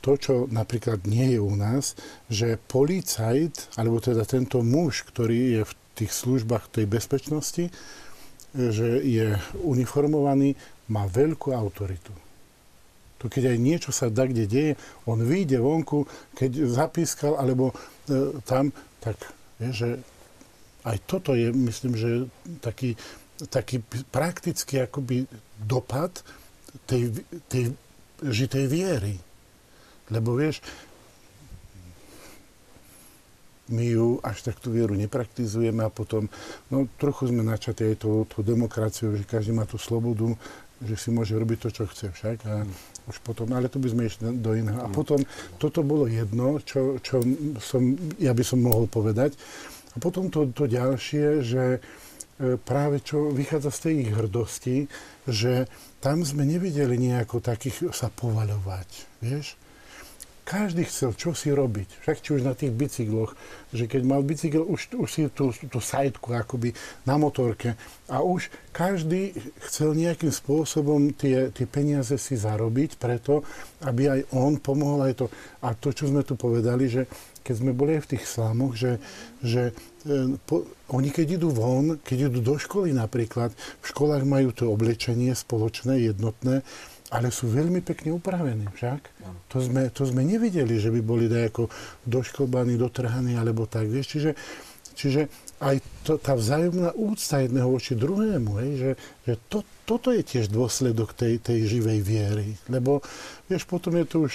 to, 0.00 0.12
čo 0.16 0.34
napríklad 0.48 1.04
nie 1.04 1.36
je 1.36 1.40
u 1.40 1.52
nás, 1.56 1.92
že 2.32 2.56
policajt, 2.56 3.76
alebo 3.76 4.00
teda 4.00 4.24
tento 4.24 4.64
muž, 4.64 5.04
ktorý 5.04 5.60
je 5.60 5.62
v 5.68 5.72
tých 5.96 6.12
službách 6.12 6.72
tej 6.72 6.88
bezpečnosti, 6.88 7.72
že 8.54 9.02
je 9.02 9.34
uniformovaný, 9.64 10.54
má 10.92 11.08
veľkú 11.10 11.50
autoritu. 11.50 12.14
To 13.18 13.32
keď 13.32 13.56
aj 13.56 13.58
niečo 13.58 13.90
sa 13.90 14.12
da 14.12 14.28
kde 14.28 14.44
deje, 14.44 14.72
on 15.08 15.18
vyjde 15.24 15.58
vonku, 15.58 16.04
keď 16.36 16.68
zapískal, 16.68 17.40
alebo 17.40 17.72
e, 17.72 17.74
tam, 18.44 18.70
tak 19.00 19.16
je, 19.56 19.70
že 19.72 19.88
aj 20.84 20.96
toto 21.08 21.32
je, 21.32 21.48
myslím, 21.50 21.96
že 21.96 22.10
taký, 22.60 22.94
taký 23.48 23.80
praktický 24.12 24.84
akoby 24.84 25.24
dopad 25.58 26.22
tej, 26.84 27.24
tej 27.48 27.72
žitej 28.22 28.64
viery. 28.68 29.16
Lebo 30.12 30.38
vieš, 30.38 30.62
my 33.66 33.84
ju 33.86 34.22
až 34.22 34.46
tak 34.46 34.62
tú 34.62 34.70
vieru 34.70 34.94
nepraktizujeme 34.94 35.82
a 35.82 35.90
potom, 35.90 36.30
no 36.70 36.86
trochu 37.02 37.34
sme 37.34 37.42
načatí 37.42 37.94
aj 37.94 37.96
tú, 37.98 38.22
tú 38.30 38.46
demokraciu, 38.46 39.14
že 39.18 39.26
každý 39.26 39.50
má 39.50 39.66
tú 39.66 39.74
slobodu, 39.74 40.38
že 40.84 40.94
si 40.94 41.08
môže 41.08 41.32
robiť 41.32 41.58
to, 41.66 41.68
čo 41.72 41.84
chce 41.88 42.06
však. 42.12 42.36
A 42.46 42.54
mm. 42.62 43.08
už 43.08 43.16
potom, 43.24 43.48
ale 43.56 43.72
to 43.72 43.80
by 43.80 43.88
sme 43.88 44.06
išli 44.06 44.28
do 44.38 44.52
iného. 44.52 44.76
A 44.84 44.88
mm. 44.90 44.94
potom, 44.94 45.20
toto 45.56 45.80
bolo 45.80 46.04
jedno, 46.06 46.60
čo, 46.60 47.00
čo 47.00 47.24
som, 47.58 47.96
ja 48.20 48.36
by 48.36 48.44
som 48.44 48.60
mohol 48.60 48.84
povedať. 48.86 49.34
A 49.94 50.02
potom 50.02 50.28
to, 50.28 50.52
to 50.52 50.68
ďalšie, 50.68 51.40
že 51.40 51.64
e, 51.76 52.60
práve 52.60 53.00
čo 53.00 53.32
vychádza 53.32 53.72
z 53.72 53.78
tej 53.80 53.94
ich 54.04 54.12
hrdosti, 54.12 54.76
že 55.24 55.64
tam 56.04 56.20
sme 56.22 56.44
nevideli 56.44 57.00
nejako 57.00 57.40
takých 57.40 57.96
sa 57.96 58.12
povaľovať, 58.12 58.88
vieš? 59.24 59.56
Každý 60.46 60.86
chcel 60.86 61.10
čo 61.18 61.34
si 61.34 61.50
robiť. 61.50 62.06
Však 62.06 62.22
či 62.22 62.30
už 62.38 62.46
na 62.46 62.54
tých 62.54 62.70
bicykloch, 62.70 63.34
že 63.74 63.90
keď 63.90 64.02
mal 64.06 64.22
bicykel, 64.22 64.62
už, 64.62 64.94
už 64.94 65.08
si 65.10 65.26
tú, 65.34 65.50
tú 65.50 65.82
sajtku 65.82 66.30
akoby 66.30 66.70
na 67.02 67.18
motorke 67.18 67.74
a 68.06 68.22
už 68.22 68.46
každý 68.70 69.34
chcel 69.66 69.98
nejakým 69.98 70.30
spôsobom 70.30 71.10
tie, 71.18 71.50
tie 71.50 71.66
peniaze 71.66 72.14
si 72.14 72.38
zarobiť 72.38 72.94
preto, 72.94 73.42
aby 73.82 74.06
aj 74.06 74.20
on 74.30 74.62
pomohol 74.62 75.10
aj 75.10 75.14
to. 75.18 75.26
A 75.66 75.74
to, 75.74 75.90
čo 75.90 76.06
sme 76.06 76.22
tu 76.22 76.38
povedali, 76.38 76.86
že 76.86 77.10
keď 77.42 77.54
sme 77.58 77.72
boli 77.74 77.98
aj 77.98 78.06
v 78.06 78.10
tých 78.14 78.24
slámoch, 78.26 78.74
že, 78.74 78.98
že 79.42 79.70
e, 80.06 80.34
po, 80.46 80.66
oni 80.90 81.10
keď 81.10 81.42
idú 81.42 81.54
von, 81.54 81.98
keď 82.02 82.30
idú 82.30 82.42
do 82.42 82.54
školy 82.58 82.90
napríklad, 82.90 83.54
v 83.54 83.86
školách 83.86 84.26
majú 84.26 84.50
to 84.50 84.66
oblečenie 84.66 85.30
spoločné, 85.30 86.10
jednotné, 86.10 86.66
ale 87.10 87.30
sú 87.30 87.46
veľmi 87.46 87.82
pekne 87.86 88.14
upravení 88.14 88.66
však. 88.74 89.00
To 89.54 89.58
sme, 89.62 89.90
to 89.94 90.02
sme 90.02 90.26
nevideli, 90.26 90.78
že 90.78 90.90
by 90.90 91.00
boli 91.02 91.30
dajako 91.30 91.70
doškobaní, 92.02 92.74
dotrhaní 92.74 93.38
alebo 93.38 93.70
tak, 93.70 93.86
vieš. 93.86 94.18
Čiže, 94.18 94.30
čiže 94.98 95.20
aj 95.62 95.76
to, 96.02 96.18
tá 96.18 96.34
vzájomná 96.34 96.92
úcta 96.98 97.40
jedného 97.40 97.68
voči 97.70 97.94
druhému, 97.94 98.50
hej, 98.60 98.70
že, 98.76 98.90
že 99.22 99.34
to, 99.46 99.58
toto 99.86 100.10
je 100.10 100.26
tiež 100.26 100.50
dôsledok 100.50 101.14
tej, 101.14 101.38
tej 101.38 101.78
živej 101.78 102.00
viery. 102.02 102.48
Lebo, 102.66 103.00
vieš, 103.46 103.64
potom 103.70 103.94
je 103.94 104.06
to 104.06 104.26
už 104.26 104.34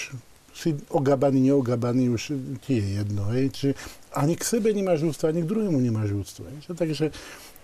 si 0.51 0.75
ogabaný, 0.91 1.47
neogabaný, 1.47 2.11
už 2.11 2.35
ti 2.63 2.79
je 2.79 2.87
jedno. 2.99 3.31
Hej. 3.31 3.45
Čiže 3.55 3.73
ani 4.11 4.35
k 4.35 4.43
sebe 4.43 4.75
nemáš 4.75 5.07
úctu, 5.07 5.23
ani 5.27 5.43
k 5.43 5.49
druhému 5.49 5.79
nemáš 5.79 6.11
úctu. 6.11 6.43
Hej. 6.43 6.75
Takže 6.75 7.05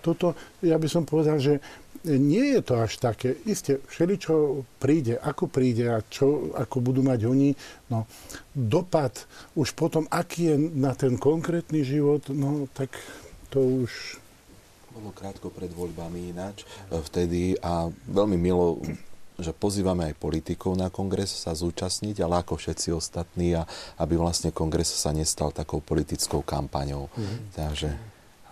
toto, 0.00 0.32
ja 0.64 0.80
by 0.80 0.88
som 0.88 1.04
povedal, 1.04 1.36
že 1.36 1.60
nie 2.04 2.54
je 2.54 2.60
to 2.62 2.74
až 2.78 3.00
také. 3.02 3.34
Isté, 3.48 3.82
všeličo 3.90 4.62
príde, 4.78 5.18
ako 5.18 5.50
príde 5.50 5.90
a 5.90 5.98
čo, 6.06 6.54
ako 6.54 6.78
budú 6.78 7.00
mať 7.02 7.26
oni, 7.26 7.50
no 7.90 8.06
dopad 8.54 9.14
už 9.58 9.74
potom, 9.74 10.06
aký 10.12 10.54
je 10.54 10.56
na 10.58 10.94
ten 10.94 11.18
konkrétny 11.18 11.82
život, 11.82 12.22
no 12.30 12.70
tak 12.76 12.94
to 13.50 13.86
už... 13.86 14.22
Bolo 14.94 15.14
krátko 15.14 15.50
pred 15.54 15.70
voľbami 15.70 16.34
ináč 16.34 16.66
e, 16.90 16.98
vtedy 16.98 17.54
a 17.62 17.86
veľmi 18.10 18.34
milo 18.34 18.82
že 19.38 19.54
pozývame 19.54 20.10
aj 20.10 20.18
politikov 20.18 20.74
na 20.74 20.90
kongres 20.90 21.30
sa 21.30 21.54
zúčastniť, 21.54 22.18
ale 22.26 22.42
ako 22.42 22.58
všetci 22.58 22.90
ostatní, 22.90 23.54
a 23.54 23.62
aby 24.02 24.18
vlastne 24.18 24.50
kongres 24.50 24.90
sa 24.90 25.14
nestal 25.14 25.54
takou 25.54 25.78
politickou 25.78 26.42
kampaňou. 26.42 27.06
Mm. 27.14 27.54
Takže 27.54 27.88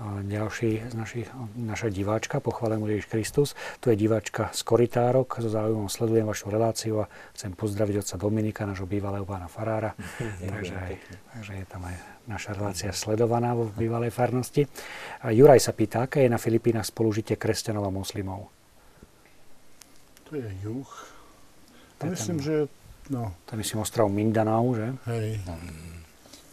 ďalší 0.04 0.92
z 0.92 0.94
našich, 0.94 1.28
naša 1.56 1.88
diváčka, 1.88 2.40
pochválen 2.40 2.84
Ježiš 2.84 3.08
Kristus. 3.08 3.48
Tu 3.80 3.90
je 3.90 3.96
diváčka 3.96 4.52
z 4.52 4.60
Koritárok, 4.60 5.40
so 5.40 5.48
záujmom 5.48 5.88
sledujem 5.88 6.28
vašu 6.28 6.52
reláciu 6.52 7.04
a 7.04 7.10
chcem 7.32 7.56
pozdraviť 7.56 8.04
otca 8.04 8.16
Dominika, 8.20 8.68
nášho 8.68 8.84
bývalého 8.84 9.24
pána 9.24 9.48
Farára. 9.48 9.96
takže, 10.52 10.74
aj, 10.76 10.92
takže 11.32 11.52
je 11.56 11.66
tam 11.68 11.82
aj 11.88 11.96
naša 12.28 12.50
relácia 12.52 12.90
sledovaná 12.92 13.56
vo 13.56 13.72
bývalej 13.72 14.12
farnosti. 14.12 14.68
A 15.24 15.32
Juraj 15.32 15.64
sa 15.64 15.72
pýta, 15.72 16.04
aké 16.04 16.28
je 16.28 16.30
na 16.30 16.36
Filipínach 16.36 16.84
spolužitie 16.84 17.40
kresťanov 17.40 17.88
a 17.88 17.94
moslimov? 17.94 18.52
To 20.28 20.36
je 20.36 20.48
juh. 20.60 20.90
To 22.02 22.12
myslím, 22.12 22.42
že... 22.42 22.68
No. 23.08 23.32
To 23.46 23.54
je 23.54 23.58
myslím 23.62 23.80
ostrov 23.80 24.10
Mindanao, 24.10 24.74
že? 24.74 24.92
Hej. 25.06 25.40
No. 25.46 25.54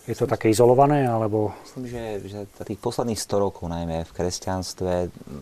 Je 0.03 0.19
to 0.19 0.27
také 0.27 0.51
izolované, 0.51 1.07
alebo... 1.07 1.55
Myslím, 1.63 1.87
že, 1.87 2.03
že 2.27 2.39
tých 2.67 2.75
posledných 2.75 3.15
100 3.15 3.39
rokov 3.39 3.71
najmä 3.71 4.03
v 4.03 4.11
kresťanstve, 4.11 4.93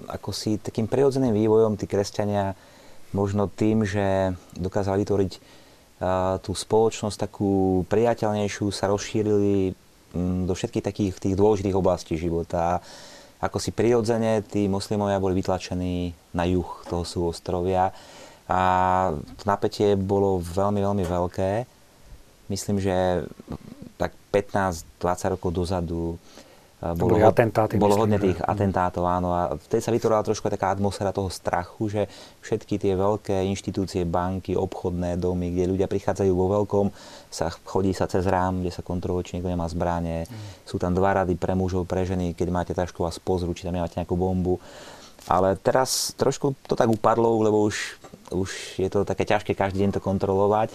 ako 0.06 0.30
si 0.30 0.62
takým 0.62 0.86
prirodzeným 0.86 1.34
vývojom 1.34 1.82
tí 1.82 1.90
kresťania 1.90 2.54
možno 3.10 3.50
tým, 3.50 3.82
že 3.82 4.38
dokázali 4.54 5.02
vytvoriť 5.02 5.34
tú 6.42 6.52
spoločnosť 6.54 7.18
takú 7.18 7.86
priateľnejšiu, 7.90 8.70
sa 8.74 8.90
rozšírili 8.90 9.74
do 10.46 10.54
všetkých 10.54 10.86
takých 10.86 11.14
tých 11.18 11.36
dôležitých 11.38 11.78
oblastí 11.78 12.18
života. 12.18 12.82
Ako 13.42 13.58
si 13.58 13.74
prirodzene 13.74 14.46
tí 14.46 14.70
moslimovia 14.70 15.22
boli 15.22 15.38
vytlačení 15.38 16.14
na 16.38 16.46
juh 16.46 16.70
toho 16.86 17.02
súostrovia 17.02 17.90
a 18.46 18.62
to 19.38 19.44
napätie 19.46 19.98
bolo 19.98 20.38
veľmi, 20.42 20.82
veľmi 20.82 21.06
veľké. 21.06 21.52
Myslím, 22.50 22.78
že 22.78 23.26
15-20 24.10 25.34
rokov 25.36 25.50
dozadu 25.52 26.16
eh, 26.80 26.96
bolo, 26.96 27.20
boli 27.20 27.22
atentáty, 27.22 27.76
bolo 27.76 28.00
hodne 28.00 28.18
tých 28.18 28.40
že... 28.40 28.48
atentátov, 28.48 29.04
áno. 29.06 29.36
A 29.36 29.54
vtedy 29.60 29.84
sa 29.84 29.92
vytvorila 29.92 30.24
trošku 30.24 30.48
taká 30.48 30.72
atmosféra 30.72 31.12
toho 31.12 31.28
strachu, 31.28 31.92
že 31.92 32.02
všetky 32.42 32.80
tie 32.80 32.94
veľké 32.96 33.44
inštitúcie, 33.52 34.08
banky, 34.08 34.56
obchodné 34.56 35.20
domy, 35.20 35.52
kde 35.52 35.76
ľudia 35.76 35.92
prichádzajú 35.92 36.32
vo 36.32 36.48
veľkom, 36.62 36.86
sa 37.28 37.52
chodí 37.52 37.92
sa 37.92 38.08
cez 38.08 38.24
rám, 38.24 38.64
kde 38.64 38.72
sa 38.72 38.82
kontroluje, 38.82 39.28
či 39.28 39.34
niekto 39.38 39.52
nemá 39.52 39.68
zbranie. 39.68 40.26
Mm. 40.26 40.34
Sú 40.64 40.80
tam 40.80 40.96
dva 40.96 41.22
rady 41.22 41.36
pre 41.36 41.54
mužov, 41.54 41.86
pre 41.86 42.08
ženy, 42.08 42.34
keď 42.34 42.48
máte 42.50 42.74
tašku 42.74 43.04
vás 43.04 43.20
pozrú, 43.20 43.52
či 43.52 43.68
tam 43.68 43.76
nemáte 43.76 44.00
nejakú 44.00 44.16
bombu. 44.16 44.58
Ale 45.30 45.54
teraz 45.60 46.18
trošku 46.18 46.58
to 46.66 46.74
tak 46.74 46.90
upadlo, 46.90 47.38
lebo 47.46 47.62
už, 47.70 48.02
už 48.34 48.82
je 48.82 48.90
to 48.90 49.06
také 49.06 49.28
ťažké 49.28 49.54
každý 49.54 49.86
deň 49.86 49.92
to 49.98 50.02
kontrolovať. 50.02 50.74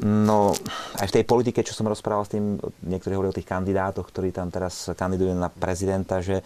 No, 0.00 0.56
aj 0.96 1.12
v 1.12 1.14
tej 1.20 1.24
politike, 1.28 1.60
čo 1.60 1.76
som 1.76 1.84
rozprával 1.84 2.24
s 2.24 2.32
tým, 2.32 2.56
niektorí 2.88 3.12
hovorili 3.12 3.36
o 3.36 3.38
tých 3.38 3.48
kandidátoch, 3.48 4.08
ktorí 4.08 4.32
tam 4.32 4.48
teraz 4.48 4.88
kandidujú 4.96 5.36
na 5.36 5.52
prezidenta, 5.52 6.24
že 6.24 6.40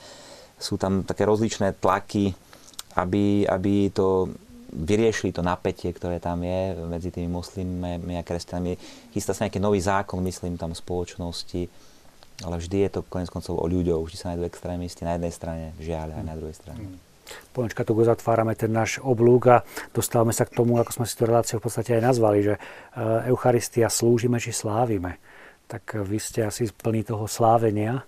sú 0.58 0.74
tam 0.74 1.06
také 1.06 1.22
rozličné 1.22 1.78
tlaky, 1.78 2.34
aby, 2.98 3.46
aby 3.46 3.94
to 3.94 4.30
vyriešili 4.74 5.30
to 5.30 5.46
napätie, 5.46 5.94
ktoré 5.94 6.18
tam 6.18 6.42
je 6.42 6.74
medzi 6.90 7.14
tými 7.14 7.30
muslimmi 7.30 8.18
a 8.18 8.26
kresťanmi. 8.26 8.74
Chystá 9.14 9.30
sa 9.30 9.46
nejaký 9.46 9.62
nový 9.62 9.78
zákon, 9.78 10.18
myslím, 10.26 10.58
tam 10.58 10.74
spoločnosti, 10.74 11.70
ale 12.42 12.58
vždy 12.58 12.76
je 12.86 12.90
to 12.90 13.00
konec 13.06 13.30
koncov 13.30 13.54
o 13.54 13.66
ľuďoch, 13.70 14.02
vždy 14.02 14.16
sa 14.18 14.34
nájdú 14.34 14.50
extrémisti 14.50 15.06
na 15.06 15.14
jednej 15.14 15.30
strane, 15.30 15.64
žiaľ, 15.78 16.18
aj 16.18 16.24
na 16.26 16.34
druhej 16.34 16.58
strane. 16.58 16.82
Ponečka, 17.52 17.86
tu 17.86 17.96
zatvárame 18.04 18.52
ten 18.58 18.72
náš 18.72 19.00
oblúk 19.00 19.42
a 19.48 19.56
dostávame 19.94 20.34
sa 20.34 20.44
k 20.44 20.54
tomu, 20.56 20.76
ako 20.76 21.02
sme 21.02 21.06
si 21.08 21.14
tú 21.16 21.24
reláciu 21.24 21.58
v 21.58 21.64
podstate 21.70 21.96
aj 21.96 22.02
nazvali, 22.02 22.38
že 22.42 22.54
eh, 22.56 23.30
Eucharistia 23.30 23.88
slúžime 23.88 24.36
či 24.38 24.52
slávime. 24.52 25.18
Tak 25.64 26.04
vy 26.04 26.18
ste 26.20 26.44
asi 26.44 26.68
plní 26.68 27.08
toho 27.08 27.24
slávenia. 27.24 28.04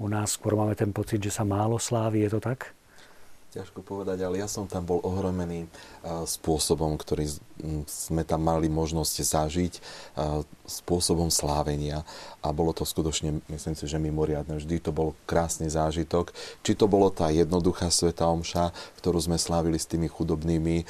U 0.00 0.06
nás 0.06 0.38
skôr 0.38 0.54
máme 0.54 0.78
ten 0.78 0.94
pocit, 0.94 1.18
že 1.20 1.34
sa 1.34 1.42
málo 1.42 1.76
slávi, 1.76 2.24
je 2.24 2.30
to 2.38 2.40
tak? 2.40 2.72
Ťažko 3.50 3.82
povedať, 3.82 4.22
ale 4.22 4.38
ja 4.38 4.46
som 4.46 4.70
tam 4.70 4.86
bol 4.86 5.02
ohromený 5.02 5.66
spôsobom, 6.06 6.94
ktorý 6.94 7.26
sme 7.82 8.22
tam 8.22 8.46
mali 8.46 8.70
možnosť 8.70 9.14
zažiť, 9.26 9.74
spôsobom 10.70 11.34
slávenia. 11.34 12.06
A 12.46 12.54
bolo 12.54 12.70
to 12.70 12.86
skutočne, 12.86 13.42
myslím 13.50 13.74
si, 13.74 13.90
že 13.90 13.98
mimoriadne. 13.98 14.54
Vždy 14.54 14.78
to 14.78 14.94
bol 14.94 15.18
krásny 15.26 15.66
zážitok. 15.66 16.30
Či 16.62 16.78
to 16.78 16.86
bolo 16.86 17.10
tá 17.10 17.34
jednoduchá 17.34 17.90
sveta 17.90 18.30
omša, 18.30 18.70
ktorú 19.02 19.18
sme 19.18 19.34
slávili 19.34 19.82
s 19.82 19.90
tými 19.90 20.06
chudobnými 20.06 20.86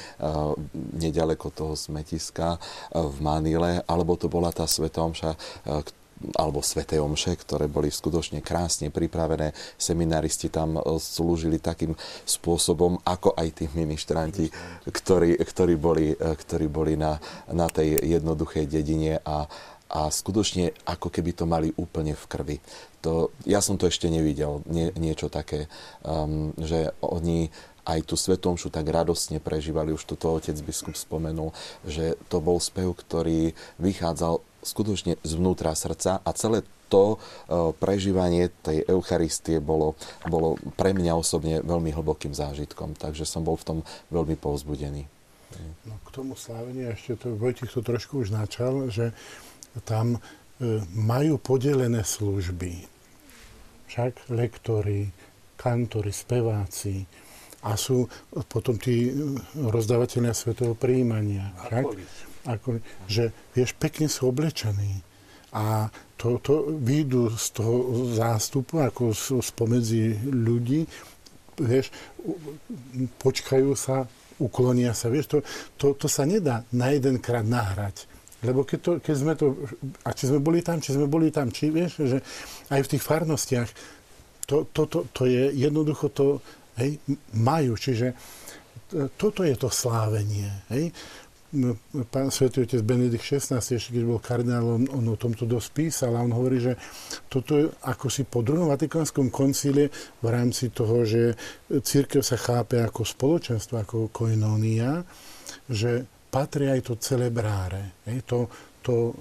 nedaleko 1.01 1.49
toho 1.49 1.73
smetiska 1.73 2.61
v 2.93 3.17
Manile, 3.25 3.81
alebo 3.89 4.13
to 4.21 4.29
bola 4.29 4.53
tá 4.53 4.69
sveta 4.69 5.01
omša, 5.01 5.33
alebo 6.37 6.61
Svete 6.61 7.01
Omše, 7.01 7.33
ktoré 7.37 7.65
boli 7.65 7.89
skutočne 7.89 8.39
krásne 8.39 8.93
pripravené. 8.93 9.53
Seminaristi 9.75 10.53
tam 10.53 10.77
e, 10.77 10.81
slúžili 11.01 11.57
takým 11.57 11.97
spôsobom, 12.25 13.01
ako 13.03 13.33
aj 13.35 13.47
tí 13.57 13.65
ministranti, 13.73 14.47
ktorí, 14.87 15.37
ktorí 15.41 15.75
boli, 15.75 16.13
e, 16.13 16.17
ktorí 16.17 16.67
boli 16.69 16.93
na, 16.95 17.17
na 17.49 17.67
tej 17.67 17.97
jednoduchej 18.01 18.69
dedine 18.69 19.19
a, 19.25 19.45
a 19.91 20.01
skutočne 20.07 20.71
ako 20.87 21.11
keby 21.11 21.35
to 21.35 21.45
mali 21.49 21.73
úplne 21.75 22.15
v 22.15 22.25
krvi. 22.29 22.57
To, 23.01 23.33
ja 23.49 23.59
som 23.59 23.81
to 23.81 23.89
ešte 23.89 24.07
nevidel, 24.07 24.61
nie, 24.69 24.93
niečo 24.93 25.25
také, 25.25 25.65
um, 26.05 26.53
že 26.61 26.93
oni 27.01 27.49
aj 27.81 28.05
tú 28.05 28.13
svetomšu 28.13 28.69
tak 28.69 28.85
radostne 28.85 29.41
prežívali, 29.41 29.89
už 29.89 30.05
toto 30.05 30.37
otec 30.37 30.53
biskup 30.61 30.93
spomenul, 30.93 31.49
že 31.81 32.13
to 32.29 32.37
bol 32.37 32.61
spev, 32.61 32.93
ktorý 32.93 33.57
vychádzal 33.81 34.37
skutočne 34.61 35.17
zvnútra 35.25 35.73
srdca 35.73 36.21
a 36.21 36.29
celé 36.33 36.61
to 36.91 37.15
e, 37.15 37.17
prežívanie 37.79 38.51
tej 38.61 38.83
Eucharistie 38.83 39.63
bolo, 39.63 39.95
bolo 40.27 40.59
pre 40.75 40.91
mňa 40.91 41.13
osobne 41.15 41.63
veľmi 41.63 41.95
hlbokým 41.95 42.35
zážitkom, 42.35 42.99
takže 42.99 43.23
som 43.23 43.47
bol 43.47 43.55
v 43.55 43.65
tom 43.65 43.77
veľmi 44.11 44.35
povzbudený. 44.35 45.07
No, 45.87 45.95
k 46.07 46.09
tomu 46.11 46.35
sláveniu 46.35 46.91
ešte 46.91 47.27
to 47.27 47.35
Vojtich 47.35 47.71
to 47.71 47.83
trošku 47.83 48.23
už 48.23 48.35
načal, 48.35 48.91
že 48.91 49.15
tam 49.87 50.19
e, 50.19 50.19
majú 50.91 51.39
podelené 51.39 52.03
služby. 52.03 52.87
Však 53.87 54.31
lektori, 54.31 55.11
kantori, 55.59 56.11
speváci 56.11 57.03
a 57.61 57.75
sú 57.75 58.07
potom 58.47 58.79
tí 58.79 59.11
rozdávateľia 59.55 60.31
svetového 60.31 60.75
príjmania. 60.75 61.51
Však? 61.67 62.30
Ako, 62.45 62.81
že, 63.05 63.29
vieš, 63.53 63.77
pekne 63.77 64.09
sú 64.09 64.29
oblečení. 64.29 65.05
A 65.51 65.91
to, 66.15 66.39
to 66.39 66.73
výjdu 66.79 67.33
z 67.35 67.45
toho 67.53 67.73
zástupu, 68.15 68.79
ako 68.81 69.11
spomedzi 69.43 70.15
ľudí, 70.25 70.87
vieš, 71.59 71.91
počkajú 73.19 73.75
sa, 73.75 74.07
uklonia 74.41 74.95
sa, 74.95 75.11
vieš, 75.11 75.27
to, 75.27 75.37
to, 75.77 75.87
to 75.97 76.07
sa 76.09 76.25
nedá 76.25 76.65
na 76.73 76.89
jedenkrát 76.95 77.45
nahrať. 77.45 78.09
Lebo 78.41 78.65
keď, 78.65 78.79
to, 78.81 78.91
keď 78.97 79.15
sme 79.17 79.33
to, 79.37 79.53
a 80.01 80.09
či 80.17 80.25
sme 80.25 80.41
boli 80.41 80.65
tam, 80.65 80.81
či 80.81 80.97
sme 80.97 81.05
boli 81.05 81.29
tam, 81.29 81.53
či 81.53 81.69
vieš, 81.69 82.09
že 82.09 82.17
aj 82.73 82.81
v 82.81 82.91
tých 82.97 83.03
farnostiach, 83.05 83.69
to, 84.49 84.65
to, 84.73 84.89
to, 84.89 84.99
to 85.13 85.23
je 85.29 85.53
jednoducho 85.53 86.09
to, 86.09 86.41
hej, 86.81 86.97
majú, 87.37 87.77
čiže 87.77 88.17
toto 89.15 89.47
je 89.47 89.55
to 89.55 89.71
slávenie, 89.71 90.51
hej. 90.67 90.91
Pán 92.07 92.31
svätý 92.31 92.63
otec 92.63 92.79
Benedikt 92.79 93.27
XVI, 93.27 93.59
ešte 93.59 93.91
keď 93.91 94.03
bol 94.07 94.23
kardinál, 94.23 94.79
on, 94.79 94.87
o 94.87 95.19
tomto 95.19 95.43
dosť 95.43 95.69
písal 95.75 96.15
a 96.15 96.23
on 96.23 96.31
hovorí, 96.31 96.63
že 96.63 96.79
toto 97.27 97.59
je 97.59 97.67
ako 97.83 98.07
si 98.07 98.23
po 98.23 98.39
druhom 98.39 98.71
vatikánskom 98.71 99.27
koncíle 99.27 99.91
v 100.23 100.27
rámci 100.31 100.71
toho, 100.71 101.03
že 101.03 101.35
církev 101.67 102.23
sa 102.23 102.39
chápe 102.39 102.79
ako 102.79 103.03
spoločenstvo, 103.03 103.75
ako 103.83 104.15
koinónia, 104.15 105.03
že 105.67 106.07
patrí 106.31 106.71
aj 106.71 106.87
to 106.87 106.93
celebráre, 106.95 107.99
hej, 108.07 108.23
to, 108.23 108.47
to 108.79 109.11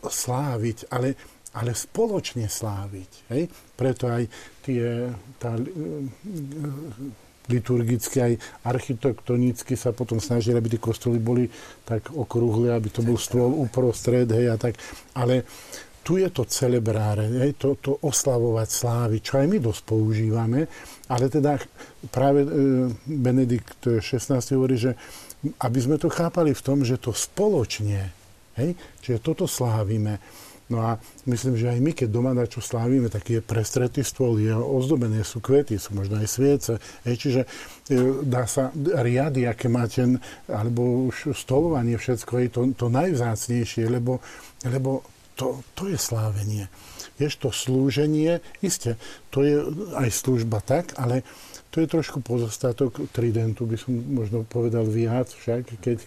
sláviť, 0.00 0.88
ale, 0.88 1.12
ale 1.52 1.76
spoločne 1.76 2.48
sláviť. 2.48 3.12
Hej? 3.36 3.52
Preto 3.76 4.08
aj 4.08 4.24
tie, 4.64 5.12
tá, 5.36 5.60
liturgicky 7.50 8.16
aj 8.22 8.32
architektonicky 8.64 9.74
sa 9.74 9.90
potom 9.90 10.22
snažili, 10.22 10.56
aby 10.56 10.78
tie 10.78 10.80
kostoly 10.80 11.18
boli 11.18 11.50
tak 11.82 12.14
okrúhle, 12.14 12.70
aby 12.70 12.88
to 12.88 13.02
bol 13.02 13.18
stôl 13.18 13.50
uprostred, 13.50 14.30
hej, 14.30 14.54
a 14.54 14.56
tak. 14.56 14.78
Ale 15.18 15.42
tu 16.00 16.16
je 16.16 16.30
to 16.32 16.48
celebráre, 16.48 17.28
hej, 17.44 17.58
to, 17.60 17.76
to 17.76 17.98
oslavovať 18.00 18.68
slávy, 18.70 19.16
čo 19.20 19.42
aj 19.42 19.46
my 19.50 19.58
dosť 19.60 19.82
používame, 19.84 20.60
ale 21.10 21.28
teda 21.28 21.60
práve 22.08 22.46
e, 22.46 22.48
Benedikt 23.04 24.00
XVI 24.00 24.40
hovorí, 24.56 24.80
že 24.80 24.96
aby 25.40 25.78
sme 25.80 25.96
to 25.96 26.12
chápali 26.12 26.52
v 26.52 26.64
tom, 26.64 26.84
že 26.84 27.00
to 27.00 27.12
spoločne, 27.12 28.12
hej, 28.56 28.76
čiže 29.04 29.24
toto 29.24 29.44
slávime. 29.44 30.20
No 30.70 30.86
a 30.86 31.02
myslím, 31.26 31.58
že 31.58 31.66
aj 31.66 31.80
my, 31.82 31.92
keď 31.92 32.08
doma 32.08 32.30
na 32.30 32.46
čo 32.46 32.62
slávime, 32.62 33.10
tak 33.10 33.26
je 33.26 33.42
prestretý 33.42 34.06
stôl, 34.06 34.38
je 34.38 34.54
ozdobené, 34.54 35.26
sú 35.26 35.42
kvety, 35.42 35.74
sú 35.82 35.98
možno 35.98 36.22
aj 36.22 36.28
sviece. 36.30 36.72
Hej, 37.02 37.16
čiže 37.18 37.40
e, 37.42 38.22
dá 38.22 38.46
sa 38.46 38.70
riady, 38.78 39.50
aké 39.50 39.66
máte, 39.66 40.06
alebo 40.46 41.10
už 41.10 41.34
stolovanie, 41.34 41.98
všetko 41.98 42.32
je 42.38 42.48
to, 42.48 42.60
to 42.78 42.86
najvzácnejšie, 42.86 43.90
lebo, 43.90 44.22
lebo 44.62 45.02
to, 45.34 45.58
to 45.74 45.90
je 45.90 45.98
slávenie. 45.98 46.70
Vieš, 47.18 47.42
to 47.42 47.50
slúženie, 47.50 48.38
iste, 48.62 48.94
to 49.34 49.42
je 49.42 49.58
aj 49.98 50.08
služba 50.14 50.62
tak, 50.62 50.94
ale 50.96 51.26
to 51.74 51.82
je 51.82 51.90
trošku 51.90 52.22
pozostatok 52.22 53.10
tridentu, 53.10 53.66
by 53.66 53.76
som 53.78 53.94
možno 53.94 54.46
povedal 54.46 54.86
viac 54.86 55.30
však, 55.30 55.82
keď 55.82 55.98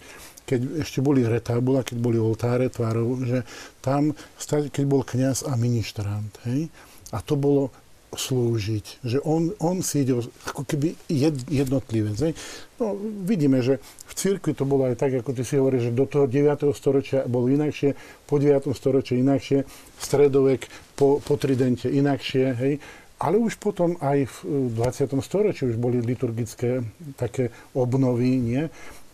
keď 0.44 0.84
ešte 0.84 1.00
boli 1.00 1.24
retábula, 1.24 1.84
keď 1.84 1.96
boli 1.98 2.20
oltáre 2.20 2.68
tvárov, 2.68 3.24
že 3.24 3.38
tam, 3.80 4.12
keď 4.44 4.84
bol 4.84 5.02
kňaz 5.02 5.48
a 5.48 5.56
ministrant, 5.56 6.32
hej, 6.44 6.68
a 7.12 7.18
to 7.24 7.34
bolo 7.36 7.72
slúžiť, 8.14 9.02
že 9.02 9.18
on, 9.26 9.52
on 9.58 9.82
si 9.82 10.06
ide 10.06 10.22
ako 10.46 10.62
keby 10.64 10.94
jed, 11.10 11.34
jednotlivec. 11.50 12.16
Hej. 12.18 12.32
No, 12.78 12.94
vidíme, 13.26 13.60
že 13.60 13.82
v 14.06 14.12
cirkvi 14.14 14.54
to 14.54 14.64
bolo 14.64 14.86
aj 14.86 14.96
tak, 14.98 15.12
ako 15.18 15.34
ty 15.34 15.42
si 15.42 15.58
hovoríš, 15.58 15.90
že 15.90 15.98
do 15.98 16.06
toho 16.06 16.30
9. 16.30 16.70
storočia 16.72 17.26
bolo 17.26 17.50
inakšie, 17.50 17.98
po 18.24 18.38
9. 18.38 18.70
storočí 18.72 19.18
inakšie, 19.18 19.66
stredovek 19.98 20.70
po, 20.94 21.18
po 21.20 21.34
tridente 21.34 21.90
inakšie, 21.90 22.46
hej. 22.54 22.74
Ale 23.18 23.38
už 23.38 23.62
potom 23.62 23.94
aj 24.02 24.26
v 24.42 24.68
20. 24.74 25.14
storočí 25.22 25.70
už 25.70 25.78
boli 25.78 26.02
liturgické 26.02 26.82
také 27.14 27.54
obnovy, 27.72 28.42
nie? 28.42 28.62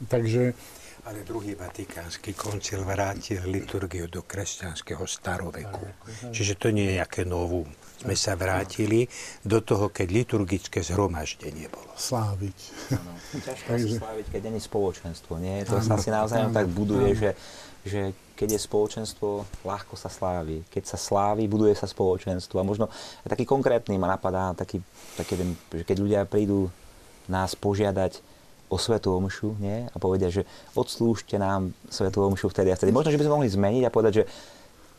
Takže 0.08 0.56
ale 1.06 1.24
druhý 1.24 1.56
vatikánsky 1.56 2.36
koncil 2.36 2.84
vrátil 2.84 3.40
liturgiu 3.48 4.06
do 4.10 4.20
kresťanského 4.20 5.04
staroveku. 5.08 5.86
Čiže 6.32 6.60
to 6.60 6.68
nie 6.74 6.92
je 6.92 6.96
nejaké 7.00 7.22
novú. 7.24 7.64
Sme 8.00 8.16
sa 8.16 8.32
vrátili 8.32 9.04
do 9.44 9.60
toho, 9.60 9.92
keď 9.92 10.08
liturgické 10.08 10.80
zhromaždenie 10.80 11.68
bolo. 11.68 11.92
Sláviť. 11.96 12.58
Ťažko 13.44 13.68
Takže... 13.76 13.96
sláviť, 14.00 14.26
keď 14.32 14.40
není 14.48 14.60
spoločenstvo. 14.60 15.36
Nie? 15.36 15.68
To 15.68 15.84
sa 15.84 16.00
si 16.00 16.08
naozaj 16.08 16.48
tak 16.48 16.68
buduje, 16.72 17.12
že, 17.12 17.30
že 17.84 18.00
keď 18.40 18.56
je 18.56 18.60
spoločenstvo, 18.64 19.28
ľahko 19.68 20.00
sa 20.00 20.08
slávi. 20.08 20.64
Keď 20.72 20.96
sa 20.96 20.96
slávi, 20.96 21.44
buduje 21.44 21.76
sa 21.76 21.84
spoločenstvo. 21.84 22.56
A 22.56 22.64
možno 22.64 22.88
taký 23.28 23.44
konkrétny 23.44 24.00
ma 24.00 24.08
napadá, 24.08 24.56
taký, 24.56 24.80
taký, 25.20 25.36
že 25.68 25.84
keď 25.84 25.96
ľudia 26.00 26.20
prídu 26.24 26.72
nás 27.28 27.52
požiadať 27.52 28.29
o 28.70 28.76
Svetú 28.78 29.18
Omšu 29.18 29.58
nie? 29.58 29.90
a 29.90 29.96
povedia, 29.98 30.30
že 30.30 30.46
odslúžte 30.78 31.36
nám 31.36 31.74
Svetú 31.90 32.22
Omšu 32.22 32.48
vtedy 32.54 32.70
a 32.70 32.78
vtedy. 32.78 32.94
Možno, 32.94 33.10
že 33.10 33.18
by 33.18 33.24
sme 33.26 33.36
mohli 33.42 33.50
zmeniť 33.50 33.82
a 33.84 33.90
povedať, 33.90 34.12
že 34.22 34.24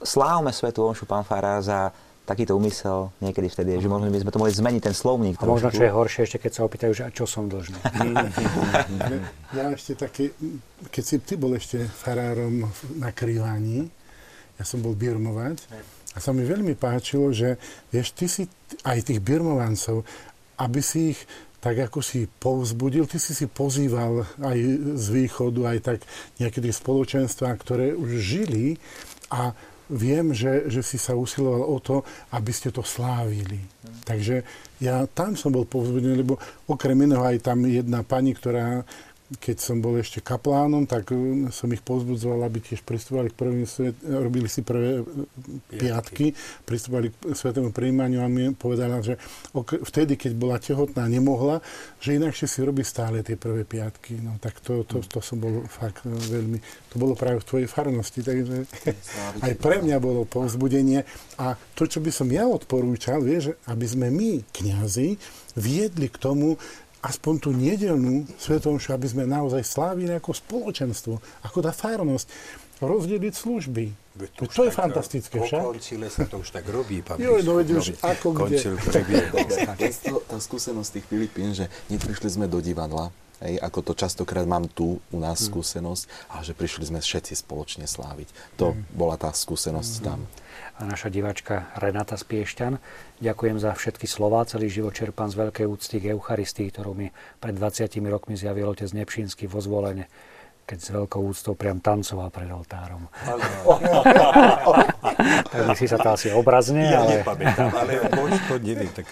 slávme 0.04 0.52
Svetú 0.52 0.84
Omšu, 0.84 1.08
pán 1.08 1.24
Fará, 1.24 1.64
za 1.64 1.96
takýto 2.22 2.54
úmysel 2.54 3.10
niekedy 3.18 3.50
vtedy, 3.50 3.82
že 3.82 3.90
možno 3.90 4.08
by 4.14 4.22
sme 4.22 4.32
to 4.32 4.40
mohli 4.40 4.54
zmeniť 4.54 4.82
ten 4.82 4.96
slovník. 4.96 5.42
A 5.42 5.50
možno, 5.50 5.74
čo 5.74 5.84
je 5.84 5.92
horšie, 5.92 6.30
ešte 6.30 6.38
keď 6.38 6.52
sa 6.54 6.62
opýtajú, 6.64 6.92
že 6.94 7.04
a 7.08 7.10
čo 7.10 7.26
som 7.26 7.50
dlžný. 7.50 7.80
ja 9.58 9.66
ešte 9.74 9.98
taký, 9.98 10.30
keď 10.94 11.04
si 11.04 11.16
ty 11.20 11.34
bol 11.36 11.58
ešte 11.58 11.82
farárom 11.82 12.70
na 13.02 13.10
krývaní, 13.10 13.90
ja 14.56 14.64
som 14.64 14.86
bol 14.86 14.94
birmovať 14.94 15.66
a 16.14 16.18
sa 16.22 16.30
mi 16.30 16.46
veľmi 16.46 16.78
páčilo, 16.78 17.34
že 17.34 17.58
vieš, 17.90 18.14
ty 18.14 18.30
si 18.30 18.46
aj 18.86 19.02
tých 19.02 19.20
birmovancov, 19.20 20.06
aby 20.62 20.80
si 20.80 21.18
ich 21.18 21.20
tak 21.62 21.78
ako 21.78 22.02
si 22.02 22.26
povzbudil, 22.26 23.06
ty 23.06 23.22
si 23.22 23.38
si 23.38 23.46
pozýval 23.46 24.26
aj 24.42 24.58
z 24.98 25.06
východu, 25.14 25.62
aj 25.70 25.80
tak 25.86 26.00
nejaké 26.42 26.58
tie 26.58 26.74
spoločenstvá, 26.74 27.54
ktoré 27.62 27.94
už 27.94 28.18
žili 28.18 28.82
a 29.30 29.54
viem, 29.92 30.32
že, 30.32 30.72
že 30.72 30.82
si 30.82 30.98
sa 30.98 31.14
usiloval 31.14 31.68
o 31.68 31.78
to, 31.78 32.02
aby 32.34 32.50
ste 32.50 32.74
to 32.74 32.82
slávili. 32.82 33.60
Takže 34.08 34.42
ja 34.82 35.06
tam 35.12 35.38
som 35.38 35.54
bol 35.54 35.68
povzbudený, 35.68 36.24
lebo 36.26 36.40
okrem 36.66 36.98
iného 37.06 37.22
aj 37.22 37.44
tam 37.44 37.68
jedna 37.68 38.02
pani, 38.02 38.34
ktorá 38.34 38.88
keď 39.40 39.58
som 39.64 39.80
bol 39.80 39.96
ešte 39.96 40.20
kaplánom, 40.20 40.84
tak 40.84 41.16
uh, 41.16 41.48
som 41.56 41.72
ich 41.72 41.80
pozbudzoval, 41.80 42.44
aby 42.44 42.60
tiež 42.60 42.84
pristúpali 42.84 43.32
k 43.32 43.40
prvým 43.40 43.64
svet, 43.64 43.96
robili 44.04 44.52
si 44.52 44.60
prvé 44.60 45.00
uh, 45.00 45.06
piatky, 45.72 46.36
pristúpali 46.68 47.16
k 47.16 47.32
svetému 47.32 47.72
príjmaniu 47.72 48.20
a 48.20 48.28
mi 48.28 48.52
povedala, 48.52 49.00
že 49.00 49.16
vtedy, 49.88 50.20
keď 50.20 50.32
bola 50.36 50.60
tehotná, 50.60 51.08
nemohla, 51.08 51.64
že 52.04 52.20
inakšie 52.20 52.48
si 52.50 52.60
robí 52.60 52.84
stále 52.84 53.24
tie 53.24 53.40
prvé 53.40 53.64
piatky. 53.64 54.20
No 54.20 54.36
tak 54.44 54.60
to, 54.60 54.84
to, 54.84 55.00
to 55.00 55.24
som 55.24 55.40
bol 55.40 55.64
fakt 55.72 56.04
no, 56.04 56.20
veľmi, 56.20 56.60
to 56.92 56.96
bolo 57.00 57.16
práve 57.16 57.40
v 57.40 57.48
tvojej 57.48 57.68
farnosti, 57.72 58.20
takže 58.20 58.68
aj 59.48 59.54
pre 59.62 59.80
mňa 59.80 59.98
bolo 60.04 60.28
povzbudenie. 60.28 61.08
A 61.40 61.56
to, 61.78 61.88
čo 61.88 62.04
by 62.04 62.12
som 62.12 62.28
ja 62.28 62.44
odporúčal, 62.50 63.24
vieš, 63.24 63.56
aby 63.72 63.86
sme 63.88 64.12
my, 64.12 64.44
kňazi, 64.52 65.16
viedli 65.56 66.08
k 66.12 66.18
tomu, 66.20 66.60
aspoň 67.02 67.34
tú 67.42 67.50
nedelnú 67.50 68.30
svetomšu, 68.38 68.94
aby 68.94 69.08
sme 69.10 69.24
naozaj 69.26 69.66
slávili 69.66 70.14
ako 70.14 70.38
spoločenstvo, 70.38 71.18
ako 71.46 71.58
tá 71.66 71.74
farnosť, 71.74 72.30
rozdeliť 72.82 73.34
služby. 73.34 73.86
To, 74.38 74.44
to 74.50 74.66
je 74.68 74.74
fantastické, 74.74 75.38
však? 75.38 75.62
Po 75.62 75.78
koncile 75.78 76.10
sa 76.10 76.26
to 76.26 76.42
už 76.42 76.50
tak 76.50 76.66
robí, 76.68 77.06
pán 77.06 77.22
Jo, 77.22 77.38
no 77.46 77.62
veď 77.62 77.68
už 77.78 77.86
ako 78.02 78.28
kde. 78.42 78.58
tá 80.30 80.38
skúsenosť 80.42 80.90
tých 80.98 81.06
Filipín, 81.06 81.54
že 81.54 81.70
neprišli 81.94 82.28
sme 82.28 82.46
do 82.50 82.58
divadla, 82.58 83.14
Hej, 83.42 83.58
ako 83.58 83.80
to 83.82 83.94
častokrát 83.98 84.46
mám 84.46 84.70
tu 84.70 85.02
u 85.02 85.18
nás 85.18 85.42
mm. 85.42 85.46
skúsenosť, 85.50 86.04
a 86.30 86.46
že 86.46 86.54
prišli 86.54 86.94
sme 86.94 87.02
všetci 87.02 87.34
spoločne 87.42 87.90
sláviť. 87.90 88.30
To 88.62 88.78
mm. 88.78 88.94
bola 88.94 89.18
tá 89.18 89.34
skúsenosť 89.34 89.94
mm. 89.98 90.06
tam 90.06 90.22
a 90.82 90.90
naša 90.90 91.14
divačka 91.14 91.70
Renata 91.78 92.18
Spiešťan. 92.18 92.82
Ďakujem 93.22 93.62
za 93.62 93.78
všetky 93.78 94.10
slova, 94.10 94.42
celý 94.50 94.66
život 94.66 94.98
čerpám 94.98 95.30
z 95.30 95.38
veľkej 95.38 95.66
úcty 95.70 96.02
k 96.02 96.18
Eucharistii, 96.18 96.74
ktorú 96.74 96.98
mi 96.98 97.14
pred 97.38 97.54
20 97.54 98.02
rokmi 98.10 98.34
zjavil 98.34 98.66
otec 98.66 98.90
Nepšínsky 98.90 99.46
vo 99.46 99.62
zvolenie 99.62 100.10
keď 100.66 100.80
s 100.80 100.90
veľkou 100.94 101.22
úctou 101.22 101.54
priam 101.58 101.84
tancoval 101.84 102.32
pred 102.32 102.48
oltárom. 102.48 103.12
tak 105.52 105.76
si 105.76 105.86
sa 105.90 105.98
to 106.00 106.10
asi 106.16 106.32
obrazne, 106.32 106.88
ja 106.88 107.04
ale... 107.04 107.26
ale 107.58 107.94
chodili, 108.48 108.88
tak... 108.94 109.06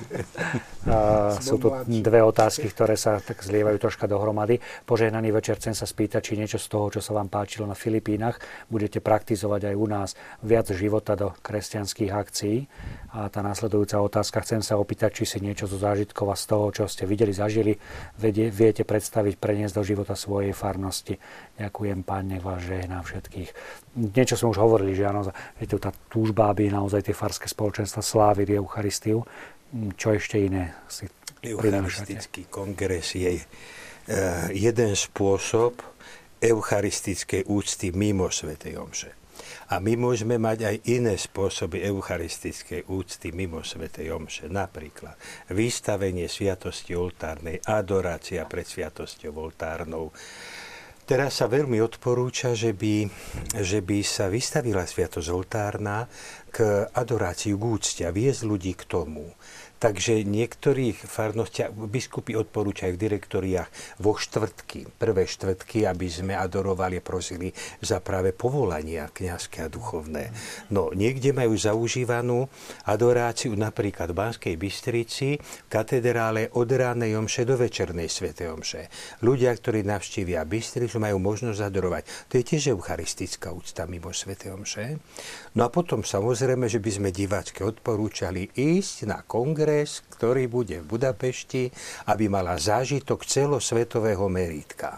sú 1.44 1.60
tu 1.60 1.68
dve 1.86 2.24
otázky, 2.24 2.72
ktoré 2.72 2.96
sa 2.96 3.20
tak 3.20 3.44
zlievajú 3.44 3.78
troška 3.78 4.08
dohromady. 4.08 4.64
Požehnaný 4.88 5.36
večer 5.36 5.60
chcem 5.60 5.76
sa 5.76 5.84
spýtať, 5.84 6.32
či 6.32 6.40
niečo 6.40 6.62
z 6.62 6.68
toho, 6.72 6.88
čo 6.90 7.02
sa 7.04 7.18
vám 7.18 7.28
páčilo 7.28 7.68
na 7.68 7.76
Filipínach, 7.76 8.40
budete 8.72 9.04
praktizovať 9.04 9.74
aj 9.74 9.76
u 9.76 9.88
nás 9.90 10.10
viac 10.46 10.72
života 10.72 11.20
do 11.20 11.36
kresťanských 11.44 12.12
akcií. 12.12 12.58
A 13.10 13.26
tá 13.26 13.42
následujúca 13.42 13.98
otázka, 14.06 14.46
chcem 14.46 14.62
sa 14.62 14.78
opýtať, 14.78 15.22
či 15.22 15.24
si 15.26 15.38
niečo 15.42 15.66
zo 15.66 15.82
zážitkov 15.82 16.30
a 16.30 16.38
z 16.38 16.46
toho, 16.46 16.66
čo 16.70 16.84
ste 16.86 17.10
videli, 17.10 17.34
zažili, 17.34 17.74
viete 18.22 18.86
predstaviť, 18.86 19.42
preniesť 19.42 19.74
do 19.74 19.84
života 19.84 20.14
svojej 20.14 20.54
farnosti. 20.54 21.18
Ďakujem, 21.58 22.06
Pán, 22.06 22.30
vás 22.38 22.62
žehná 22.62 23.02
všetkých. 23.02 23.50
Niečo 24.14 24.38
sme 24.38 24.54
už 24.54 24.60
hovorili, 24.62 24.94
že 24.94 25.10
áno, 25.10 25.26
je 25.58 25.66
tu 25.66 25.82
tá 25.82 25.90
túžba, 26.06 26.54
aby 26.54 26.70
naozaj 26.70 27.10
tie 27.10 27.18
farské 27.18 27.50
spoločenstva 27.50 28.06
slávili 28.06 28.54
Eucharistiu. 28.54 29.26
Čo 29.98 30.14
ešte 30.14 30.42
iné 30.42 30.78
si 30.90 31.06
Eucharistický 31.40 32.52
kongres 32.52 33.16
je 33.16 33.40
uh, 33.40 34.52
jeden 34.52 34.92
spôsob, 34.92 35.80
eucharistickej 36.40 37.48
úcty 37.48 37.96
mimo 37.96 38.28
Svetej 38.28 38.76
Omše. 38.76 39.19
A 39.70 39.78
my 39.78 39.94
môžeme 39.94 40.42
mať 40.42 40.66
aj 40.66 40.76
iné 40.90 41.14
spôsoby 41.14 41.86
eucharistickej 41.86 42.90
úcty 42.90 43.30
mimo 43.30 43.62
Svetej 43.62 44.10
Omše. 44.10 44.50
Napríklad 44.50 45.14
vystavenie 45.54 46.26
sviatosti 46.26 46.98
oltárnej, 46.98 47.62
adorácia 47.62 48.42
pred 48.50 48.66
sviatosťou 48.66 49.30
oltárnou. 49.30 50.10
Teraz 51.10 51.42
sa 51.42 51.50
veľmi 51.50 51.82
odporúča, 51.82 52.54
že 52.54 52.74
by, 52.74 53.10
že 53.62 53.82
by 53.82 53.98
sa 54.06 54.30
vystavila 54.30 54.86
sviatosť 54.86 55.30
oltárna 55.34 56.06
k 56.54 56.86
adoráciu, 56.90 57.58
k 57.58 57.66
úcte 57.66 58.02
a 58.06 58.14
viesť 58.14 58.46
ľudí 58.46 58.74
k 58.78 58.86
tomu. 58.86 59.26
Takže 59.80 60.28
niektorých 60.28 61.08
farnostiach 61.08 61.72
biskupy 61.72 62.36
odporúčajú 62.36 63.00
v 63.00 63.04
direktoriách 63.08 63.72
vo 64.04 64.20
štvrtky, 64.20 64.92
prvé 65.00 65.24
štvrtky, 65.24 65.88
aby 65.88 66.08
sme 66.12 66.36
adorovali 66.36 67.00
a 67.00 67.06
prosili 67.06 67.56
za 67.80 68.04
práve 68.04 68.36
povolania 68.36 69.08
kniazské 69.08 69.64
a 69.64 69.72
duchovné. 69.72 70.36
No, 70.76 70.92
niekde 70.92 71.32
majú 71.32 71.56
zaužívanú 71.56 72.52
adoráciu 72.92 73.56
napríklad 73.56 74.12
v 74.12 74.20
Banskej 74.20 74.56
Bystrici 74.60 75.40
v 75.40 75.68
katedrále 75.72 76.52
od 76.60 76.68
ránej 76.68 77.16
omše 77.16 77.48
do 77.48 77.56
večernej 77.56 78.12
svete 78.12 78.52
omše. 78.52 78.92
Ľudia, 79.24 79.56
ktorí 79.56 79.88
navštívia 79.88 80.44
Bystricu, 80.44 81.00
majú 81.00 81.24
možnosť 81.24 81.60
adorovať. 81.64 82.04
To 82.28 82.34
je 82.36 82.44
tiež 82.44 82.76
eucharistická 82.76 83.56
úcta 83.56 83.88
mimo 83.88 84.12
svete 84.12 84.52
omše. 84.52 85.00
No 85.56 85.64
a 85.64 85.72
potom 85.72 86.04
samozrejme, 86.04 86.68
že 86.68 86.84
by 86.84 86.92
sme 87.00 87.10
diváčke 87.16 87.64
odporúčali 87.64 88.52
ísť 88.60 89.08
na 89.08 89.24
kongres 89.24 89.69
kongres, 89.70 90.02
ktorý 90.18 90.50
bude 90.50 90.82
v 90.82 90.90
Budapešti, 90.98 91.70
aby 92.10 92.26
mala 92.26 92.58
zážitok 92.58 93.22
celosvetového 93.22 94.26
meritka. 94.26 94.98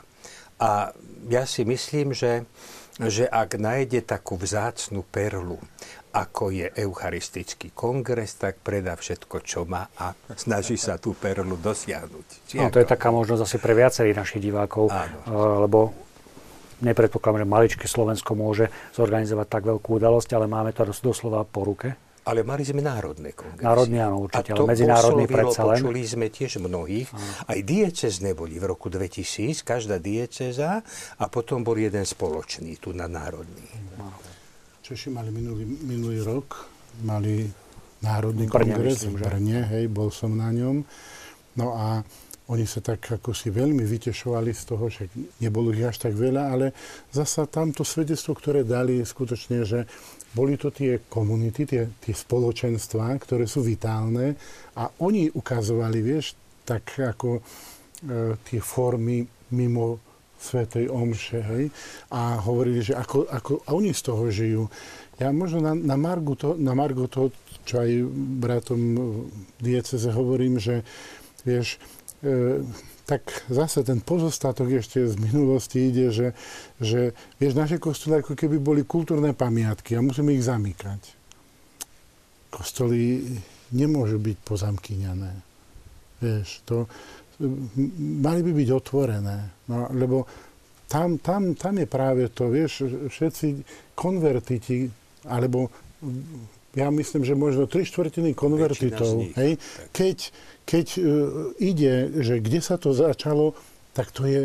A 0.64 0.96
ja 1.28 1.44
si 1.44 1.68
myslím, 1.68 2.16
že, 2.16 2.48
že 2.96 3.28
ak 3.28 3.60
nájde 3.60 4.08
takú 4.08 4.40
vzácnu 4.40 5.04
perlu, 5.04 5.60
ako 6.12 6.52
je 6.52 6.68
Eucharistický 6.76 7.72
kongres, 7.76 8.36
tak 8.40 8.60
predá 8.64 8.96
všetko, 8.96 9.36
čo 9.44 9.64
má 9.68 9.92
a 9.96 10.12
snaží 10.36 10.76
sa 10.76 11.00
tú 11.00 11.16
perlu 11.16 11.56
dosiahnuť. 11.60 12.56
no, 12.56 12.68
to 12.72 12.80
je 12.84 12.88
taká 12.88 13.12
možnosť 13.12 13.42
asi 13.44 13.58
pre 13.60 13.76
viacerých 13.76 14.20
našich 14.20 14.44
divákov, 14.44 14.92
Áno. 14.92 15.20
Eh, 15.28 15.58
lebo 15.68 15.80
nepredpokladám, 16.84 17.44
že 17.44 17.48
maličké 17.48 17.86
Slovensko 17.88 18.36
môže 18.36 18.68
zorganizovať 18.96 19.48
tak 19.48 19.64
veľkú 19.68 20.00
udalosť, 20.00 20.30
ale 20.36 20.52
máme 20.52 20.76
to 20.76 20.84
doslova 20.88 21.48
po 21.48 21.64
ruke. 21.64 22.11
Ale 22.22 22.46
mali 22.46 22.62
sme 22.62 22.86
národné 22.86 23.34
kongresy. 23.34 23.66
Národný, 23.66 23.98
áno, 23.98 24.30
určite, 24.30 24.54
ale 24.54 24.70
medzinárodný 24.70 25.26
predsa 25.26 25.66
len. 25.66 25.82
počuli 25.82 26.02
sme 26.06 26.30
tiež 26.30 26.62
mnohých. 26.62 27.10
Áno. 27.10 27.34
Aj 27.50 27.60
diecezne 27.66 28.38
boli 28.38 28.62
v 28.62 28.66
roku 28.70 28.94
2000, 28.94 29.66
každá 29.66 29.98
dieceza 29.98 30.86
a 31.18 31.26
potom 31.34 31.66
bol 31.66 31.74
jeden 31.82 32.06
spoločný, 32.06 32.78
tu 32.78 32.94
na 32.94 33.10
národný. 33.10 33.66
Češi 34.86 35.10
mali 35.10 35.34
minulý, 35.34 35.66
minulý 35.66 36.22
rok, 36.22 36.70
mali 37.02 37.50
národný 38.06 38.46
Brne, 38.46 38.74
kongres 38.78 39.02
myslím, 39.02 39.14
v 39.18 39.22
Brne, 39.26 39.60
hej, 39.74 39.86
bol 39.90 40.14
som 40.14 40.34
na 40.38 40.54
ňom. 40.54 40.86
No 41.58 41.74
a 41.74 42.06
oni 42.52 42.68
sa 42.68 42.84
tak 42.84 43.00
ako 43.08 43.32
si 43.32 43.48
veľmi 43.48 43.80
vytešovali 43.88 44.52
z 44.52 44.64
toho, 44.68 44.86
že 44.92 45.08
nebolo 45.40 45.72
ich 45.72 45.88
až 45.88 46.10
tak 46.10 46.14
veľa, 46.20 46.44
ale 46.52 46.76
zasa 47.08 47.48
tamto 47.48 47.88
svedectvo, 47.88 48.36
ktoré 48.36 48.68
dali 48.68 49.00
skutočne, 49.00 49.64
že 49.64 49.88
boli 50.32 50.56
to 50.56 50.72
tie 50.72 51.04
komunity, 51.12 51.68
tie, 51.68 51.84
tie 52.00 52.16
spoločenstvá, 52.16 53.12
ktoré 53.20 53.44
sú 53.48 53.64
vitálne 53.64 54.36
a 54.80 54.88
oni 55.04 55.28
ukazovali, 55.28 56.00
vieš, 56.00 56.40
tak 56.64 56.88
ako 56.96 57.40
e, 57.40 57.42
tie 58.40 58.60
formy 58.64 59.28
mimo 59.52 60.00
Svetej 60.42 60.90
Omše, 60.90 61.40
hej, 61.54 61.66
a 62.10 62.42
hovorili, 62.42 62.82
že 62.82 62.98
ako, 62.98 63.30
ako 63.30 63.52
a 63.62 63.78
oni 63.78 63.94
z 63.94 64.02
toho 64.02 64.24
žijú. 64.34 64.64
Ja 65.22 65.30
možno 65.30 65.62
na, 65.62 65.78
na, 65.78 65.94
Margu 66.02 66.34
to, 66.34 66.58
na 66.58 66.74
Margu 66.74 67.06
to, 67.06 67.30
čo 67.62 67.86
aj 67.86 67.92
bratom 68.42 68.82
dieceze 69.62 70.10
hovorím, 70.10 70.58
že 70.58 70.82
vieš, 71.46 71.78
e, 72.26 72.66
tak 73.06 73.26
zase 73.52 73.84
ten 73.84 74.00
pozostatok 74.00 74.82
ešte 74.82 75.04
z 75.04 75.16
minulosti 75.20 75.90
ide, 75.92 76.14
že, 76.14 76.28
že 76.80 77.12
vieš, 77.42 77.54
naše 77.58 77.78
kostoly 77.82 78.22
ako 78.22 78.38
keby 78.38 78.58
boli 78.62 78.82
kultúrne 78.88 79.36
pamiatky 79.36 79.98
a 79.98 80.06
musíme 80.06 80.32
ich 80.32 80.46
zamykať. 80.46 81.02
Kostoly 82.52 83.26
nemôžu 83.72 84.20
byť 84.20 84.38
pozamkyňané. 84.44 85.32
Vieš, 86.22 86.48
to, 86.68 86.86
mali 88.22 88.42
by 88.46 88.52
byť 88.54 88.70
otvorené, 88.70 89.38
no, 89.72 89.90
lebo 89.96 90.30
tam, 90.86 91.18
tam, 91.24 91.56
tam 91.56 91.80
je 91.80 91.88
práve 91.88 92.30
to, 92.36 92.52
vieš, 92.52 92.86
všetci 93.10 93.64
konvertiti, 93.96 94.92
alebo 95.26 95.72
ja 96.76 96.88
myslím, 96.88 97.28
že 97.28 97.36
možno 97.36 97.68
tri 97.68 97.84
štvrtiny 97.84 98.32
konvertitov, 98.32 99.36
hej, 99.36 99.60
keď, 99.92 100.18
keď 100.64 100.88
uh, 100.96 101.04
ide, 101.60 102.24
že 102.24 102.40
kde 102.40 102.60
sa 102.64 102.80
to 102.80 102.96
začalo, 102.96 103.56
tak 103.92 104.12
to 104.16 104.24
je 104.24 104.42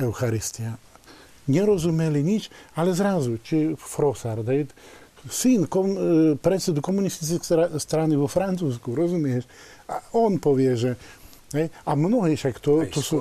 Eucharistia. 0.00 0.80
Nerozumeli 1.50 2.24
nič, 2.24 2.48
ale 2.72 2.96
zrazu, 2.96 3.36
či 3.44 3.76
Frossard, 3.76 4.46
hej, 4.48 4.72
syn 5.28 5.68
kom, 5.68 5.86
uh, 5.92 5.98
predsedu 6.40 6.80
komunistickej 6.80 7.76
strany 7.76 8.16
vo 8.16 8.24
Francúzsku, 8.24 8.96
rozumieš? 8.96 9.44
A 9.92 10.00
on 10.16 10.40
povie, 10.40 10.72
že 10.80 10.96
Hej? 11.54 11.68
A 11.84 11.92
mnohí 11.92 12.34
však 12.36 12.58
to, 12.58 12.84
to 12.88 13.00
sú... 13.00 13.16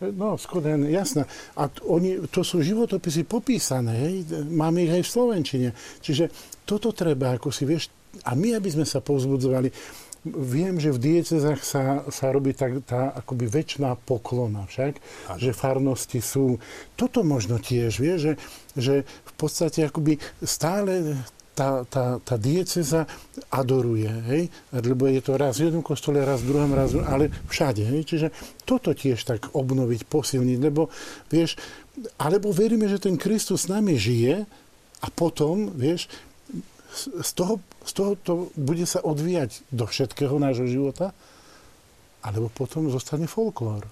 No, 0.00 0.36
Skoden, 0.40 0.88
jasné. 0.88 1.28
A 1.56 1.68
t- 1.68 1.84
oni, 1.84 2.24
to 2.32 2.40
sú 2.40 2.64
životopisy 2.64 3.28
popísané, 3.28 3.92
hej? 3.96 4.14
máme 4.48 4.84
ich 4.84 4.92
aj 4.92 5.02
v 5.04 5.12
Slovenčine. 5.12 5.68
Čiže 6.00 6.32
toto 6.64 6.92
treba, 6.96 7.36
ako 7.36 7.52
si 7.52 7.68
vieš, 7.68 7.92
a 8.26 8.34
my, 8.34 8.58
aby 8.58 8.68
sme 8.72 8.86
sa 8.88 8.98
povzbudzovali, 8.98 9.70
viem, 10.28 10.76
že 10.76 10.92
v 10.92 11.00
diecezách 11.00 11.60
sa, 11.64 12.04
sa 12.12 12.28
robí 12.28 12.52
tak, 12.52 12.84
tá 12.84 13.08
akoby 13.16 13.48
väčšiná 13.48 13.96
poklona 14.04 14.68
však, 14.68 14.92
ano. 15.32 15.40
že 15.40 15.56
farnosti 15.56 16.20
sú. 16.20 16.60
Toto 16.92 17.24
možno 17.24 17.56
tiež, 17.56 17.96
vie, 17.96 18.20
že, 18.20 18.32
že 18.76 19.08
v 19.08 19.32
podstate 19.40 19.88
akoby 19.88 20.20
stále 20.44 21.16
tá, 21.54 21.84
tá, 21.84 22.16
tá 22.22 22.36
dieceza 22.40 23.04
adoruje, 23.52 24.08
hej? 24.08 24.42
lebo 24.72 25.10
je 25.10 25.20
to 25.20 25.36
raz 25.36 25.58
v 25.58 25.68
jednom 25.68 25.84
kostole, 25.84 26.22
raz 26.22 26.40
v 26.40 26.54
druhom, 26.54 26.72
raz, 26.72 26.94
ale 26.94 27.28
všade. 27.50 27.84
Hej? 27.84 28.00
Čiže 28.06 28.28
toto 28.64 28.94
tiež 28.94 29.20
tak 29.26 29.52
obnoviť, 29.52 30.06
posilniť, 30.08 30.58
lebo 30.62 30.88
vieš, 31.28 31.58
alebo 32.16 32.54
veríme, 32.54 32.88
že 32.88 33.02
ten 33.02 33.20
Kristus 33.20 33.66
s 33.66 33.70
nami 33.70 33.98
žije 33.98 34.46
a 35.00 35.06
potom, 35.12 35.74
vieš, 35.74 36.08
z 36.98 37.30
toho, 37.34 37.62
z 37.86 37.92
toho 37.92 38.12
to 38.18 38.32
bude 38.58 38.82
sa 38.86 39.02
odvíjať 39.02 39.62
do 39.70 39.86
všetkého 39.86 40.34
nášho 40.42 40.66
života, 40.66 41.14
alebo 42.20 42.52
potom 42.52 42.90
zostane 42.92 43.30
folklór. 43.30 43.86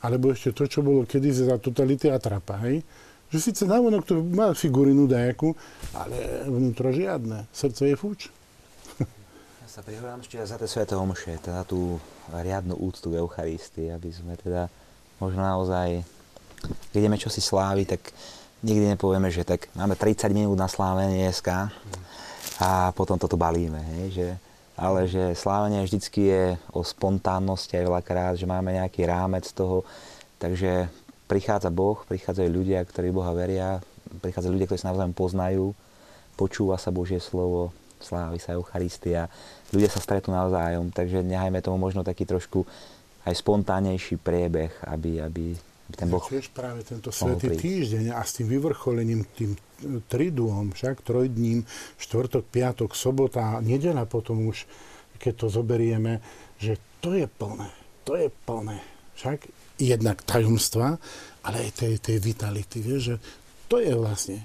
Alebo 0.00 0.30
ešte 0.30 0.54
to, 0.54 0.64
čo 0.70 0.80
bolo 0.84 1.08
kedysi 1.08 1.48
za 1.48 1.58
totality 1.58 2.12
atrapa, 2.12 2.62
hej? 2.68 2.84
Že 3.30 3.38
síce 3.42 3.62
návonok 3.66 4.06
to 4.06 4.22
má 4.22 4.54
figurinu 4.54 5.10
dajaku, 5.10 5.54
ale 5.90 6.46
vnútro 6.46 6.94
žiadne. 6.94 7.50
Srdce 7.50 7.90
je 7.90 7.96
fúč. 7.98 8.20
Ja 9.66 9.82
sa 9.82 9.82
prihovorám 9.82 10.22
ešte 10.22 10.38
za 10.40 10.56
tie 10.56 10.70
sveté 10.70 10.94
omše, 10.94 11.36
teda 11.42 11.66
tú 11.66 11.98
riadnu 12.30 12.78
úctu 12.78 13.12
k 13.12 13.18
Eucharistii, 13.18 13.92
aby 13.92 14.08
sme 14.14 14.38
teda 14.38 14.70
možno 15.18 15.42
naozaj, 15.42 16.00
keď 16.94 16.96
ideme 16.96 17.18
čosi 17.20 17.42
slávy, 17.42 17.84
tak 17.84 18.14
nikdy 18.62 18.96
nepovieme, 18.96 19.28
že 19.28 19.44
tak 19.44 19.68
máme 19.76 19.98
30 19.98 20.32
minút 20.32 20.56
na 20.56 20.70
slávenie 20.70 21.28
dneska 21.28 21.68
a 22.62 22.94
potom 22.96 23.20
toto 23.20 23.36
balíme, 23.36 23.82
hej, 24.00 24.06
že, 24.16 24.28
ale 24.78 25.04
že 25.10 25.36
slávenie 25.36 25.84
vždycky 25.84 26.20
je 26.30 26.44
o 26.72 26.80
spontánnosti 26.80 27.76
aj 27.76 27.84
veľakrát, 27.84 28.34
že 28.40 28.48
máme 28.48 28.80
nejaký 28.80 29.04
rámec 29.04 29.44
toho, 29.52 29.84
takže 30.40 30.88
prichádza 31.26 31.70
Boh, 31.74 31.98
prichádzajú 32.06 32.48
ľudia, 32.48 32.82
ktorí 32.86 33.10
Boha 33.10 33.34
veria, 33.34 33.82
prichádzajú 34.22 34.52
ľudia, 34.54 34.68
ktorí 34.70 34.80
sa 34.80 34.90
navzájom 34.94 35.14
poznajú, 35.14 35.66
počúva 36.38 36.78
sa 36.78 36.94
Božie 36.94 37.18
slovo, 37.18 37.74
slávi 37.98 38.38
sa 38.38 38.54
Eucharistia, 38.54 39.26
ľudia 39.74 39.90
sa 39.90 39.98
stretnú 39.98 40.34
navzájom, 40.36 40.94
takže 40.94 41.26
nehajme 41.26 41.58
tomu 41.64 41.80
možno 41.80 42.06
taký 42.06 42.28
trošku 42.28 42.62
aj 43.26 43.34
spontánnejší 43.34 44.22
priebeh, 44.22 44.70
aby, 44.86 45.18
aby 45.18 45.44
ten 45.90 46.06
Boh... 46.10 46.22
Tiež 46.22 46.50
práve 46.54 46.86
tento 46.86 47.10
svetý 47.10 47.54
týždeň 47.54 48.14
a 48.14 48.22
s 48.22 48.38
tým 48.38 48.50
vyvrcholením, 48.50 49.26
tým 49.34 49.58
triduom, 50.06 50.74
však 50.74 51.02
trojdním, 51.02 51.62
štvrtok, 51.98 52.44
piatok, 52.48 52.90
sobota 52.94 53.58
a 53.58 53.62
nedela 53.62 54.06
potom 54.06 54.46
už, 54.46 54.66
keď 55.18 55.32
to 55.42 55.46
zoberieme, 55.50 56.18
že 56.58 56.78
to 57.02 57.14
je 57.14 57.26
plné, 57.26 57.70
to 58.02 58.14
je 58.18 58.28
plné. 58.46 58.78
Však 59.16 59.48
jednak 59.76 60.24
tajomstva, 60.24 60.96
ale 61.46 61.56
aj 61.68 61.70
tej, 61.78 61.94
tej 62.02 62.16
vitality, 62.18 62.78
vieš, 62.82 63.02
že 63.12 63.16
to 63.66 63.76
je 63.78 63.92
vlastne 63.94 64.38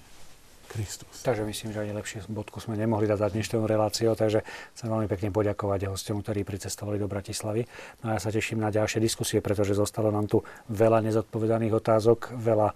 Kristus. 0.71 1.11
Takže 1.27 1.43
myslím, 1.43 1.75
že 1.75 1.83
ani 1.83 1.91
lepšie 1.91 2.23
bodku 2.31 2.63
sme 2.63 2.79
nemohli 2.79 3.03
dať 3.03 3.19
za 3.19 3.27
dnešnou 3.27 3.67
reláciu, 3.67 4.15
takže 4.15 4.39
chcem 4.71 4.87
veľmi 4.87 5.11
pekne 5.11 5.27
poďakovať 5.35 5.91
hostom, 5.91 6.23
ktorí 6.23 6.47
pricestovali 6.47 6.95
do 6.95 7.11
Bratislavy. 7.11 7.67
No 8.01 8.15
a 8.15 8.15
ja 8.15 8.19
sa 8.23 8.31
teším 8.31 8.63
na 8.63 8.71
ďalšie 8.71 9.03
diskusie, 9.03 9.43
pretože 9.43 9.75
zostalo 9.75 10.07
nám 10.07 10.31
tu 10.31 10.39
veľa 10.71 11.03
nezodpovedaných 11.03 11.75
otázok, 11.75 12.39
veľa 12.39 12.71
uh, 12.71 12.75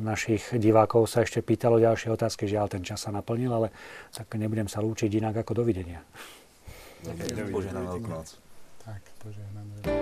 našich 0.00 0.56
divákov 0.56 1.04
sa 1.04 1.20
ešte 1.20 1.44
pýtalo 1.44 1.76
ďalšie 1.76 2.08
otázky, 2.08 2.48
žiaľ 2.48 2.72
ten 2.72 2.80
čas 2.80 3.04
sa 3.04 3.12
naplnil, 3.12 3.52
ale 3.52 3.68
tak 4.08 4.32
nebudem 4.40 4.72
sa 4.72 4.80
lúčiť 4.80 5.12
inak 5.12 5.44
ako 5.44 5.60
dovidenia. 5.60 6.00
Požehnanú 7.52 8.00
noc. 8.08 8.40
Tak, 8.82 9.02
požehnanú 9.20 10.01